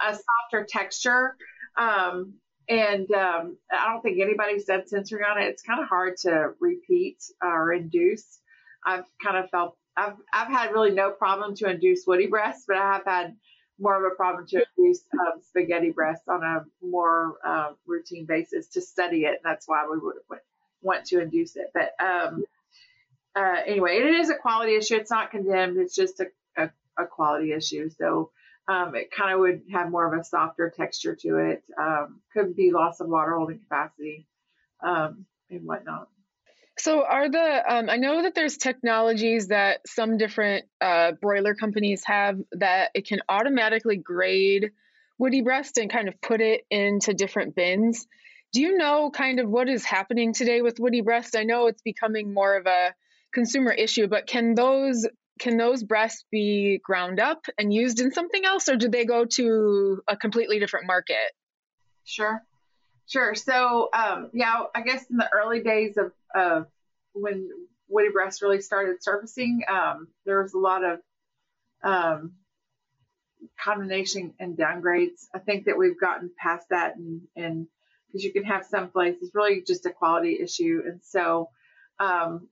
a 0.00 0.14
softer 0.14 0.66
texture. 0.68 1.36
Um, 1.76 2.34
and 2.68 3.10
um, 3.12 3.56
I 3.72 3.88
don't 3.88 4.00
think 4.02 4.20
anybody's 4.20 4.64
done 4.64 4.86
sensory 4.86 5.22
on 5.22 5.42
it. 5.42 5.46
It's 5.46 5.62
kind 5.62 5.80
of 5.80 5.88
hard 5.88 6.16
to 6.18 6.52
repeat 6.60 7.18
or 7.42 7.72
induce. 7.72 8.38
I've 8.86 9.04
kind 9.22 9.36
of 9.36 9.50
felt 9.50 9.76
I've 9.96 10.14
I've 10.32 10.48
had 10.48 10.72
really 10.72 10.92
no 10.92 11.10
problem 11.10 11.54
to 11.56 11.68
induce 11.68 12.06
woody 12.06 12.28
breasts, 12.28 12.64
but 12.66 12.76
I 12.76 12.92
have 12.94 13.04
had 13.04 13.36
more 13.78 13.96
of 13.96 14.10
a 14.10 14.14
problem 14.14 14.46
to 14.46 14.64
induce 14.76 15.02
um, 15.14 15.40
spaghetti 15.42 15.90
breasts 15.90 16.28
on 16.28 16.42
a 16.42 16.64
more 16.82 17.36
uh, 17.44 17.72
routine 17.86 18.26
basis 18.26 18.68
to 18.68 18.80
study 18.80 19.24
it. 19.24 19.40
That's 19.42 19.66
why 19.66 19.86
we 19.90 19.98
would 19.98 20.16
want 20.82 21.06
to 21.06 21.20
induce 21.20 21.56
it. 21.56 21.70
But 21.74 21.92
um, 22.02 22.44
uh, 23.34 23.56
anyway, 23.66 23.96
it 23.96 24.06
is 24.20 24.30
a 24.30 24.36
quality 24.36 24.74
issue. 24.76 24.96
It's 24.96 25.10
not 25.10 25.30
condemned. 25.30 25.78
It's 25.78 25.94
just 25.94 26.20
a, 26.20 26.26
a, 26.56 26.70
a 26.98 27.06
quality 27.06 27.52
issue. 27.52 27.90
So 27.90 28.30
um, 28.68 28.94
it 28.94 29.10
kind 29.10 29.32
of 29.34 29.40
would 29.40 29.62
have 29.72 29.90
more 29.90 30.12
of 30.12 30.18
a 30.18 30.24
softer 30.24 30.72
texture 30.74 31.16
to 31.22 31.38
it. 31.38 31.64
Um, 31.78 32.20
could 32.32 32.54
be 32.54 32.70
loss 32.70 33.00
of 33.00 33.08
water 33.08 33.36
holding 33.36 33.58
capacity 33.58 34.26
um, 34.82 35.26
and 35.50 35.66
whatnot. 35.66 36.08
So, 36.78 37.04
are 37.04 37.28
the 37.28 37.62
um, 37.68 37.90
I 37.90 37.96
know 37.96 38.22
that 38.22 38.34
there's 38.34 38.56
technologies 38.56 39.48
that 39.48 39.80
some 39.86 40.16
different 40.16 40.64
uh, 40.80 41.12
broiler 41.12 41.54
companies 41.54 42.04
have 42.06 42.38
that 42.52 42.90
it 42.94 43.06
can 43.06 43.20
automatically 43.28 43.96
grade 43.96 44.70
woody 45.18 45.42
breast 45.42 45.76
and 45.76 45.92
kind 45.92 46.08
of 46.08 46.18
put 46.22 46.40
it 46.40 46.64
into 46.70 47.12
different 47.12 47.54
bins. 47.54 48.06
Do 48.52 48.60
you 48.60 48.76
know 48.76 49.10
kind 49.10 49.38
of 49.38 49.48
what 49.48 49.68
is 49.68 49.84
happening 49.84 50.32
today 50.32 50.60
with 50.60 50.80
woody 50.80 51.02
breast? 51.02 51.36
I 51.36 51.44
know 51.44 51.66
it's 51.66 51.82
becoming 51.82 52.34
more 52.34 52.56
of 52.56 52.66
a 52.66 52.94
consumer 53.32 53.70
issue, 53.70 54.08
but 54.08 54.26
can 54.26 54.54
those 54.54 55.06
can 55.38 55.56
those 55.56 55.82
breasts 55.82 56.24
be 56.30 56.80
ground 56.84 57.18
up 57.18 57.46
and 57.58 57.72
used 57.72 58.00
in 58.00 58.12
something 58.12 58.44
else, 58.44 58.68
or 58.68 58.76
do 58.76 58.88
they 58.88 59.06
go 59.06 59.24
to 59.24 60.02
a 60.06 60.16
completely 60.16 60.58
different 60.58 60.86
market? 60.86 61.32
Sure, 62.04 62.42
sure. 63.06 63.34
So, 63.34 63.88
um, 63.94 64.30
yeah, 64.34 64.64
I 64.74 64.82
guess 64.82 65.04
in 65.10 65.16
the 65.16 65.28
early 65.32 65.62
days 65.62 65.96
of, 65.96 66.12
of 66.34 66.66
when 67.14 67.48
woody 67.88 68.10
breasts 68.10 68.42
really 68.42 68.60
started 68.60 69.02
surfacing, 69.02 69.62
um, 69.66 70.08
there 70.26 70.42
was 70.42 70.52
a 70.52 70.58
lot 70.58 70.82
of 70.84 70.98
um, 71.82 72.32
condemnation 73.58 74.34
and 74.38 74.58
downgrades. 74.58 75.24
I 75.34 75.38
think 75.38 75.64
that 75.64 75.78
we've 75.78 75.98
gotten 75.98 76.30
past 76.38 76.66
that, 76.68 76.96
and 76.96 77.22
and 77.34 77.66
because 78.10 78.24
you 78.24 78.32
can 78.32 78.44
have 78.44 78.64
some 78.64 78.90
places 78.90 79.30
really 79.34 79.62
just 79.66 79.86
a 79.86 79.90
quality 79.90 80.38
issue, 80.40 80.82
and 80.86 81.00
so 81.02 81.50
um, 81.98 82.48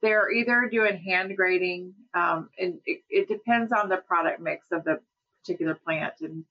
they're 0.00 0.30
either 0.30 0.68
doing 0.70 0.98
hand 0.98 1.36
grading, 1.36 1.94
um, 2.14 2.50
and 2.58 2.78
it, 2.84 3.02
it, 3.08 3.28
depends 3.28 3.72
on 3.72 3.88
the 3.88 3.96
product 3.96 4.40
mix 4.40 4.66
of 4.70 4.84
the 4.84 5.00
particular 5.40 5.74
plant 5.74 6.14
and 6.20 6.44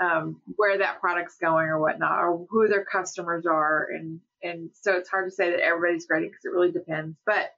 um, 0.00 0.40
where 0.56 0.78
that 0.78 1.00
product's 1.00 1.36
going 1.38 1.66
or 1.66 1.78
whatnot, 1.78 2.18
or 2.18 2.46
who 2.48 2.68
their 2.68 2.84
customers 2.84 3.46
are, 3.46 3.88
and 3.94 4.20
and 4.42 4.70
so 4.74 4.92
it's 4.92 5.08
hard 5.08 5.28
to 5.28 5.34
say 5.34 5.50
that 5.50 5.60
everybody's 5.60 6.06
grading 6.06 6.30
because 6.30 6.44
it 6.44 6.52
really 6.52 6.72
depends. 6.72 7.16
But 7.26 7.52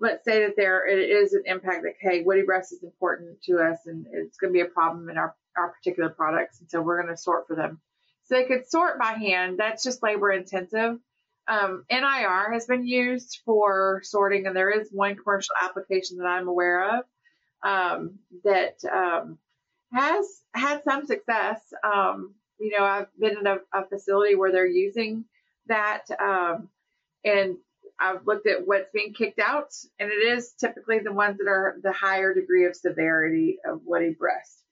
let's 0.00 0.24
say 0.24 0.44
that 0.44 0.54
there 0.56 0.86
it 0.86 0.98
is 0.98 1.34
an 1.34 1.42
impact 1.46 1.82
that 1.82 1.94
hey, 2.00 2.22
woody 2.22 2.42
breast 2.42 2.72
is 2.72 2.82
important 2.82 3.42
to 3.42 3.58
us, 3.58 3.78
and 3.86 4.06
it's 4.12 4.38
going 4.38 4.52
to 4.52 4.56
be 4.56 4.62
a 4.62 4.66
problem 4.66 5.08
in 5.08 5.18
our 5.18 5.34
our 5.56 5.70
particular 5.70 6.10
products, 6.10 6.60
and 6.60 6.70
so 6.70 6.80
we're 6.80 7.00
going 7.02 7.14
to 7.14 7.20
sort 7.20 7.46
for 7.46 7.56
them. 7.56 7.80
So 8.24 8.36
they 8.36 8.44
could 8.44 8.68
sort 8.68 8.98
by 8.98 9.12
hand. 9.12 9.58
That's 9.58 9.82
just 9.82 10.02
labor 10.02 10.32
intensive. 10.32 10.98
Um, 11.46 11.84
NIR 11.90 12.52
has 12.52 12.66
been 12.66 12.86
used 12.86 13.40
for 13.44 14.00
sorting, 14.02 14.46
and 14.46 14.56
there 14.56 14.70
is 14.70 14.88
one 14.90 15.16
commercial 15.16 15.54
application 15.62 16.18
that 16.18 16.26
I'm 16.26 16.48
aware 16.48 16.98
of 16.98 17.04
um, 17.62 18.18
that 18.44 18.76
um, 18.90 19.38
has 19.92 20.26
had 20.54 20.84
some 20.84 21.06
success. 21.06 21.60
Um, 21.82 22.34
you 22.58 22.70
know, 22.78 22.84
I've 22.84 23.08
been 23.18 23.38
in 23.38 23.46
a, 23.46 23.56
a, 23.74 23.86
facility 23.86 24.36
where 24.36 24.52
they're 24.52 24.66
using 24.66 25.24
that, 25.66 26.04
um, 26.18 26.68
and 27.24 27.56
I've 27.98 28.26
looked 28.26 28.46
at 28.46 28.66
what's 28.66 28.90
being 28.92 29.12
kicked 29.12 29.40
out, 29.40 29.74
and 29.98 30.10
it 30.10 30.36
is 30.36 30.52
typically 30.58 31.00
the 31.00 31.12
ones 31.12 31.38
that 31.38 31.48
are 31.48 31.76
the 31.82 31.92
higher 31.92 32.32
degree 32.32 32.66
of 32.66 32.76
severity 32.76 33.58
of 33.66 33.80
woody 33.84 34.14
breast. 34.14 34.62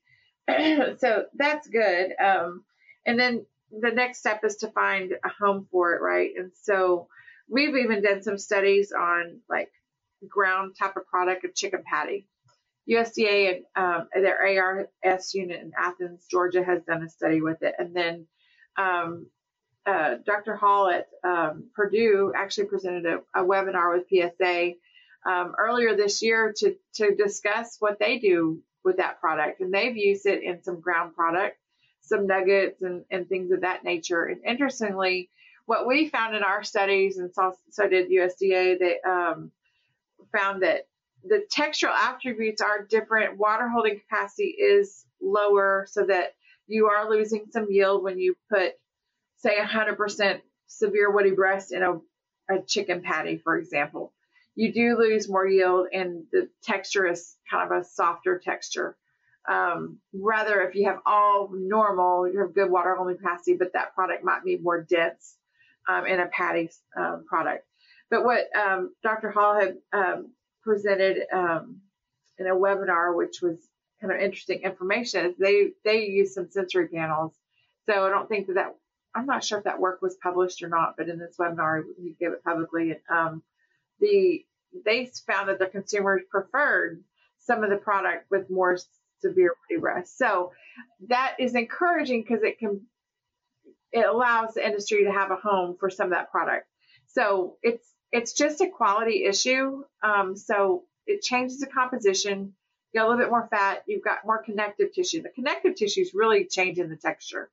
so 1.01 1.27
that's 1.35 1.67
good. 1.69 2.13
Um, 2.19 2.65
and 3.07 3.19
then 3.19 3.47
the 3.71 3.91
next 3.91 4.19
step 4.19 4.45
is 4.45 4.57
to 4.57 4.69
find 4.69 5.13
a 5.25 5.29
home 5.29 5.67
for 5.71 5.95
it, 5.95 6.03
right? 6.03 6.31
And 6.37 6.53
so 6.63 7.09
we've 7.49 7.77
even 7.77 8.03
done 8.03 8.23
some 8.23 8.39
studies 8.39 8.93
on 8.93 9.41
like 9.49 9.71
ground 10.29 10.77
type 10.79 10.97
of 10.97 11.07
product 11.07 11.45
of 11.45 11.55
chicken 11.55 11.83
patty. 11.85 12.27
USDA 12.89 13.55
and 13.55 13.65
um, 13.77 14.09
their 14.13 14.87
ARS 15.05 15.35
unit 15.35 15.61
in 15.61 15.73
Athens, 15.79 16.27
Georgia, 16.29 16.65
has 16.65 16.83
done 16.83 17.03
a 17.03 17.09
study 17.09 17.41
with 17.41 17.63
it, 17.63 17.77
and 17.79 17.95
then 17.95 18.27
um, 18.77 19.27
uh, 19.87 20.17
Dr. 20.27 20.57
Hall 20.57 20.89
at 20.89 21.07
um, 21.23 21.71
Purdue 21.77 22.33
actually 22.35 22.67
presented 22.67 23.07
a, 23.07 23.41
a 23.41 23.45
webinar 23.45 23.97
with 23.97 24.09
PSA 24.09 24.73
um, 25.25 25.55
earlier 25.57 25.95
this 25.97 26.23
year 26.23 26.53
to 26.59 26.75
to 26.95 27.15
discuss 27.15 27.77
what 27.79 28.01
they 28.01 28.19
do 28.19 28.61
with 28.85 28.97
that 28.97 29.21
product, 29.21 29.61
and 29.61 29.73
they've 29.73 29.97
used 29.97 30.27
it 30.27 30.43
in 30.43 30.65
some 30.65 30.81
ground 30.81 31.15
product 31.15 31.57
some 32.03 32.27
nuggets 32.27 32.83
and, 32.83 33.05
and 33.11 33.29
things 33.29 33.51
of 33.51 33.63
that 33.63 33.85
nature. 33.85 34.25
And 34.25 34.45
interestingly, 34.45 35.31
what 35.67 35.87
we 35.87 36.09
found 36.09 36.35
in 36.37 36.43
our 36.43 36.63
studies, 36.63 37.19
and 37.19 37.33
so, 37.33 37.55
so 37.71 37.89
did 37.89 38.11
USDA, 38.11 38.79
they 38.79 39.01
um, 39.09 39.51
found 40.37 40.63
that 40.63 40.87
the 41.25 41.45
textural 41.55 41.95
attributes 41.95 42.61
are 42.61 42.83
different. 42.83 43.39
Water 43.39 43.69
holding 43.69 44.01
capacity 44.01 44.49
is 44.49 45.05
lower, 45.21 45.87
so 45.89 46.05
that 46.05 46.35
you 46.67 46.89
are 46.89 47.09
losing 47.09 47.47
some 47.51 47.69
yield 47.71 48.03
when 48.03 48.19
you 48.19 48.35
put, 48.51 48.73
say, 49.37 49.57
100% 49.57 50.41
severe 50.67 51.11
woody 51.11 51.31
breast 51.31 51.73
in 51.73 51.83
a, 51.83 52.01
a 52.53 52.63
chicken 52.67 53.03
patty, 53.03 53.39
for 53.39 53.57
example. 53.57 54.13
You 54.55 54.73
do 54.73 54.99
lose 54.99 55.29
more 55.29 55.47
yield, 55.47 55.87
and 55.93 56.25
the 56.33 56.49
texture 56.63 57.07
is 57.07 57.37
kind 57.51 57.71
of 57.71 57.79
a 57.79 57.85
softer 57.85 58.39
texture. 58.39 58.97
Um, 59.49 59.99
rather, 60.15 60.61
if 60.63 60.75
you 60.75 60.87
have 60.87 61.01
all 61.05 61.51
normal, 61.53 62.31
you 62.31 62.41
have 62.41 62.55
good 62.55 62.71
water 62.71 62.95
holding 62.95 63.17
capacity, 63.17 63.57
but 63.57 63.73
that 63.73 63.95
product 63.95 64.25
might 64.25 64.45
be 64.45 64.57
more 64.57 64.83
dense 64.83 65.37
um, 65.89 66.07
in 66.07 66.21
a 66.21 66.27
patty 66.27 66.71
um, 66.97 67.25
product. 67.27 67.67
But 68.11 68.25
what 68.25 68.55
um, 68.57 68.95
Dr. 69.03 69.31
Hall 69.31 69.59
had 69.59 69.79
um, 69.93 70.33
presented 70.63 71.17
in 72.39 72.47
a 72.47 72.55
webinar, 72.55 73.17
which 73.17 73.41
was 73.43 73.57
kind 74.01 74.13
of 74.13 74.21
interesting 74.21 74.63
information, 74.63 75.27
is 75.27 75.37
they 75.39 75.71
they 75.85 76.07
use 76.07 76.35
some 76.35 76.51
sensory 76.51 76.89
panels. 76.89 77.33
So 77.87 78.07
I 78.07 78.11
don't 78.11 78.29
think 78.29 78.49
that 78.49 78.55
that 78.55 78.77
I'm 79.15 79.27
not 79.27 79.45
sure 79.45 79.59
if 79.59 79.65
that 79.65 79.81
work 79.81 80.03
was 80.03 80.17
published 80.23 80.63
or 80.63 80.69
not, 80.69 80.95
but 80.97 81.09
in 81.09 81.19
this 81.19 81.37
webinar 81.39 81.83
he 82.01 82.15
gave 82.19 82.33
it 82.33 82.45
publicly. 82.45 82.97
And 83.09 83.43
the 84.01 84.45
they 84.85 85.11
found 85.27 85.49
that 85.49 85.59
the 85.59 85.67
consumers 85.67 86.23
preferred 86.31 87.03
some 87.41 87.63
of 87.63 87.71
the 87.71 87.77
product 87.77 88.31
with 88.31 88.51
more 88.51 88.77
severe 89.23 89.55
pre-breast. 89.67 90.19
So 90.19 90.53
that 91.09 91.37
is 91.39 91.55
encouraging 91.55 92.23
because 92.23 92.43
it 92.43 92.59
can 92.59 92.83
it 93.93 94.07
allows 94.07 94.55
the 94.55 94.67
industry 94.67 95.05
to 95.05 95.13
have 95.13 95.31
a 95.31 95.37
home 95.37 95.77
for 95.79 95.91
some 95.91 96.07
of 96.07 96.13
that 96.13 96.31
product. 96.31 96.67
So 97.09 97.57
it's 97.63 97.87
it's 98.11 98.33
just 98.33 98.61
a 98.61 98.69
quality 98.69 99.25
issue. 99.25 99.85
Um, 100.03 100.37
so 100.37 100.85
it 101.07 101.23
changes 101.23 101.61
the 101.61 101.67
composition. 101.67 102.55
You 102.93 103.01
got 103.01 103.07
a 103.07 103.09
little 103.09 103.23
bit 103.23 103.31
more 103.31 103.49
fat. 103.51 103.85
You've 103.87 104.05
got 104.05 104.27
more 104.27 104.43
connective 104.43 104.93
tissue. 104.95 105.23
The 105.23 105.31
connective 105.31 105.77
tissue 105.77 106.03
is 106.03 106.13
really 106.15 106.47
changing 106.47 106.91
the 106.91 106.97
texture. 106.97 107.51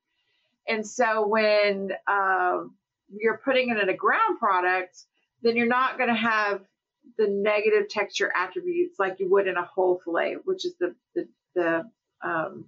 And 0.68 0.86
so 0.86 1.26
when 1.28 1.92
uh, 2.06 2.64
you're 3.10 3.38
putting 3.44 3.70
it 3.70 3.78
in 3.78 3.90
a 3.90 3.96
ground 3.96 4.38
product, 4.38 4.98
then 5.42 5.56
you're 5.56 5.68
not 5.68 5.98
going 5.98 6.10
to 6.10 6.16
have 6.16 6.62
the 7.18 7.28
negative 7.28 7.90
texture 7.90 8.32
attributes 8.36 9.00
like 9.00 9.20
you 9.20 9.30
would 9.32 9.48
in 9.48 9.56
a 9.56 9.64
whole 9.64 10.02
fillet, 10.04 10.36
which 10.44 10.66
is 10.66 10.76
the 10.80 10.94
the, 11.16 11.28
the 11.60 12.28
um, 12.28 12.66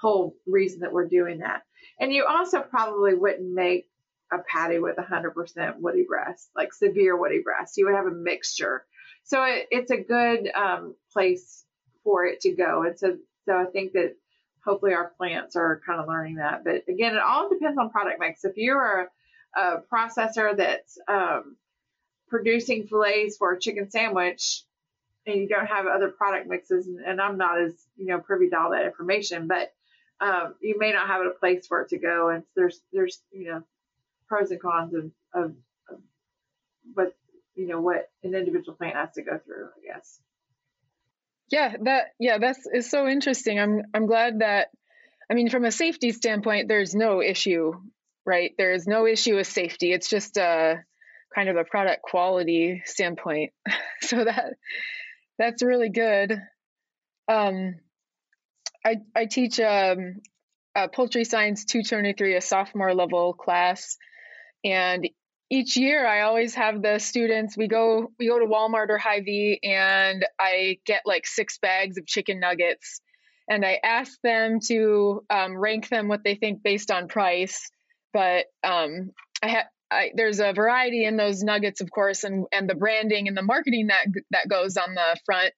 whole 0.00 0.34
reason 0.46 0.80
that 0.80 0.92
we're 0.92 1.08
doing 1.08 1.38
that. 1.38 1.62
And 2.00 2.12
you 2.12 2.26
also 2.26 2.60
probably 2.60 3.14
wouldn't 3.14 3.52
make 3.52 3.88
a 4.32 4.38
patty 4.38 4.78
with 4.78 4.96
100% 4.96 5.76
woody 5.78 6.04
breast, 6.08 6.50
like 6.56 6.72
severe 6.72 7.16
woody 7.16 7.40
breast. 7.42 7.76
You 7.76 7.86
would 7.86 7.94
have 7.94 8.06
a 8.06 8.10
mixture. 8.10 8.84
So 9.24 9.42
it, 9.44 9.68
it's 9.70 9.90
a 9.90 9.98
good 9.98 10.50
um, 10.54 10.94
place 11.12 11.64
for 12.02 12.24
it 12.26 12.40
to 12.40 12.52
go. 12.52 12.82
And 12.84 12.98
so, 12.98 13.18
so 13.44 13.56
I 13.56 13.66
think 13.66 13.92
that 13.92 14.16
hopefully 14.64 14.94
our 14.94 15.12
plants 15.16 15.56
are 15.56 15.80
kind 15.86 16.00
of 16.00 16.08
learning 16.08 16.36
that. 16.36 16.64
But 16.64 16.84
again, 16.88 17.14
it 17.14 17.22
all 17.22 17.48
depends 17.48 17.78
on 17.78 17.90
product 17.90 18.18
mix. 18.20 18.44
If 18.44 18.56
you're 18.56 19.08
a, 19.56 19.60
a 19.60 19.82
processor 19.92 20.56
that's 20.56 20.98
um, 21.08 21.56
producing 22.28 22.86
fillets 22.86 23.36
for 23.36 23.52
a 23.52 23.60
chicken 23.60 23.90
sandwich 23.90 24.62
and 25.26 25.36
you 25.36 25.48
don't 25.48 25.66
have 25.66 25.86
other 25.86 26.08
product 26.08 26.48
mixes, 26.48 26.86
and, 26.86 27.00
and 27.00 27.20
I'm 27.20 27.38
not 27.38 27.60
as 27.60 27.72
you 27.96 28.06
know 28.06 28.18
privy 28.18 28.48
to 28.50 28.58
all 28.58 28.70
that 28.70 28.86
information, 28.86 29.48
but 29.48 29.72
um, 30.20 30.54
you 30.60 30.78
may 30.78 30.92
not 30.92 31.08
have 31.08 31.24
a 31.24 31.30
place 31.30 31.66
for 31.66 31.82
it 31.82 31.90
to 31.90 31.98
go. 31.98 32.28
And 32.28 32.44
there's 32.54 32.80
there's 32.92 33.20
you 33.30 33.50
know 33.50 33.62
pros 34.28 34.50
and 34.50 34.60
cons 34.60 34.94
of, 34.94 35.10
of, 35.34 35.54
of 35.90 36.00
what 36.94 37.16
you 37.54 37.66
know 37.66 37.80
what 37.80 38.10
an 38.22 38.34
individual 38.34 38.74
plant 38.74 38.96
has 38.96 39.12
to 39.14 39.22
go 39.22 39.38
through, 39.44 39.66
I 39.66 39.94
guess. 39.94 40.20
Yeah, 41.50 41.74
that 41.82 42.06
yeah, 42.18 42.38
that's 42.38 42.66
is 42.72 42.90
so 42.90 43.06
interesting. 43.06 43.60
I'm 43.60 43.82
I'm 43.94 44.06
glad 44.06 44.40
that 44.40 44.68
I 45.30 45.34
mean 45.34 45.50
from 45.50 45.64
a 45.64 45.72
safety 45.72 46.12
standpoint 46.12 46.68
there's 46.68 46.94
no 46.94 47.20
issue, 47.20 47.72
right? 48.24 48.52
There 48.56 48.72
is 48.72 48.86
no 48.86 49.06
issue 49.06 49.36
with 49.36 49.46
safety. 49.46 49.92
It's 49.92 50.08
just 50.08 50.36
a 50.36 50.82
kind 51.34 51.48
of 51.48 51.56
a 51.56 51.64
product 51.64 52.02
quality 52.02 52.82
standpoint. 52.84 53.52
so 54.00 54.24
that 54.24 54.54
that's 55.38 55.62
really 55.62 55.90
good. 55.90 56.40
Um 57.28 57.76
I 58.84 58.96
I 59.14 59.26
teach 59.26 59.60
um 59.60 60.20
a 60.74 60.88
poultry 60.88 61.24
science 61.24 61.64
223 61.64 62.36
a 62.36 62.40
sophomore 62.40 62.94
level 62.94 63.34
class 63.34 63.98
and 64.64 65.08
each 65.50 65.76
year 65.76 66.06
I 66.06 66.22
always 66.22 66.54
have 66.54 66.80
the 66.80 66.98
students 66.98 67.56
we 67.56 67.68
go 67.68 68.10
we 68.18 68.26
go 68.26 68.38
to 68.38 68.46
Walmart 68.46 68.88
or 68.88 68.96
Hy-Vee 68.96 69.60
and 69.62 70.24
I 70.40 70.78
get 70.86 71.02
like 71.04 71.26
six 71.26 71.58
bags 71.58 71.98
of 71.98 72.06
chicken 72.06 72.40
nuggets 72.40 73.02
and 73.48 73.64
I 73.64 73.78
ask 73.82 74.18
them 74.22 74.60
to 74.68 75.24
um, 75.28 75.56
rank 75.56 75.88
them 75.88 76.08
what 76.08 76.24
they 76.24 76.36
think 76.36 76.62
based 76.62 76.90
on 76.90 77.08
price. 77.08 77.70
But 78.12 78.46
I 78.62 78.84
um, 78.84 79.10
I 79.92 80.10
there's 80.14 80.40
a 80.40 80.52
variety 80.52 81.04
in 81.04 81.16
those 81.16 81.42
nuggets, 81.42 81.80
of 81.80 81.90
course, 81.90 82.24
and 82.24 82.46
and 82.52 82.68
the 82.68 82.74
branding 82.74 83.28
and 83.28 83.36
the 83.36 83.42
marketing 83.42 83.88
that 83.88 84.06
that 84.30 84.48
goes 84.48 84.76
on 84.76 84.94
the 84.94 85.16
front. 85.24 85.52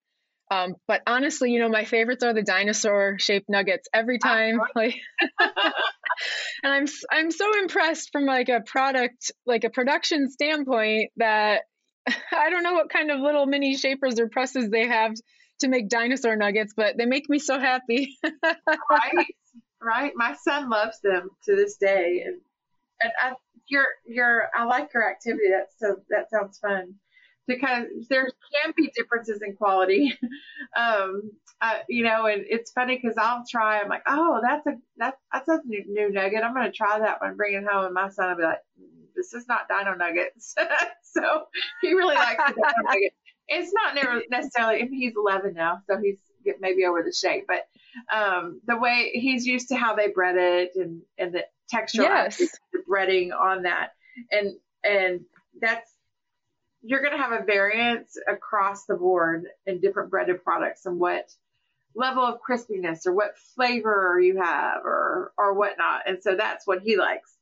Um, 0.51 0.75
but 0.87 1.03
honestly, 1.07 1.53
you 1.53 1.59
know, 1.59 1.69
my 1.69 1.85
favorites 1.85 2.23
are 2.23 2.35
the 2.35 2.43
dinosaur 2.43 3.17
shaped 3.19 3.49
nuggets 3.49 3.89
every 3.95 4.19
time. 4.19 4.61
Like, 4.75 4.97
and 5.41 6.73
I'm 6.73 6.87
I'm 7.11 7.31
so 7.31 7.59
impressed 7.59 8.11
from 8.13 8.27
like 8.27 8.49
a 8.49 8.61
product, 8.61 9.33
like 9.47 9.65
a 9.65 9.71
production 9.71 10.31
standpoint 10.31 11.13
that 11.17 11.63
I 12.07 12.51
don't 12.51 12.63
know 12.63 12.75
what 12.75 12.91
kind 12.91 13.11
of 13.11 13.21
little 13.21 13.47
mini 13.47 13.77
shapers 13.77 14.21
or 14.21 14.29
presses 14.29 14.69
they 14.71 14.87
have 14.87 15.15
to 15.61 15.69
make 15.69 15.89
dinosaur 15.89 16.37
nuggets, 16.37 16.75
but 16.77 16.97
they 16.99 17.07
make 17.07 17.29
me 17.29 17.39
so 17.39 17.59
happy. 17.59 18.19
right, 18.45 19.35
right. 19.81 20.13
My 20.15 20.35
son 20.43 20.69
loves 20.69 21.01
them 21.03 21.31
to 21.47 21.57
this 21.57 21.77
day, 21.77 22.23
and 22.27 22.41
and 23.03 23.13
I, 23.21 23.33
your 23.69 23.87
your 24.07 24.45
I 24.55 24.65
like 24.65 24.91
your 24.95 25.09
activity. 25.09 25.51
That's 25.51 25.75
so 25.79 25.97
that 26.11 26.31
sounds 26.31 26.59
fun 26.59 26.95
because 27.47 27.87
there 28.09 28.25
can 28.25 28.73
be 28.77 28.91
differences 28.97 29.43
in 29.43 29.55
quality. 29.57 30.17
um, 30.77 31.31
uh, 31.61 31.79
you 31.89 32.05
know, 32.05 32.27
and 32.27 32.45
it's 32.49 32.73
funny 32.73 32.99
because 33.01 33.17
I'll 33.19 33.45
try. 33.49 33.81
I'm 33.81 33.89
like, 33.89 34.03
oh, 34.07 34.41
that's 34.43 34.67
a 34.67 34.73
that's 34.97 35.21
that's 35.33 35.49
a 35.49 35.61
new, 35.65 35.85
new 35.89 36.13
nugget. 36.13 36.43
I'm 36.43 36.55
gonna 36.55 36.73
try 36.73 36.99
that 36.99 37.21
one, 37.21 37.37
bring 37.37 37.55
it 37.55 37.65
home, 37.65 37.87
and 37.87 37.95
my 37.95 38.09
son 38.11 38.31
will 38.31 38.37
be 38.37 38.43
like, 38.43 38.59
this 39.17 39.33
is 39.33 39.47
not 39.49 39.69
Dino 39.69 39.95
Nuggets. 39.95 40.55
so 41.03 41.45
he 41.81 41.95
really 41.95 42.17
likes 42.17 42.43
the 42.49 42.55
Dino 42.55 42.89
Nugget. 42.91 43.15
It's 43.49 43.73
not 43.73 43.95
necessarily. 44.31 44.83
I 44.83 44.85
mean, 44.85 45.01
he's 45.01 45.15
11 45.17 45.55
now, 45.55 45.83
so 45.87 45.99
he's 46.03 46.19
maybe 46.61 46.85
over 46.85 47.03
the 47.03 47.13
shape, 47.13 47.47
but 47.47 47.67
um, 48.15 48.61
the 48.67 48.77
way 48.77 49.11
he's 49.15 49.47
used 49.47 49.69
to 49.69 49.77
how 49.77 49.95
they 49.95 50.09
bread 50.09 50.37
it 50.37 50.73
and 50.77 51.03
and 51.19 51.33
the 51.33 51.45
texture, 51.69 52.03
yes. 52.03 52.39
the 52.39 52.83
breading 52.89 53.31
on 53.39 53.63
that, 53.63 53.91
and 54.31 54.55
and 54.83 55.21
that's 55.61 55.91
you're 56.83 57.01
going 57.01 57.17
to 57.17 57.23
have 57.23 57.33
a 57.33 57.45
variance 57.45 58.19
across 58.29 58.85
the 58.85 58.95
board 58.95 59.47
in 59.67 59.81
different 59.81 60.11
breaded 60.11 60.45
products 60.45 60.85
and 60.85 60.99
what 60.99 61.33
level 61.95 62.23
of 62.23 62.41
crispiness 62.47 63.07
or 63.07 63.15
what 63.15 63.39
flavor 63.55 64.21
you 64.21 64.37
have 64.37 64.85
or 64.85 65.33
or 65.39 65.55
whatnot. 65.55 66.03
And 66.07 66.23
so 66.23 66.37
that's 66.37 66.67
what 66.67 66.83
he 66.83 66.97
likes. 66.97 67.33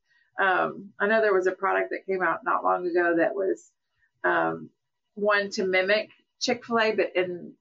Um, 0.41 0.91
I 1.01 1.07
know 1.07 1.21
there 1.21 1.35
was 1.35 1.47
a 1.47 1.53
product 1.53 1.91
that 1.91 2.07
came 2.07 2.23
out 2.23 2.41
not 2.45 2.65
long 2.65 2.87
ago 2.87 3.17
that 3.17 3.35
was 3.35 3.71
um, 4.25 4.71
one 5.15 5.51
to 5.51 5.65
mimic 5.65 6.11
Chick 6.41 6.65
Fil 6.65 6.79
A, 6.81 6.93
but 6.93 7.17
in 7.17 7.53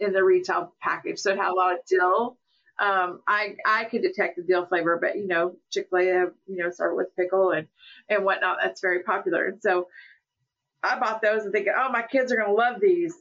in 0.00 0.12
the 0.12 0.22
retail 0.22 0.74
package. 0.80 1.18
So 1.18 1.32
it 1.32 1.38
had 1.38 1.50
a 1.50 1.54
lot 1.54 1.74
of 1.74 1.80
dill. 1.88 2.36
Um, 2.78 3.20
I 3.26 3.56
I 3.66 3.84
could 3.84 4.02
detect 4.02 4.36
the 4.36 4.42
dill 4.42 4.66
flavor, 4.66 4.98
but 5.00 5.16
you 5.16 5.26
know 5.26 5.56
Chick 5.70 5.88
Fil 5.90 5.98
A 5.98 6.04
you 6.46 6.56
know 6.62 6.70
started 6.70 6.96
with 6.96 7.16
pickle 7.16 7.50
and 7.50 7.66
and 8.08 8.24
whatnot. 8.24 8.58
That's 8.62 8.80
very 8.80 9.02
popular. 9.02 9.46
And 9.46 9.62
so 9.62 9.88
I 10.82 10.98
bought 10.98 11.22
those 11.22 11.42
and 11.44 11.52
thinking, 11.52 11.72
oh, 11.76 11.90
my 11.90 12.02
kids 12.02 12.32
are 12.32 12.44
to 12.44 12.52
love 12.52 12.80
these. 12.80 13.14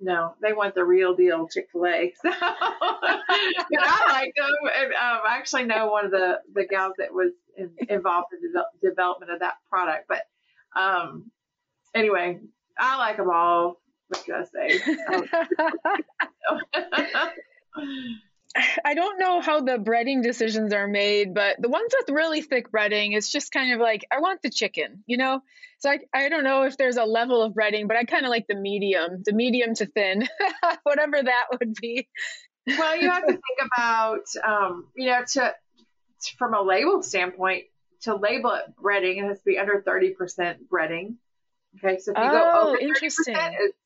No, 0.00 0.34
they 0.42 0.52
want 0.52 0.74
the 0.74 0.84
real 0.84 1.14
deal 1.14 1.46
Chick 1.48 1.68
Fil 1.72 1.86
A. 1.86 2.14
So, 2.22 2.30
I 3.80 4.12
like 4.12 4.32
them, 4.36 4.50
and 4.76 4.92
um, 4.92 5.20
I 5.26 5.36
actually 5.38 5.64
know 5.64 5.86
one 5.90 6.04
of 6.04 6.10
the 6.10 6.40
the 6.52 6.66
gals 6.66 6.94
that 6.98 7.12
was 7.12 7.32
in, 7.56 7.70
involved 7.88 8.28
in 8.32 8.40
the 8.52 8.60
de- 8.60 8.90
development 8.90 9.32
of 9.32 9.40
that 9.40 9.54
product. 9.70 10.08
But 10.08 10.22
um, 10.78 11.30
anyway, 11.94 12.40
I 12.82 12.96
like 12.98 13.16
them 13.16 13.30
all. 13.30 13.80
What 14.08 14.24
can 14.24 14.34
I 14.34 14.44
say? 14.44 14.80
I 18.84 18.94
don't 18.94 19.18
know 19.20 19.40
how 19.40 19.60
the 19.60 19.78
breading 19.78 20.22
decisions 20.22 20.72
are 20.72 20.88
made, 20.88 21.32
but 21.32 21.62
the 21.62 21.68
ones 21.68 21.94
with 21.96 22.14
really 22.14 22.42
thick 22.42 22.70
breading, 22.72 23.16
it's 23.16 23.30
just 23.30 23.52
kind 23.52 23.72
of 23.72 23.80
like, 23.80 24.04
I 24.10 24.18
want 24.18 24.42
the 24.42 24.50
chicken, 24.50 25.04
you 25.06 25.16
know? 25.16 25.42
So 25.78 25.90
I, 25.90 26.00
I 26.12 26.28
don't 26.28 26.42
know 26.42 26.64
if 26.64 26.76
there's 26.76 26.96
a 26.96 27.04
level 27.04 27.40
of 27.42 27.54
breading, 27.54 27.86
but 27.86 27.96
I 27.96 28.04
kind 28.04 28.26
of 28.26 28.30
like 28.30 28.46
the 28.48 28.56
medium, 28.56 29.22
the 29.24 29.32
medium 29.32 29.74
to 29.76 29.86
thin, 29.86 30.28
whatever 30.82 31.22
that 31.22 31.46
would 31.52 31.74
be. 31.80 32.08
well, 32.66 32.96
you 32.96 33.10
have 33.10 33.26
to 33.26 33.32
think 33.32 33.70
about, 33.76 34.24
um, 34.44 34.88
you 34.96 35.06
know, 35.06 35.22
to, 35.34 35.54
from 36.36 36.54
a 36.54 36.60
label 36.60 37.02
standpoint, 37.02 37.64
to 38.02 38.16
label 38.16 38.50
it 38.50 38.74
breading, 38.76 39.18
it 39.18 39.24
has 39.28 39.38
to 39.38 39.44
be 39.44 39.58
under 39.58 39.82
30% 39.86 40.56
breading. 40.70 41.14
Okay. 41.78 41.98
So 41.98 42.12
if 42.12 42.18
you 42.18 42.24
oh, 42.24 42.30
go 42.30 42.68
over 42.68 42.78
30%, 42.78 42.82
interesting. 42.82 43.36
it's 43.36 43.76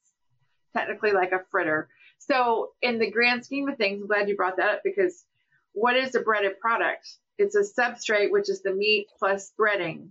technically 0.77 1.13
like 1.13 1.33
a 1.33 1.41
fritter. 1.51 1.89
So, 2.19 2.71
in 2.83 2.99
the 2.99 3.11
grand 3.11 3.45
scheme 3.45 3.69
of 3.69 3.77
things, 3.77 4.01
I'm 4.01 4.09
glad 4.09 4.29
you 4.29 4.37
brought 4.37 4.57
that 4.57 4.77
up 4.77 4.81
because 4.83 5.25
what 5.73 5.97
is 5.97 6.15
a 6.15 6.21
breaded 6.21 6.59
product? 6.61 7.09
It's 7.39 7.55
a 7.55 7.61
substrate, 7.61 8.31
which 8.31 8.49
is 8.49 8.63
the 8.63 8.73
meat 8.73 9.09
plus 9.19 9.53
breading. 9.59 10.09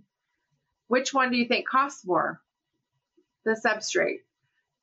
Which 0.88 1.12
one 1.12 1.30
do 1.30 1.36
you 1.36 1.46
think 1.46 1.68
costs 1.68 2.06
more? 2.06 2.40
The 3.44 3.60
substrate. 3.64 4.20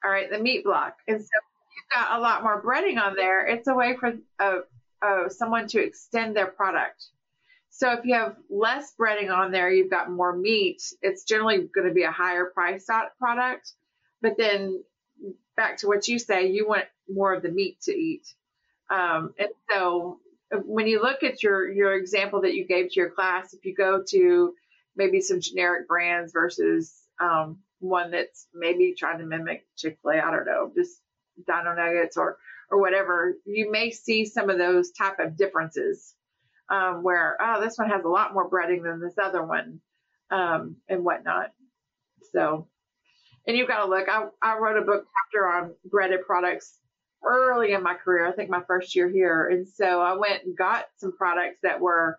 All 0.04 0.12
right, 0.12 0.30
the 0.30 0.40
meat 0.40 0.66
block. 0.66 0.98
And 1.08 1.22
so 1.22 1.28
you've 1.76 2.02
got 2.02 2.18
a 2.18 2.22
lot 2.22 2.44
more 2.44 2.62
breading 2.62 3.02
on 3.02 3.16
there. 3.16 3.46
It's 3.46 3.68
a 3.68 3.74
way 3.74 3.96
for 3.96 4.14
uh, 4.40 4.60
uh, 5.02 5.30
someone 5.30 5.68
to 5.68 5.82
extend 5.82 6.36
their 6.36 6.48
product. 6.48 7.06
So 7.76 7.92
if 7.94 8.06
you 8.06 8.14
have 8.14 8.36
less 8.52 8.94
breading 9.00 9.36
on 9.36 9.52
there, 9.52 9.72
you've 9.72 9.90
got 9.90 10.12
more 10.12 10.36
meat. 10.36 10.84
It's 11.02 11.24
generally 11.24 11.68
going 11.74 11.88
to 11.88 11.94
be 11.94 12.04
a 12.04 12.12
higher 12.12 12.46
price 12.46 12.86
product. 13.18 13.72
But 14.22 14.38
then 14.38 14.84
back 15.58 15.78
to 15.78 15.88
what 15.88 16.08
you 16.08 16.20
say, 16.20 16.52
you 16.52 16.68
want 16.68 16.86
more 17.10 17.34
of 17.34 17.42
the 17.42 17.50
meat 17.50 17.82
to 17.82 17.92
eat. 17.92 18.28
Um, 18.92 19.34
and 19.40 19.50
so 19.72 20.20
when 20.52 20.86
you 20.86 21.02
look 21.02 21.24
at 21.24 21.42
your, 21.42 21.68
your 21.68 21.96
example 21.96 22.42
that 22.42 22.54
you 22.54 22.68
gave 22.68 22.90
to 22.90 22.96
your 22.96 23.10
class, 23.10 23.56
if 23.56 23.66
you 23.66 23.74
go 23.74 24.04
to 24.10 24.54
maybe 24.96 25.20
some 25.20 25.42
generic 25.42 25.88
brands 25.88 26.32
versus 26.32 26.94
um, 27.20 27.58
one 27.80 28.12
that's 28.12 28.48
maybe 28.54 28.94
trying 28.96 29.18
to 29.18 29.26
mimic 29.26 29.66
Chick-fil-A, 29.78 30.20
I 30.20 30.30
don't 30.30 30.46
know, 30.46 30.72
just 30.76 31.02
Dino 31.48 31.74
Nuggets 31.74 32.18
or, 32.18 32.38
or 32.70 32.80
whatever, 32.80 33.34
you 33.46 33.72
may 33.72 33.90
see 33.90 34.26
some 34.26 34.52
of 34.52 34.60
those 34.60 34.92
type 34.92 35.18
of 35.18 35.36
differences 35.36 36.14
um, 36.70 37.04
where, 37.04 37.38
oh, 37.40 37.62
this 37.62 37.78
one 37.78 37.90
has 37.90 38.04
a 38.04 38.10
lot 38.10 38.34
more 38.34 38.50
breading 38.50 38.84
than 38.84 39.00
this 39.00 39.18
other 39.22 39.44
one 39.44 39.80
um, 40.32 40.78
and 40.88 41.04
whatnot. 41.04 41.52
So 42.32 42.68
and 43.46 43.58
you've 43.58 43.68
got 43.68 43.84
to 43.84 43.90
look. 43.90 44.08
I, 44.10 44.28
I 44.42 44.58
wrote 44.58 44.78
a 44.78 44.86
book 44.86 45.06
chapter 45.06 45.48
on 45.48 45.74
breaded 45.86 46.26
products 46.26 46.78
early 47.24 47.74
in 47.74 47.84
my 47.84 47.94
career. 47.94 48.28
I 48.28 48.32
think 48.32 48.50
my 48.50 48.64
first 48.68 48.96
year 48.96 49.10
here, 49.10 49.48
and 49.50 49.68
so 49.68 50.02
I 50.02 50.14
went 50.14 50.44
and 50.44 50.58
got 50.58 50.86
some 50.98 51.16
products 51.16 51.60
that 51.64 51.80
were 51.80 52.18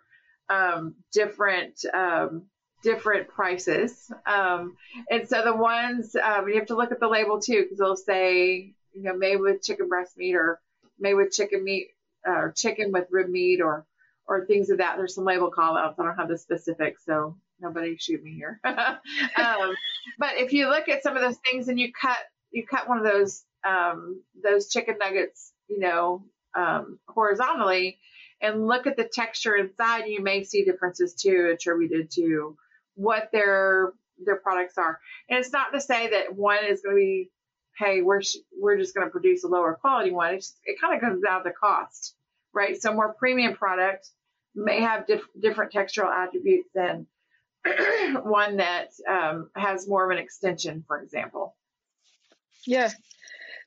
um, 0.49 0.95
different 1.13 1.85
um, 1.93 2.47
different 2.83 3.29
prices. 3.29 4.11
Um, 4.27 4.77
and 5.11 5.29
so 5.29 5.43
the 5.43 5.57
ones 5.57 6.15
um, 6.17 6.49
you 6.49 6.57
have 6.57 6.67
to 6.67 6.77
look 6.77 6.93
at 6.93 7.01
the 7.01 7.09
label 7.09 7.41
too, 7.41 7.63
because 7.63 7.79
they'll 7.79 7.97
say 7.97 8.75
you 8.93 9.03
know 9.03 9.17
made 9.17 9.37
with 9.37 9.63
chicken 9.63 9.89
breast 9.89 10.17
meat 10.19 10.35
or 10.35 10.61
made 10.99 11.15
with 11.15 11.33
chicken 11.33 11.65
meat 11.65 11.89
or 12.27 12.53
chicken 12.57 12.93
with 12.93 13.09
rib 13.11 13.29
meat 13.29 13.61
or 13.61 13.87
or 14.27 14.47
things 14.47 14.71
of 14.71 14.79
that. 14.79 14.97
There's 14.97 15.15
some 15.15 15.25
label 15.25 15.51
call 15.51 15.77
outs. 15.77 15.99
I 15.99 16.05
don't 16.05 16.17
have 16.17 16.29
the 16.29 16.39
specifics, 16.39 17.05
so 17.05 17.37
nobody 17.61 17.97
shoot 17.97 18.23
me 18.23 18.35
here. 18.35 18.61
um, 18.65 19.75
but 20.19 20.37
if 20.37 20.53
you 20.53 20.69
look 20.69 20.89
at 20.89 21.03
some 21.03 21.17
of 21.17 21.23
those 21.23 21.39
things 21.51 21.69
and 21.69 21.79
you 21.79 21.93
cut 21.93 22.17
you 22.51 22.65
cut 22.67 22.89
one 22.89 22.99
of 22.99 23.05
those 23.05 23.45
um, 23.67 24.23
those 24.43 24.69
chicken 24.69 24.97
nuggets, 24.99 25.53
you 25.69 25.81
know, 25.81 26.25
um, 26.57 26.99
horizontally, 27.09 27.99
and 28.41 28.67
look 28.67 28.87
at 28.87 28.97
the 28.97 29.09
texture 29.11 29.57
inside, 29.57 30.07
you 30.07 30.23
may 30.23 30.45
see 30.45 30.65
differences 30.65 31.15
too 31.15 31.51
attributed 31.53 32.11
to 32.13 32.57
what 32.95 33.31
their 33.33 33.93
their 34.25 34.37
products 34.37 34.79
are. 34.79 35.01
And 35.29 35.39
it's 35.39 35.53
not 35.53 35.73
to 35.73 35.81
say 35.81 36.11
that 36.11 36.35
one 36.35 36.65
is 36.65 36.83
going 36.83 36.97
to 36.97 37.01
be, 37.01 37.31
hey, 37.79 38.03
we're 38.03 38.21
we're 38.61 38.79
just 38.79 38.95
going 38.95 39.07
to 39.07 39.11
produce 39.11 39.45
a 39.45 39.49
lower 39.49 39.75
quality 39.75 40.11
one. 40.11 40.35
It's, 40.35 40.55
it 40.65 40.81
kind 40.81 40.95
of 40.95 41.01
comes 41.01 41.23
down 41.23 41.45
to 41.45 41.51
cost, 41.53 42.15
right? 42.55 42.81
So 42.81 42.93
more 42.93 43.15
premium 43.15 43.55
products 43.55 44.13
may 44.55 44.81
have 44.81 45.07
diff- 45.07 45.29
different 45.41 45.73
textural 45.73 46.11
attributes 46.11 46.69
than 46.75 47.07
one 48.23 48.59
that 48.59 48.89
um, 49.09 49.51
has 49.57 49.89
more 49.89 50.05
of 50.05 50.11
an 50.17 50.23
extension, 50.23 50.85
for 50.87 51.01
example. 51.01 51.57
Yeah. 52.67 52.91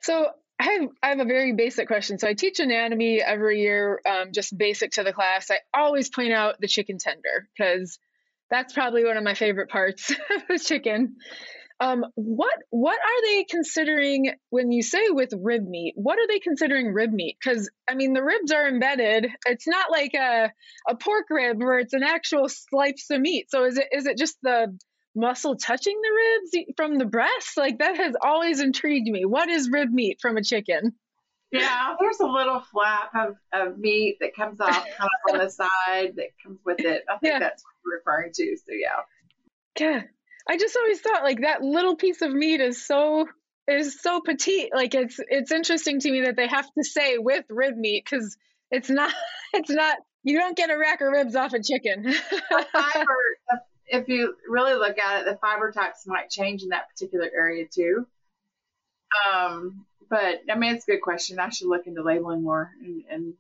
So 0.02 0.30
I 0.60 0.64
have, 0.64 0.90
I 1.04 1.10
have 1.10 1.20
a 1.20 1.26
very 1.26 1.54
basic 1.54 1.88
question. 1.88 2.18
So 2.18 2.28
I 2.28 2.34
teach 2.34 2.60
anatomy 2.60 3.22
every 3.22 3.62
year, 3.62 4.02
um, 4.08 4.32
just 4.34 4.58
basic 4.58 4.92
to 4.94 5.04
the 5.04 5.14
class. 5.14 5.52
I 5.52 5.60
always 5.74 6.10
point 6.10 6.34
out 6.34 6.60
the 6.60 6.68
chicken 6.68 6.98
tender 6.98 7.48
because 7.56 8.00
that's 8.50 8.74
probably 8.74 9.04
one 9.04 9.18
of 9.18 9.24
my 9.24 9.34
favorite 9.34 9.70
parts 9.70 10.12
of 10.50 10.64
chicken. 10.64 11.18
Um, 11.80 12.06
what 12.16 12.56
what 12.72 13.00
are 13.00 13.22
they 13.26 13.44
considering 13.44 14.32
when 14.50 14.72
you 14.72 14.82
say 14.82 15.10
with 15.10 15.32
rib 15.40 15.64
meat? 15.68 15.94
What 15.96 16.18
are 16.18 16.28
they 16.28 16.40
considering 16.40 16.92
rib 16.92 17.12
meat? 17.12 17.38
Because 17.42 17.70
I 17.88 17.94
mean, 17.94 18.14
the 18.14 18.24
ribs 18.24 18.52
are 18.52 18.68
embedded. 18.68 19.28
It's 19.46 19.68
not 19.68 19.92
like 19.92 20.14
a 20.16 20.52
a 20.90 20.96
pork 20.96 21.26
rib 21.30 21.58
where 21.60 21.80
it's 21.80 21.94
an 21.94 22.04
actual 22.04 22.50
slice 22.50 23.08
of 23.12 23.22
meat. 23.22 23.52
So 23.52 23.66
is 23.66 23.78
it 23.78 23.88
is 23.92 24.08
it 24.08 24.18
just 24.18 24.38
the 24.42 24.76
muscle 25.16 25.56
touching 25.56 26.00
the 26.02 26.12
ribs 26.16 26.74
from 26.78 26.98
the 26.98 27.06
breast? 27.06 27.58
Like 27.58 27.80
that 27.80 27.98
has 27.98 28.16
always 28.24 28.60
intrigued 28.60 29.08
me. 29.08 29.26
What 29.26 29.50
is 29.50 29.70
rib 29.70 29.92
meat 29.92 30.18
from 30.20 30.38
a 30.38 30.44
chicken? 30.44 30.94
Yeah, 31.52 31.96
there's 32.00 32.20
a 32.20 32.26
little 32.26 32.60
flap 32.60 33.12
of, 33.16 33.36
of 33.54 33.78
meat 33.78 34.18
that 34.20 34.36
comes 34.36 34.60
off 34.60 34.86
kind 34.98 35.10
of 35.30 35.34
on 35.34 35.40
the 35.40 35.50
side 35.50 36.16
that 36.16 36.30
comes 36.44 36.60
with 36.66 36.80
it. 36.80 37.04
I 37.10 37.18
think 37.20 37.34
yeah. 37.34 37.40
that's 37.40 37.64
what 37.64 37.74
you're 37.86 37.98
referring 38.00 38.32
to. 38.34 38.58
So 38.58 38.74
yeah. 38.74 39.02
Yeah. 39.80 40.02
I 40.48 40.58
just 40.58 40.76
always 40.78 41.02
thought 41.02 41.24
like 41.24 41.42
that 41.42 41.62
little 41.62 41.96
piece 41.96 42.22
of 42.22 42.32
meat 42.32 42.62
is 42.62 42.86
so 42.86 43.28
is 43.68 44.00
so 44.02 44.22
petite. 44.22 44.70
Like 44.74 44.96
it's 44.96 45.20
it's 45.28 45.52
interesting 45.52 46.00
to 46.00 46.12
me 46.12 46.22
that 46.22 46.36
they 46.36 46.48
have 46.48 46.72
to 46.74 46.84
say 46.84 47.18
with 47.18 47.46
rib 47.50 47.76
meat 47.76 48.06
because 48.10 48.38
it's 48.72 48.90
not 48.90 49.14
it's 49.54 49.70
not 49.70 49.98
you 50.24 50.38
don't 50.38 50.58
get 50.58 50.70
a 50.70 50.78
rack 50.78 51.02
of 51.02 51.12
ribs 51.12 51.36
off 51.36 51.54
a 51.54 51.62
chicken. 51.62 52.14
fiber, 52.74 53.16
if 53.88 54.08
you 54.10 54.36
really 54.48 54.74
look 54.74 54.98
at 54.98 55.22
it, 55.22 55.26
the 55.26 55.38
fiber 55.38 55.72
types 55.72 56.06
might 56.06 56.30
change 56.30 56.64
in 56.64 56.70
that 56.70 56.90
particular 56.90 57.30
area 57.34 57.66
too. 57.66 58.06
Um, 59.34 59.86
but 60.10 60.42
I 60.52 60.58
mean, 60.58 60.76
it's 60.76 60.88
a 60.88 60.92
good 60.92 61.02
question. 61.02 61.40
I 61.40 61.50
should 61.50 61.68
look 61.68 61.88
into 61.88 62.04
labeling 62.04 62.44
more 62.44 62.72
and, 62.84 63.04
and, 63.10 63.34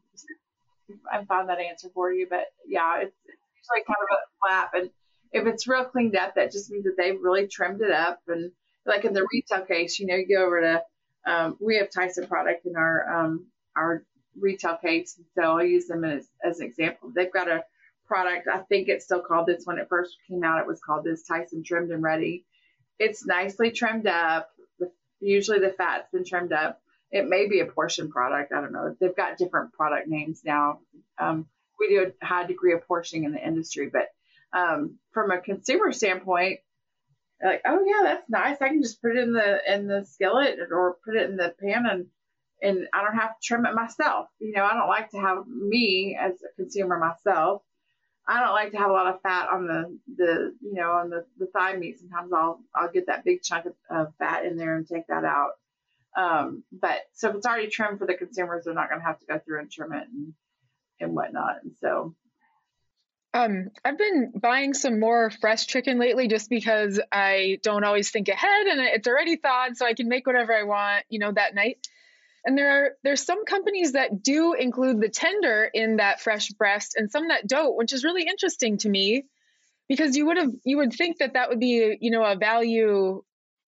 and 1.11 1.27
find 1.27 1.49
that 1.49 1.59
answer 1.59 1.89
for 1.93 2.11
you. 2.11 2.27
But 2.29 2.45
yeah, 2.65 2.99
it's, 3.01 3.15
it's 3.25 3.37
usually 3.55 3.85
kind 3.85 3.97
of 4.01 4.17
a 4.17 4.19
flap, 4.39 4.71
and 4.73 4.89
if 5.31 5.45
it's 5.45 5.67
real 5.67 5.85
cleaned 5.85 6.15
up, 6.15 6.35
that 6.35 6.51
just 6.51 6.69
means 6.69 6.85
that 6.85 6.95
they've 6.97 7.21
really 7.21 7.47
trimmed 7.47 7.81
it 7.81 7.91
up. 7.91 8.19
And 8.27 8.51
like 8.85 9.05
in 9.05 9.13
the 9.13 9.27
retail 9.31 9.65
case, 9.65 9.99
you 9.99 10.07
know, 10.07 10.15
you 10.15 10.37
go 10.37 10.45
over 10.45 10.61
to 10.61 10.83
um, 11.25 11.57
we 11.59 11.77
have 11.77 11.89
Tyson 11.91 12.27
product 12.27 12.65
in 12.65 12.75
our 12.75 13.25
um, 13.25 13.47
our 13.75 14.03
retail 14.39 14.77
case, 14.77 15.19
so 15.35 15.41
I'll 15.41 15.63
use 15.63 15.87
them 15.87 16.03
as, 16.05 16.27
as 16.43 16.59
an 16.59 16.67
example. 16.67 17.11
They've 17.13 17.31
got 17.31 17.49
a 17.49 17.63
product. 18.07 18.47
I 18.47 18.59
think 18.59 18.87
it's 18.87 19.05
still 19.05 19.21
called 19.21 19.47
this 19.47 19.65
when 19.65 19.77
it 19.77 19.89
first 19.89 20.15
came 20.27 20.43
out. 20.43 20.61
It 20.61 20.67
was 20.67 20.79
called 20.79 21.03
this 21.03 21.23
Tyson 21.23 21.63
Trimmed 21.63 21.91
and 21.91 22.01
Ready. 22.01 22.45
It's 22.97 23.25
nicely 23.25 23.71
trimmed 23.71 24.07
up. 24.07 24.49
Usually 25.19 25.59
the 25.59 25.73
fat's 25.77 26.09
been 26.11 26.23
trimmed 26.23 26.53
up. 26.53 26.79
It 27.11 27.27
may 27.27 27.47
be 27.47 27.59
a 27.59 27.65
portion 27.65 28.09
product. 28.09 28.53
I 28.53 28.61
don't 28.61 28.71
know. 28.71 28.95
They've 28.99 29.15
got 29.15 29.37
different 29.37 29.73
product 29.73 30.07
names 30.07 30.41
now. 30.45 30.79
Um, 31.17 31.47
we 31.79 31.89
do 31.89 32.11
a 32.21 32.25
high 32.25 32.45
degree 32.45 32.73
of 32.73 32.87
portioning 32.87 33.25
in 33.25 33.33
the 33.33 33.45
industry, 33.45 33.89
but 33.91 34.07
um, 34.53 34.97
from 35.11 35.31
a 35.31 35.41
consumer 35.41 35.91
standpoint, 35.91 36.59
like, 37.43 37.61
oh 37.65 37.83
yeah, 37.85 38.01
that's 38.03 38.29
nice. 38.29 38.57
I 38.61 38.69
can 38.69 38.81
just 38.81 39.01
put 39.01 39.15
it 39.15 39.19
in 39.19 39.33
the 39.33 39.73
in 39.73 39.87
the 39.87 40.05
skillet 40.05 40.57
or 40.71 40.97
put 41.05 41.15
it 41.15 41.29
in 41.29 41.37
the 41.37 41.53
pan 41.61 41.85
and 41.85 42.05
and 42.61 42.87
I 42.91 43.03
don't 43.03 43.17
have 43.17 43.39
to 43.39 43.43
trim 43.43 43.67
it 43.67 43.75
myself. 43.75 44.27
You 44.39 44.53
know, 44.53 44.65
I 44.65 44.73
don't 44.73 44.87
like 44.87 45.11
to 45.11 45.19
have 45.19 45.45
me 45.47 46.17
as 46.19 46.33
a 46.41 46.55
consumer 46.55 46.97
myself 46.97 47.61
I 48.27 48.41
don't 48.41 48.53
like 48.53 48.71
to 48.71 48.77
have 48.77 48.89
a 48.89 48.93
lot 48.93 49.07
of 49.07 49.21
fat 49.21 49.47
on 49.49 49.67
the, 49.67 49.97
the 50.17 50.53
you 50.61 50.73
know, 50.73 50.91
on 50.91 51.09
the, 51.09 51.25
the 51.37 51.47
thigh 51.47 51.77
meat. 51.77 51.99
Sometimes 51.99 52.33
I'll, 52.33 52.59
I'll 52.75 52.91
get 52.91 53.07
that 53.07 53.23
big 53.23 53.41
chunk 53.41 53.65
of, 53.65 53.73
of 53.89 54.13
fat 54.19 54.45
in 54.45 54.57
there 54.57 54.75
and 54.75 54.85
take 54.85 55.07
that 55.07 55.23
out. 55.23 55.51
Um, 56.17 56.63
but 56.71 56.99
so 57.13 57.29
if 57.29 57.35
it's 57.35 57.45
already 57.45 57.67
trimmed 57.67 57.99
for 57.99 58.07
the 58.07 58.15
consumers, 58.15 58.65
they're 58.65 58.73
not 58.73 58.89
going 58.89 58.99
to 58.99 59.07
have 59.07 59.19
to 59.19 59.25
go 59.25 59.39
through 59.39 59.59
and 59.59 59.71
trim 59.71 59.93
it 59.93 60.07
and, 60.11 60.33
and 60.99 61.15
whatnot. 61.15 61.63
And 61.63 61.71
so. 61.79 62.15
Um, 63.37 63.69
I've 63.85 63.99
been 63.99 64.31
buying 64.33 64.73
some 64.73 64.99
more 64.99 65.29
fresh 65.29 65.67
chicken 65.67 65.99
lately 65.99 66.27
just 66.27 66.49
because 66.49 66.99
I 67.11 67.59
don't 67.61 67.83
always 67.83 68.09
think 68.09 68.29
ahead 68.29 68.65
and 68.65 68.81
it's 68.81 69.07
already 69.07 69.35
thawed 69.35 69.77
so 69.77 69.85
I 69.85 69.93
can 69.93 70.09
make 70.09 70.25
whatever 70.25 70.55
I 70.55 70.63
want, 70.63 71.05
you 71.07 71.19
know, 71.19 71.31
that 71.31 71.53
night. 71.53 71.87
And 72.43 72.57
there 72.57 72.71
are 72.71 72.89
there's 73.03 73.23
some 73.23 73.45
companies 73.45 73.91
that 73.91 74.23
do 74.23 74.53
include 74.53 74.99
the 74.99 75.09
tender 75.09 75.69
in 75.71 75.97
that 75.97 76.19
fresh 76.19 76.49
breast 76.49 76.95
and 76.95 77.11
some 77.11 77.27
that 77.27 77.45
don't, 77.47 77.77
which 77.77 77.93
is 77.93 78.03
really 78.03 78.23
interesting 78.23 78.79
to 78.79 78.89
me 78.89 79.25
because 79.87 80.17
you 80.17 80.25
would 80.25 80.37
have 80.37 80.51
you 80.63 80.77
would 80.77 80.93
think 80.93 81.19
that 81.19 81.33
that 81.33 81.49
would 81.49 81.59
be, 81.59 81.95
you 82.01 82.09
know, 82.09 82.23
a 82.23 82.37
value 82.37 83.21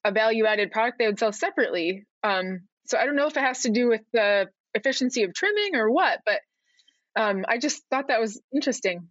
a 0.03 0.11
value 0.11 0.47
added 0.47 0.71
product 0.71 0.97
they 0.97 1.05
would 1.05 1.19
sell 1.19 1.31
separately. 1.31 2.07
Um, 2.23 2.61
so 2.87 2.97
I 2.97 3.05
don't 3.05 3.15
know 3.15 3.27
if 3.27 3.37
it 3.37 3.41
has 3.43 3.61
to 3.63 3.69
do 3.69 3.87
with 3.87 4.01
the 4.13 4.47
efficiency 4.73 5.25
of 5.25 5.33
trimming 5.35 5.75
or 5.75 5.91
what, 5.91 6.21
but 6.25 6.39
um, 7.15 7.45
I 7.47 7.59
just 7.59 7.83
thought 7.91 8.07
that 8.07 8.19
was 8.19 8.41
interesting. 8.51 9.09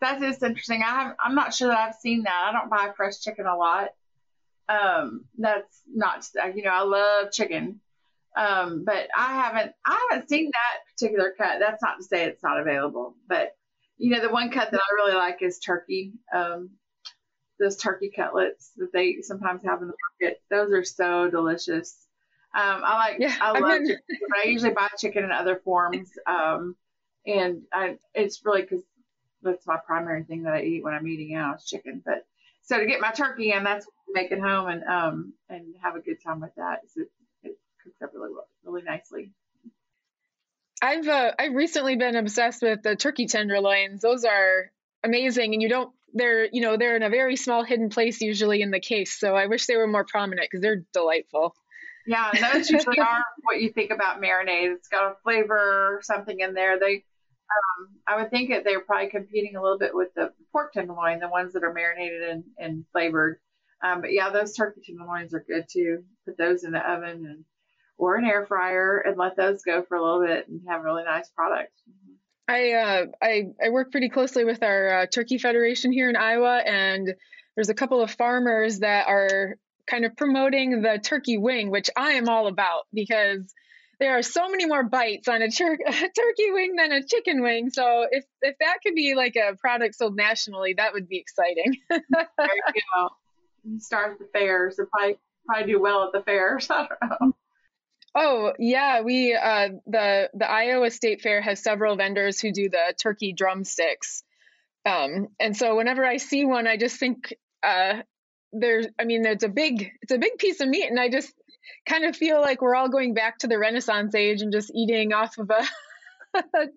That 0.00 0.22
is 0.22 0.42
interesting. 0.42 0.82
I 0.82 0.90
have, 0.90 1.16
I'm 1.18 1.34
not 1.34 1.54
sure 1.54 1.68
that 1.68 1.78
I've 1.78 1.94
seen 1.94 2.24
that. 2.24 2.48
I 2.48 2.52
don't 2.52 2.70
buy 2.70 2.90
fresh 2.96 3.20
chicken 3.20 3.46
a 3.46 3.56
lot. 3.56 3.88
Um, 4.68 5.24
that's 5.38 5.82
not, 5.92 6.28
you 6.54 6.62
know, 6.62 6.70
I 6.70 6.82
love 6.82 7.32
chicken, 7.32 7.80
um, 8.36 8.84
but 8.84 9.08
I 9.16 9.32
haven't 9.32 9.72
I 9.84 10.08
haven't 10.10 10.28
seen 10.28 10.50
that 10.52 10.92
particular 10.92 11.34
cut. 11.36 11.58
That's 11.58 11.82
not 11.82 11.98
to 11.98 12.04
say 12.04 12.24
it's 12.24 12.42
not 12.42 12.60
available, 12.60 13.16
but 13.28 13.56
you 13.96 14.10
know 14.10 14.20
the 14.20 14.28
one 14.28 14.50
cut 14.50 14.70
that 14.70 14.80
I 14.80 14.94
really 14.94 15.16
like 15.16 15.40
is 15.40 15.58
turkey. 15.58 16.12
Um, 16.34 16.70
those 17.58 17.76
turkey 17.76 18.12
cutlets 18.14 18.72
that 18.76 18.92
they 18.92 19.22
sometimes 19.22 19.62
have 19.64 19.80
in 19.80 19.88
the 19.88 19.94
market. 20.20 20.42
Those 20.50 20.70
are 20.72 20.84
so 20.84 21.30
delicious. 21.30 21.96
Um, 22.54 22.82
I 22.84 22.96
like 22.96 23.16
yeah, 23.20 23.34
I 23.40 23.58
love 23.58 23.80
chicken, 23.80 24.02
but 24.28 24.38
I 24.44 24.48
usually 24.48 24.74
buy 24.74 24.88
chicken 24.98 25.24
in 25.24 25.32
other 25.32 25.60
forms. 25.64 26.10
Um, 26.26 26.76
and 27.26 27.62
I 27.72 27.96
it's 28.14 28.44
really 28.44 28.62
because 28.62 28.82
that's 29.42 29.66
my 29.66 29.78
primary 29.86 30.24
thing 30.24 30.42
that 30.44 30.54
I 30.54 30.62
eat 30.62 30.84
when 30.84 30.94
I'm 30.94 31.06
eating 31.06 31.34
out 31.34 31.56
is 31.56 31.64
chicken. 31.64 32.02
But 32.04 32.26
so 32.62 32.78
to 32.78 32.86
get 32.86 33.00
my 33.00 33.10
turkey 33.10 33.52
in, 33.52 33.64
that's 33.64 33.86
make 34.08 34.30
it 34.32 34.40
home 34.40 34.68
and 34.68 34.84
um 34.84 35.32
and 35.48 35.74
have 35.82 35.96
a 35.96 36.00
good 36.00 36.22
time 36.24 36.40
with 36.40 36.54
that. 36.56 36.80
It 37.42 37.58
cooks 37.82 38.02
up 38.02 38.10
really 38.14 38.32
well, 38.32 38.48
really 38.64 38.82
nicely. 38.82 39.32
I've 40.82 41.08
uh, 41.08 41.32
I've 41.38 41.54
recently 41.54 41.96
been 41.96 42.16
obsessed 42.16 42.62
with 42.62 42.82
the 42.82 42.96
turkey 42.96 43.26
tenderloins. 43.26 44.02
Those 44.02 44.24
are 44.24 44.70
amazing, 45.02 45.54
and 45.54 45.62
you 45.62 45.68
don't 45.68 45.92
they're 46.12 46.46
you 46.46 46.60
know 46.60 46.76
they're 46.76 46.96
in 46.96 47.02
a 47.02 47.10
very 47.10 47.36
small 47.36 47.64
hidden 47.64 47.88
place 47.88 48.20
usually 48.20 48.62
in 48.62 48.70
the 48.70 48.80
case. 48.80 49.18
So 49.18 49.34
I 49.34 49.46
wish 49.46 49.66
they 49.66 49.76
were 49.76 49.86
more 49.86 50.04
prominent 50.04 50.48
because 50.50 50.62
they're 50.62 50.84
delightful. 50.92 51.54
Yeah, 52.06 52.30
those 52.52 52.70
usually 52.70 53.00
are 53.00 53.24
what 53.42 53.60
you 53.60 53.70
think 53.72 53.90
about 53.90 54.22
marinade. 54.22 54.74
It's 54.76 54.88
got 54.88 55.12
a 55.12 55.14
flavor 55.24 56.00
something 56.02 56.38
in 56.38 56.54
there. 56.54 56.78
They, 56.78 57.04
um, 57.50 57.88
I 58.06 58.20
would 58.20 58.30
think 58.30 58.50
that 58.50 58.64
they're 58.64 58.80
probably 58.80 59.10
competing 59.10 59.56
a 59.56 59.62
little 59.62 59.78
bit 59.78 59.94
with 59.94 60.08
the 60.14 60.32
pork 60.52 60.72
tenderloin, 60.72 61.20
the 61.20 61.28
ones 61.28 61.52
that 61.52 61.64
are 61.64 61.72
marinated 61.72 62.22
and, 62.22 62.44
and 62.58 62.84
flavored. 62.92 63.38
Um, 63.82 64.00
but 64.00 64.12
yeah, 64.12 64.30
those 64.30 64.54
turkey 64.54 64.80
tenderloins 64.86 65.34
are 65.34 65.44
good 65.46 65.66
too. 65.70 66.04
Put 66.24 66.38
those 66.38 66.64
in 66.64 66.72
the 66.72 66.80
oven 66.80 67.26
and 67.26 67.44
or 67.98 68.16
an 68.16 68.24
air 68.24 68.46
fryer 68.46 68.98
and 68.98 69.16
let 69.16 69.36
those 69.36 69.62
go 69.62 69.82
for 69.82 69.96
a 69.96 70.02
little 70.02 70.26
bit 70.26 70.48
and 70.48 70.60
have 70.68 70.82
really 70.82 71.04
nice 71.04 71.28
product. 71.30 71.72
I 72.48 72.72
uh, 72.72 73.06
I 73.20 73.42
I 73.64 73.70
work 73.70 73.90
pretty 73.90 74.08
closely 74.08 74.44
with 74.44 74.62
our 74.62 75.00
uh, 75.00 75.06
turkey 75.06 75.38
federation 75.38 75.92
here 75.92 76.08
in 76.08 76.16
Iowa, 76.16 76.58
and 76.64 77.14
there's 77.54 77.70
a 77.70 77.74
couple 77.74 78.00
of 78.00 78.10
farmers 78.10 78.80
that 78.80 79.08
are 79.08 79.56
kind 79.86 80.04
of 80.04 80.16
promoting 80.16 80.82
the 80.82 81.00
turkey 81.02 81.38
wing, 81.38 81.70
which 81.70 81.90
I 81.96 82.12
am 82.12 82.28
all 82.28 82.46
about 82.46 82.82
because 82.92 83.52
there 83.98 84.18
are 84.18 84.22
so 84.22 84.48
many 84.48 84.66
more 84.66 84.82
bites 84.82 85.28
on 85.28 85.42
a, 85.42 85.50
tur- 85.50 85.78
a, 85.86 85.92
turkey 85.92 86.50
wing 86.50 86.76
than 86.76 86.92
a 86.92 87.02
chicken 87.02 87.42
wing. 87.42 87.70
So 87.70 88.06
if 88.10 88.24
if 88.42 88.56
that 88.60 88.78
could 88.82 88.94
be 88.94 89.14
like 89.14 89.36
a 89.36 89.56
product 89.56 89.94
sold 89.94 90.16
nationally, 90.16 90.74
that 90.74 90.92
would 90.92 91.08
be 91.08 91.18
exciting. 91.18 91.76
there 91.90 92.02
you 92.38 92.82
go. 92.94 93.78
start 93.78 94.12
at 94.12 94.18
the 94.18 94.28
fairs. 94.32 94.78
It 94.78 94.88
probably 94.90 95.18
probably 95.46 95.72
do 95.72 95.80
well 95.80 96.04
at 96.04 96.12
the 96.12 96.22
fairs. 96.22 96.68
I 96.70 96.88
don't 97.00 97.20
know. 97.20 97.32
Oh 98.18 98.52
yeah, 98.58 99.02
we 99.02 99.34
uh, 99.34 99.68
the 99.86 100.30
the 100.32 100.50
Iowa 100.50 100.90
State 100.90 101.20
Fair 101.20 101.42
has 101.42 101.62
several 101.62 101.96
vendors 101.96 102.40
who 102.40 102.50
do 102.50 102.70
the 102.70 102.94
turkey 103.00 103.34
drumsticks, 103.34 104.22
um, 104.86 105.28
and 105.38 105.54
so 105.54 105.76
whenever 105.76 106.04
I 106.04 106.16
see 106.16 106.46
one, 106.46 106.66
I 106.66 106.78
just 106.78 106.98
think 106.98 107.34
uh, 107.62 108.00
there's 108.52 108.86
I 108.98 109.04
mean 109.04 109.26
it's 109.26 109.44
a 109.44 109.50
big 109.50 109.90
it's 110.00 110.12
a 110.12 110.18
big 110.18 110.38
piece 110.38 110.60
of 110.60 110.68
meat, 110.68 110.88
and 110.88 110.98
I 110.98 111.10
just 111.10 111.30
kind 111.88 112.04
of 112.04 112.16
feel 112.16 112.40
like 112.40 112.62
we're 112.62 112.74
all 112.74 112.88
going 112.88 113.14
back 113.14 113.38
to 113.38 113.46
the 113.46 113.58
Renaissance 113.58 114.14
age 114.14 114.42
and 114.42 114.52
just 114.52 114.70
eating 114.74 115.12
off 115.12 115.38
of 115.38 115.50
a 115.50 115.64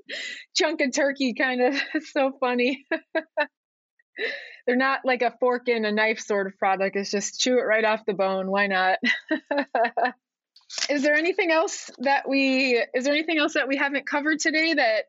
chunk 0.56 0.82
of 0.82 0.94
turkey. 0.94 1.34
Kind 1.34 1.62
of 1.62 1.76
so 2.12 2.32
funny. 2.40 2.86
They're 4.66 4.76
not 4.76 5.02
like 5.06 5.22
a 5.22 5.36
fork 5.40 5.68
and 5.70 5.86
a 5.86 5.92
knife 5.92 6.20
sort 6.20 6.48
of 6.48 6.58
product. 6.58 6.96
It's 6.96 7.12
just 7.12 7.40
chew 7.40 7.58
it 7.58 7.64
right 7.64 7.86
off 7.86 8.06
the 8.06 8.14
bone. 8.14 8.52
Why 8.52 8.68
not? 8.68 9.00
is 10.90 11.02
there 11.02 11.16
anything 11.16 11.52
else 11.52 11.90
that 12.00 12.28
we 12.30 12.84
is 12.94 13.06
there 13.06 13.14
anything 13.14 13.40
else 13.40 13.54
that 13.54 13.68
we 13.68 13.76
haven't 13.76 14.06
covered 14.06 14.40
today 14.40 14.74
that 14.74 15.06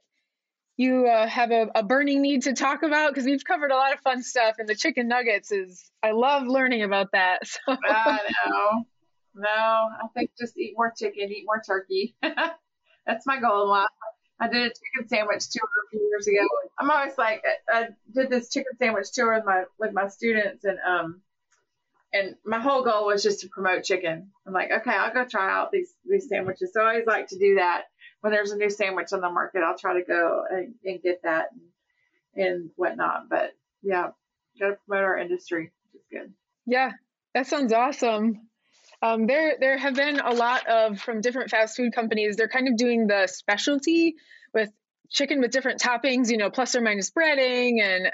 you 0.76 1.06
uh, 1.06 1.26
have 1.26 1.50
a, 1.50 1.68
a, 1.74 1.82
burning 1.82 2.22
need 2.22 2.44
to 2.44 2.54
talk 2.54 2.82
about 2.82 3.10
because 3.10 3.26
we've 3.26 3.44
covered 3.44 3.70
a 3.70 3.76
lot 3.76 3.92
of 3.92 4.00
fun 4.00 4.22
stuff 4.22 4.54
and 4.58 4.66
the 4.66 4.74
chicken 4.74 5.08
nuggets 5.08 5.52
is 5.52 5.90
i 6.02 6.12
love 6.12 6.46
learning 6.46 6.82
about 6.82 7.12
that 7.12 7.46
so. 7.46 7.58
i 7.68 8.18
know 8.46 8.86
no 9.34 9.48
i 9.48 10.06
think 10.14 10.30
just 10.38 10.56
eat 10.58 10.74
more 10.76 10.92
chicken 10.96 11.30
eat 11.30 11.44
more 11.46 11.62
turkey 11.64 12.14
that's 13.06 13.26
my 13.26 13.40
goal 13.40 13.64
in 13.64 13.68
life 13.68 13.86
i 14.40 14.48
did 14.48 14.62
a 14.62 14.68
chicken 14.68 15.08
sandwich 15.08 15.48
tour 15.50 15.68
a 15.86 15.90
few 15.90 16.00
years 16.00 16.26
ago 16.26 16.46
i'm 16.78 16.90
always 16.90 17.16
like 17.18 17.42
i 17.72 17.88
did 18.14 18.30
this 18.30 18.50
chicken 18.50 18.72
sandwich 18.78 19.10
tour 19.12 19.34
with 19.34 19.44
my 19.44 19.64
with 19.78 19.92
my 19.92 20.08
students 20.08 20.64
and 20.64 20.78
um 20.86 21.20
and 22.12 22.34
my 22.44 22.58
whole 22.58 22.82
goal 22.82 23.06
was 23.06 23.22
just 23.22 23.40
to 23.40 23.48
promote 23.48 23.84
chicken. 23.84 24.30
I'm 24.46 24.52
like, 24.52 24.70
okay, 24.70 24.90
I'll 24.90 25.12
go 25.12 25.24
try 25.24 25.50
out 25.50 25.70
these 25.70 25.92
these 26.08 26.28
sandwiches. 26.28 26.72
So 26.72 26.80
I 26.80 26.90
always 26.90 27.06
like 27.06 27.28
to 27.28 27.38
do 27.38 27.56
that 27.56 27.84
when 28.20 28.32
there's 28.32 28.50
a 28.50 28.56
new 28.56 28.70
sandwich 28.70 29.12
on 29.12 29.20
the 29.20 29.30
market. 29.30 29.62
I'll 29.62 29.78
try 29.78 29.94
to 29.94 30.04
go 30.04 30.44
and, 30.50 30.74
and 30.84 31.02
get 31.02 31.22
that 31.22 31.46
and, 32.34 32.44
and 32.44 32.70
whatnot. 32.76 33.28
But 33.28 33.52
yeah, 33.82 34.08
got 34.58 34.68
to 34.70 34.76
promote 34.86 35.04
our 35.04 35.18
industry, 35.18 35.70
which 35.92 36.02
is 36.02 36.06
good. 36.10 36.32
Yeah, 36.66 36.92
that 37.34 37.46
sounds 37.46 37.72
awesome. 37.72 38.48
Um, 39.02 39.26
there 39.26 39.56
there 39.58 39.78
have 39.78 39.94
been 39.94 40.20
a 40.20 40.32
lot 40.32 40.66
of 40.66 41.00
from 41.00 41.20
different 41.20 41.50
fast 41.50 41.76
food 41.76 41.94
companies. 41.94 42.36
They're 42.36 42.48
kind 42.48 42.68
of 42.68 42.76
doing 42.76 43.06
the 43.06 43.26
specialty 43.26 44.16
with 44.52 44.70
chicken 45.08 45.40
with 45.40 45.50
different 45.50 45.80
toppings, 45.80 46.30
you 46.30 46.36
know, 46.36 46.50
plus 46.50 46.74
or 46.74 46.80
minus 46.80 47.10
breading 47.10 47.80
and 47.82 48.10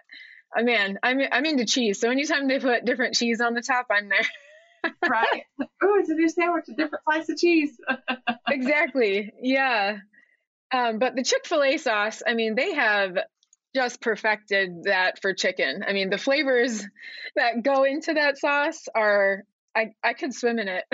oh 0.57 0.63
man, 0.63 0.99
I'm 1.03 1.21
I'm 1.31 1.45
into 1.45 1.65
cheese. 1.65 2.01
So 2.01 2.11
anytime 2.11 2.49
they 2.49 2.59
put 2.59 2.85
different 2.85 3.15
cheese 3.15 3.41
on 3.41 3.55
the 3.55 3.63
top, 3.63 3.87
I'm 3.91 4.09
there. 4.09 4.93
right. 5.09 5.43
Oh, 5.61 5.99
it's 5.99 6.09
a 6.09 6.15
new 6.15 6.29
sandwich, 6.29 6.67
a 6.69 6.73
different 6.73 7.03
slice 7.05 7.29
of 7.29 7.37
cheese. 7.37 7.79
exactly. 8.49 9.33
Yeah. 9.41 9.99
Um, 10.73 10.99
but 10.99 11.15
the 11.15 11.23
Chick 11.23 11.47
Fil 11.47 11.63
A 11.63 11.77
sauce, 11.79 12.23
I 12.27 12.35
mean, 12.35 12.55
they 12.55 12.75
have 12.75 13.19
just 13.75 14.01
perfected 14.01 14.85
that 14.85 15.21
for 15.21 15.35
chicken. 15.35 15.85
I 15.87 15.93
mean, 15.93 16.11
the 16.11 16.19
flavors 16.19 16.85
that 17.37 17.63
go 17.63 17.85
into 17.85 18.15
that 18.15 18.39
sauce 18.39 18.87
are 18.95 19.45
I 19.77 19.93
I 20.03 20.15
could 20.15 20.35
swim 20.35 20.59
in 20.59 20.69
it. 20.69 20.85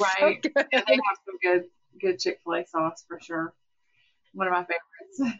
right. 0.00 0.40
So 0.42 0.50
yeah, 0.72 0.82
they 0.86 0.94
have 0.94 1.18
some 1.26 1.36
good 1.42 1.64
good 2.00 2.18
Chick 2.18 2.40
Fil 2.42 2.54
A 2.54 2.66
sauce 2.66 3.04
for 3.06 3.20
sure. 3.20 3.54
One 4.32 4.48
of 4.48 4.52
my 4.52 4.64
favorites 4.64 5.38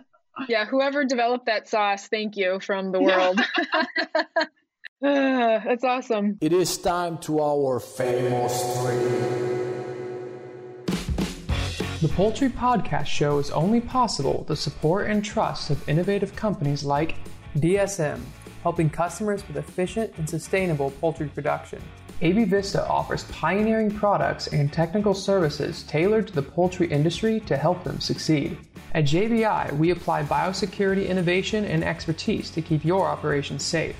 yeah, 0.48 0.64
whoever 0.64 1.04
developed 1.04 1.46
that 1.46 1.68
sauce, 1.68 2.08
thank 2.08 2.36
you 2.36 2.60
from 2.60 2.92
the 2.92 3.00
world. 3.00 3.40
that's 5.00 5.84
awesome. 5.84 6.38
It 6.40 6.52
is 6.52 6.76
time 6.78 7.18
to 7.18 7.40
our 7.40 7.80
famous 7.80 8.78
three. 8.78 9.30
The 12.00 12.08
Poultry 12.08 12.48
Podcast 12.48 13.06
Show 13.06 13.38
is 13.38 13.50
only 13.50 13.80
possible 13.80 14.38
with 14.38 14.46
the 14.48 14.56
support 14.56 15.10
and 15.10 15.22
trust 15.22 15.68
of 15.68 15.86
innovative 15.86 16.34
companies 16.34 16.82
like 16.82 17.16
DSM, 17.56 18.20
helping 18.62 18.88
customers 18.88 19.46
with 19.46 19.58
efficient 19.58 20.12
and 20.16 20.28
sustainable 20.28 20.92
poultry 20.92 21.28
production. 21.28 21.82
AB 22.22 22.44
Vista 22.44 22.86
offers 22.86 23.24
pioneering 23.24 23.90
products 23.90 24.48
and 24.48 24.70
technical 24.70 25.14
services 25.14 25.84
tailored 25.84 26.26
to 26.26 26.34
the 26.34 26.42
poultry 26.42 26.86
industry 26.86 27.40
to 27.40 27.56
help 27.56 27.82
them 27.82 27.98
succeed. 27.98 28.58
At 28.92 29.04
JBI, 29.04 29.78
we 29.78 29.90
apply 29.90 30.24
biosecurity 30.24 31.08
innovation 31.08 31.64
and 31.64 31.82
expertise 31.82 32.50
to 32.50 32.60
keep 32.60 32.84
your 32.84 33.06
operations 33.06 33.62
safe. 33.62 33.96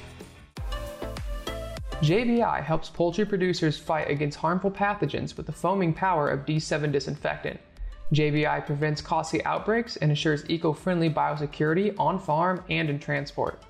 JBI 2.03 2.63
helps 2.63 2.91
poultry 2.91 3.25
producers 3.25 3.79
fight 3.79 4.11
against 4.11 4.37
harmful 4.37 4.71
pathogens 4.71 5.35
with 5.39 5.47
the 5.47 5.53
foaming 5.53 5.95
power 5.95 6.29
of 6.29 6.45
D7 6.45 6.93
disinfectant. 6.93 7.59
JBI 8.13 8.67
prevents 8.67 9.01
costly 9.01 9.43
outbreaks 9.47 9.97
and 9.97 10.11
ensures 10.11 10.45
eco 10.51 10.75
friendly 10.75 11.09
biosecurity 11.09 11.95
on 11.99 12.19
farm 12.19 12.63
and 12.69 12.91
in 12.91 12.99
transport. 12.99 13.63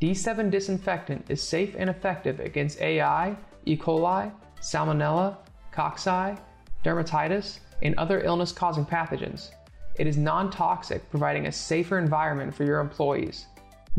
D7 0.00 0.48
disinfectant 0.48 1.26
is 1.28 1.42
safe 1.42 1.74
and 1.76 1.90
effective 1.90 2.38
against 2.38 2.80
AI, 2.80 3.36
E. 3.70 3.76
coli, 3.76 4.32
salmonella, 4.60 5.36
cocci, 5.72 6.36
dermatitis, 6.84 7.60
and 7.82 7.94
other 7.96 8.20
illness 8.22 8.50
causing 8.50 8.84
pathogens. 8.84 9.50
It 9.96 10.06
is 10.06 10.16
non 10.16 10.50
toxic, 10.50 11.08
providing 11.10 11.46
a 11.46 11.52
safer 11.52 11.98
environment 11.98 12.54
for 12.54 12.64
your 12.64 12.80
employees. 12.80 13.46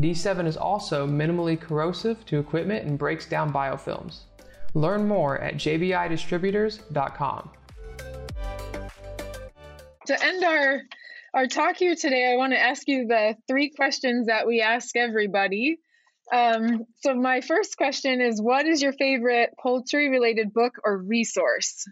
D7 0.00 0.46
is 0.46 0.56
also 0.56 1.06
minimally 1.06 1.58
corrosive 1.58 2.24
to 2.26 2.38
equipment 2.38 2.86
and 2.86 2.98
breaks 2.98 3.26
down 3.26 3.52
biofilms. 3.52 4.20
Learn 4.74 5.06
more 5.06 5.38
at 5.38 5.54
jbidistributors.com. 5.54 7.50
To 10.06 10.24
end 10.24 10.44
our 10.44 10.80
our 11.34 11.46
talk 11.46 11.76
here 11.76 11.94
today, 11.94 12.30
I 12.30 12.36
want 12.36 12.52
to 12.52 12.58
ask 12.58 12.86
you 12.88 13.06
the 13.06 13.36
three 13.48 13.70
questions 13.70 14.26
that 14.26 14.46
we 14.46 14.60
ask 14.60 14.96
everybody. 14.96 15.78
Um, 16.32 16.86
so 17.00 17.14
my 17.14 17.42
first 17.42 17.76
question 17.76 18.22
is, 18.22 18.40
what 18.40 18.66
is 18.66 18.80
your 18.80 18.94
favorite 18.94 19.50
poultry 19.62 20.08
related 20.08 20.54
book 20.54 20.76
or 20.82 20.96
resource? 20.96 21.86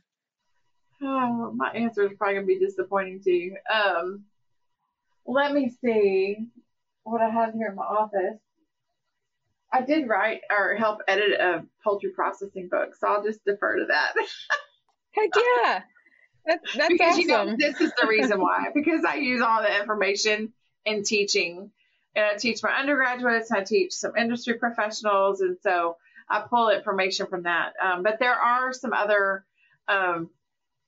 Oh, 1.02 1.52
my 1.54 1.70
answer 1.70 2.06
is 2.06 2.12
probably 2.16 2.36
gonna 2.36 2.46
be 2.46 2.58
disappointing 2.58 3.20
to 3.20 3.30
you. 3.30 3.56
Um, 3.72 4.24
let 5.26 5.52
me 5.52 5.74
see 5.82 6.46
what 7.04 7.20
I 7.20 7.28
have 7.28 7.52
here 7.52 7.68
in 7.68 7.76
my 7.76 7.82
office. 7.82 8.38
I 9.72 9.82
did 9.82 10.08
write 10.08 10.40
or 10.50 10.74
help 10.74 11.00
edit 11.06 11.38
a 11.38 11.64
poultry 11.84 12.10
processing 12.10 12.68
book, 12.68 12.96
so 12.96 13.08
I'll 13.08 13.22
just 13.22 13.44
defer 13.44 13.76
to 13.76 13.86
that. 13.86 14.12
Heck 15.12 15.30
yeah. 15.36 15.82
That's, 16.46 16.76
that's 16.76 16.88
because 16.88 17.12
awesome. 17.12 17.20
you 17.20 17.26
know 17.28 17.56
this 17.58 17.80
is 17.80 17.92
the 18.00 18.06
reason 18.08 18.40
why 18.40 18.68
because 18.74 19.04
I 19.04 19.16
use 19.16 19.42
all 19.42 19.62
the 19.62 19.78
information 19.78 20.52
in 20.86 21.02
teaching 21.02 21.70
and 22.14 22.24
I 22.24 22.36
teach 22.36 22.62
my 22.62 22.70
undergraduates, 22.70 23.50
I 23.50 23.62
teach 23.62 23.92
some 23.92 24.16
industry 24.16 24.54
professionals, 24.54 25.40
and 25.40 25.56
so 25.62 25.96
I 26.28 26.44
pull 26.48 26.70
information 26.70 27.26
from 27.26 27.42
that. 27.44 27.72
Um, 27.82 28.02
but 28.02 28.18
there 28.18 28.34
are 28.34 28.72
some 28.72 28.92
other, 28.92 29.44
um, 29.88 30.30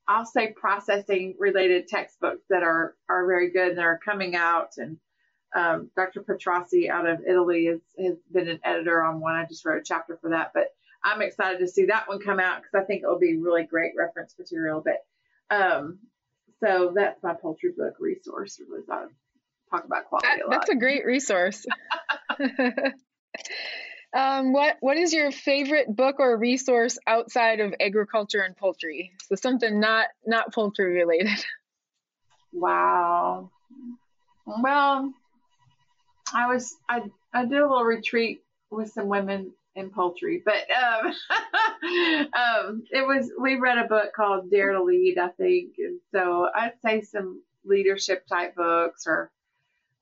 I'll 0.07 0.25
say, 0.25 0.53
processing 0.53 1.37
related 1.39 1.89
textbooks 1.89 2.45
that 2.51 2.63
are 2.63 2.97
are 3.09 3.27
very 3.27 3.51
good 3.51 3.71
and 3.71 3.79
they're 3.79 4.01
coming 4.05 4.35
out. 4.35 4.73
And 4.79 4.99
um, 5.55 5.91
Dr. 5.97 6.23
Petracci 6.23 6.89
out 6.89 7.07
of 7.07 7.21
Italy 7.27 7.67
has, 7.67 7.81
has 7.99 8.17
been 8.33 8.49
an 8.49 8.61
editor 8.65 9.03
on 9.03 9.21
one. 9.21 9.35
I 9.35 9.45
just 9.47 9.65
wrote 9.65 9.81
a 9.81 9.85
chapter 9.85 10.17
for 10.21 10.31
that, 10.31 10.53
but 10.55 10.69
I'm 11.05 11.23
excited 11.23 11.59
to 11.59 11.69
see 11.69 11.87
that 11.87 12.09
one 12.09 12.21
come 12.21 12.41
out 12.41 12.63
because 12.63 12.83
I 12.83 12.87
think 12.87 13.03
it 13.03 13.07
will 13.07 13.19
be 13.19 13.37
really 13.37 13.65
great 13.65 13.93
reference 13.97 14.35
material. 14.39 14.85
But 14.85 15.05
um, 15.55 15.99
so 16.61 16.93
that's 16.95 17.23
my 17.23 17.35
poultry 17.35 17.73
book 17.77 17.97
resource. 17.99 18.61
Really 18.69 18.85
thought 18.87 19.09
talk 19.73 19.85
about 19.85 20.07
quality 20.07 20.29
that, 20.29 20.47
a 20.47 20.51
That's 20.51 20.69
a 20.71 20.75
great 20.75 21.05
resource. 21.05 21.65
um, 24.17 24.53
what 24.53 24.77
What 24.81 24.97
is 24.97 25.13
your 25.13 25.31
favorite 25.31 25.95
book 25.95 26.17
or 26.19 26.37
resource 26.37 26.99
outside 27.07 27.61
of 27.61 27.75
agriculture 27.81 28.41
and 28.41 28.57
poultry? 28.57 29.13
So 29.29 29.35
something 29.35 29.81
not 29.81 30.07
not 30.27 30.53
poultry 30.53 30.95
related. 30.95 31.29
Wow. 32.55 33.51
Well, 34.45 35.15
I 36.35 36.47
was 36.49 36.77
I 36.87 37.01
I 37.33 37.47
did 37.47 37.59
a 37.59 37.67
little 37.67 37.83
retreat 37.83 38.43
with 38.71 38.93
some 38.93 39.09
women 39.09 39.53
in 39.75 39.89
poultry, 39.89 40.43
but 40.45 40.67
um, 40.71 41.07
um, 42.35 42.85
it 42.91 43.07
was 43.07 43.33
we 43.41 43.55
read 43.55 43.79
a 43.79 43.89
book 43.89 44.13
called 44.15 44.51
Dare 44.51 44.73
to 44.73 44.83
Lead, 44.83 45.17
I 45.17 45.29
think, 45.29 45.77
and 45.79 45.99
so 46.15 46.51
I'd 46.55 46.75
say 46.85 47.01
some 47.01 47.43
leadership 47.65 48.27
type 48.27 48.55
books 48.55 49.07
or 49.07 49.31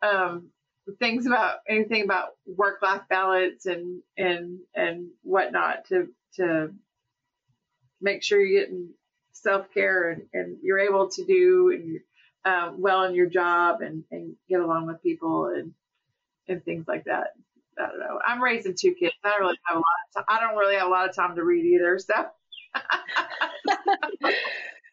um, 0.03 0.51
things 0.99 1.27
about 1.27 1.59
anything 1.69 2.05
about 2.05 2.31
work 2.47 2.81
life 2.83 3.03
balance 3.09 3.67
and 3.67 4.03
and 4.17 4.59
and 4.75 5.09
whatnot 5.23 5.85
to 5.87 6.09
to 6.37 6.71
make 8.01 8.23
sure 8.23 8.41
you're 8.41 8.63
getting 8.63 8.91
self 9.33 9.73
care 9.73 10.11
and, 10.11 10.23
and 10.33 10.59
you're 10.63 10.79
able 10.79 11.09
to 11.09 11.25
do 11.25 11.71
and 11.73 12.01
uh, 12.45 12.73
well 12.77 13.05
in 13.05 13.15
your 13.15 13.29
job 13.29 13.83
and, 13.83 14.05
and 14.11 14.35
get 14.49 14.61
along 14.61 14.87
with 14.87 15.03
people 15.03 15.47
and 15.47 15.73
and 16.49 16.65
things 16.65 16.87
like 16.89 17.05
that. 17.05 17.29
I 17.79 17.87
don't 17.87 18.01
know. 18.01 18.19
I'm 18.27 18.43
raising 18.43 18.75
two 18.75 18.95
kids. 18.95 19.15
I 19.25 19.31
don't 19.31 19.41
really 19.41 19.59
have 19.67 19.77
a 19.77 19.79
lot. 19.79 19.85
Of 20.17 20.25
don't 20.41 20.57
really 20.59 20.77
have 20.77 20.89
a 20.89 20.91
lot 20.91 21.09
of 21.09 21.15
time 21.15 21.37
to 21.37 21.45
read 21.45 21.65
either. 21.65 21.99
So. 21.99 22.15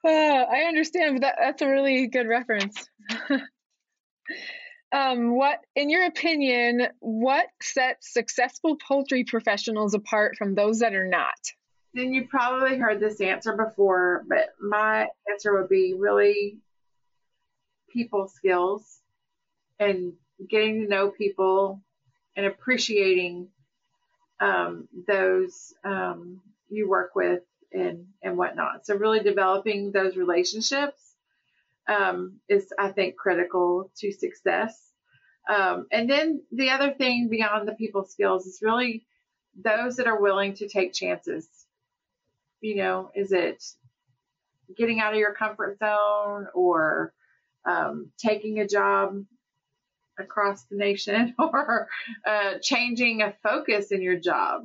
uh, 0.05 0.08
I 0.08 0.66
understand, 0.68 1.16
but 1.16 1.22
that, 1.22 1.36
that's 1.39 1.62
a 1.62 1.70
really 1.70 2.08
good 2.08 2.28
reference. 2.28 2.89
um, 4.91 5.35
what, 5.35 5.59
in 5.75 5.89
your 5.89 6.05
opinion, 6.05 6.88
what 6.99 7.47
sets 7.61 8.13
successful 8.13 8.77
poultry 8.88 9.23
professionals 9.23 9.93
apart 9.93 10.35
from 10.38 10.55
those 10.55 10.79
that 10.79 10.93
are 10.93 11.07
not? 11.07 11.35
Then 11.93 12.13
you 12.13 12.27
probably 12.27 12.77
heard 12.77 12.99
this 12.99 13.19
answer 13.21 13.53
before, 13.53 14.23
but 14.27 14.49
my 14.61 15.07
answer 15.29 15.57
would 15.57 15.69
be 15.69 15.95
really 15.97 16.59
people 17.89 18.27
skills 18.27 18.99
and 19.79 20.13
getting 20.49 20.83
to 20.83 20.88
know 20.88 21.09
people 21.09 21.81
and 22.35 22.45
appreciating 22.45 23.47
um, 24.39 24.88
those 25.07 25.73
um, 25.83 26.41
you 26.69 26.88
work 26.88 27.15
with 27.15 27.41
and 27.73 28.05
and 28.21 28.38
whatnot. 28.38 28.85
So 28.85 28.95
really 28.95 29.19
developing 29.19 29.91
those 29.91 30.15
relationships 30.15 31.07
um, 31.88 32.39
is, 32.49 32.71
I 32.77 32.91
think, 32.91 33.15
critical 33.15 33.91
to 33.97 34.11
success. 34.11 34.79
Um, 35.49 35.88
and 35.91 36.09
then 36.09 36.43
the 36.51 36.71
other 36.71 36.93
thing 36.93 37.29
beyond 37.29 37.67
the 37.67 37.73
people 37.73 38.03
skills 38.03 38.45
is 38.45 38.59
really 38.61 39.05
those 39.55 39.95
that 39.95 40.07
are 40.07 40.21
willing 40.21 40.55
to 40.55 40.67
take 40.67 40.93
chances. 40.93 41.47
You 42.59 42.75
know, 42.75 43.11
is 43.15 43.31
it 43.31 43.63
getting 44.75 44.99
out 44.99 45.13
of 45.13 45.19
your 45.19 45.33
comfort 45.33 45.77
zone 45.79 46.47
or 46.53 47.13
um, 47.65 48.11
taking 48.17 48.59
a 48.59 48.67
job 48.67 49.23
across 50.19 50.63
the 50.63 50.77
nation 50.77 51.35
or 51.39 51.88
uh, 52.25 52.53
changing 52.61 53.21
a 53.21 53.33
focus 53.43 53.91
in 53.91 54.01
your 54.01 54.19
job. 54.19 54.63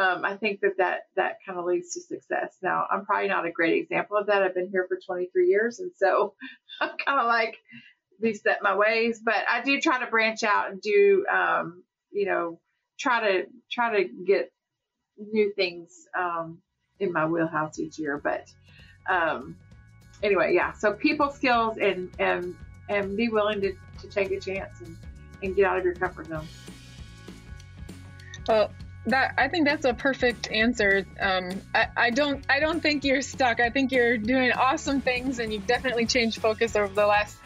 Um, 0.00 0.24
I 0.24 0.36
think 0.36 0.60
that 0.60 0.78
that, 0.78 1.00
that 1.16 1.38
kind 1.44 1.58
of 1.58 1.66
leads 1.66 1.92
to 1.92 2.00
success. 2.00 2.56
Now, 2.62 2.86
I'm 2.90 3.04
probably 3.04 3.28
not 3.28 3.44
a 3.44 3.50
great 3.50 3.82
example 3.82 4.16
of 4.16 4.26
that. 4.28 4.42
I've 4.42 4.54
been 4.54 4.70
here 4.70 4.86
for 4.88 4.98
23 5.04 5.48
years, 5.48 5.78
and 5.78 5.90
so 5.94 6.34
I'm 6.80 6.96
kind 7.04 7.20
of 7.20 7.26
like 7.26 7.56
reset 8.18 8.62
my 8.62 8.74
ways. 8.76 9.20
But 9.22 9.44
I 9.50 9.62
do 9.62 9.78
try 9.78 10.00
to 10.00 10.06
branch 10.06 10.42
out 10.42 10.70
and 10.70 10.80
do, 10.80 11.26
um, 11.30 11.82
you 12.10 12.24
know, 12.24 12.58
try 12.98 13.20
to 13.20 13.46
try 13.70 14.02
to 14.02 14.08
get 14.26 14.50
new 15.18 15.52
things 15.52 16.06
um, 16.18 16.62
in 16.98 17.12
my 17.12 17.26
wheelhouse 17.26 17.78
each 17.78 17.98
year. 17.98 18.16
But 18.16 18.46
um, 19.06 19.56
anyway, 20.22 20.54
yeah. 20.54 20.72
So 20.72 20.94
people 20.94 21.30
skills 21.30 21.76
and 21.76 22.10
and 22.18 22.54
and 22.88 23.18
be 23.18 23.28
willing 23.28 23.60
to, 23.60 23.74
to 24.00 24.08
take 24.08 24.30
a 24.30 24.40
chance 24.40 24.80
and, 24.80 24.96
and 25.42 25.54
get 25.54 25.66
out 25.66 25.76
of 25.76 25.84
your 25.84 25.94
comfort 25.94 26.26
zone. 26.28 26.48
Well, 28.48 28.70
that 29.06 29.34
I 29.38 29.48
think 29.48 29.66
that's 29.66 29.84
a 29.84 29.94
perfect 29.94 30.50
answer. 30.50 31.06
Um, 31.20 31.50
I, 31.74 31.86
I 31.96 32.10
don't 32.10 32.44
I 32.48 32.60
don't 32.60 32.80
think 32.80 33.04
you're 33.04 33.22
stuck. 33.22 33.60
I 33.60 33.70
think 33.70 33.92
you're 33.92 34.18
doing 34.18 34.52
awesome 34.52 35.00
things, 35.00 35.38
and 35.38 35.52
you've 35.52 35.66
definitely 35.66 36.06
changed 36.06 36.40
focus 36.40 36.76
over 36.76 36.92
the 36.92 37.06
last 37.06 37.36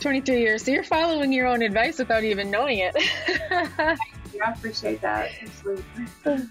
23 0.00 0.40
years. 0.40 0.64
So 0.64 0.72
you're 0.72 0.82
following 0.82 1.32
your 1.32 1.46
own 1.46 1.62
advice 1.62 1.98
without 1.98 2.24
even 2.24 2.50
knowing 2.50 2.78
it. 2.78 2.96
yeah, 3.50 3.96
I 4.44 4.52
appreciate 4.52 5.00
that. 5.02 5.30
Absolutely. 5.40 6.48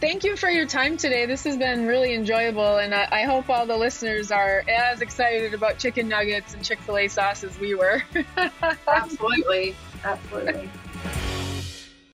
Thank 0.00 0.22
you 0.22 0.36
for 0.36 0.48
your 0.48 0.66
time 0.66 0.96
today. 0.96 1.26
This 1.26 1.42
has 1.42 1.56
been 1.56 1.86
really 1.86 2.14
enjoyable, 2.14 2.76
and 2.76 2.94
I, 2.94 3.08
I 3.10 3.22
hope 3.22 3.50
all 3.50 3.66
the 3.66 3.76
listeners 3.76 4.30
are 4.30 4.62
as 4.68 5.00
excited 5.00 5.54
about 5.54 5.78
chicken 5.78 6.08
nuggets 6.08 6.54
and 6.54 6.64
Chick 6.64 6.78
fil 6.80 6.98
A 6.98 7.08
sauce 7.08 7.42
as 7.42 7.58
we 7.58 7.74
were. 7.74 8.04
Absolutely. 8.86 9.74
Absolutely. 10.04 10.70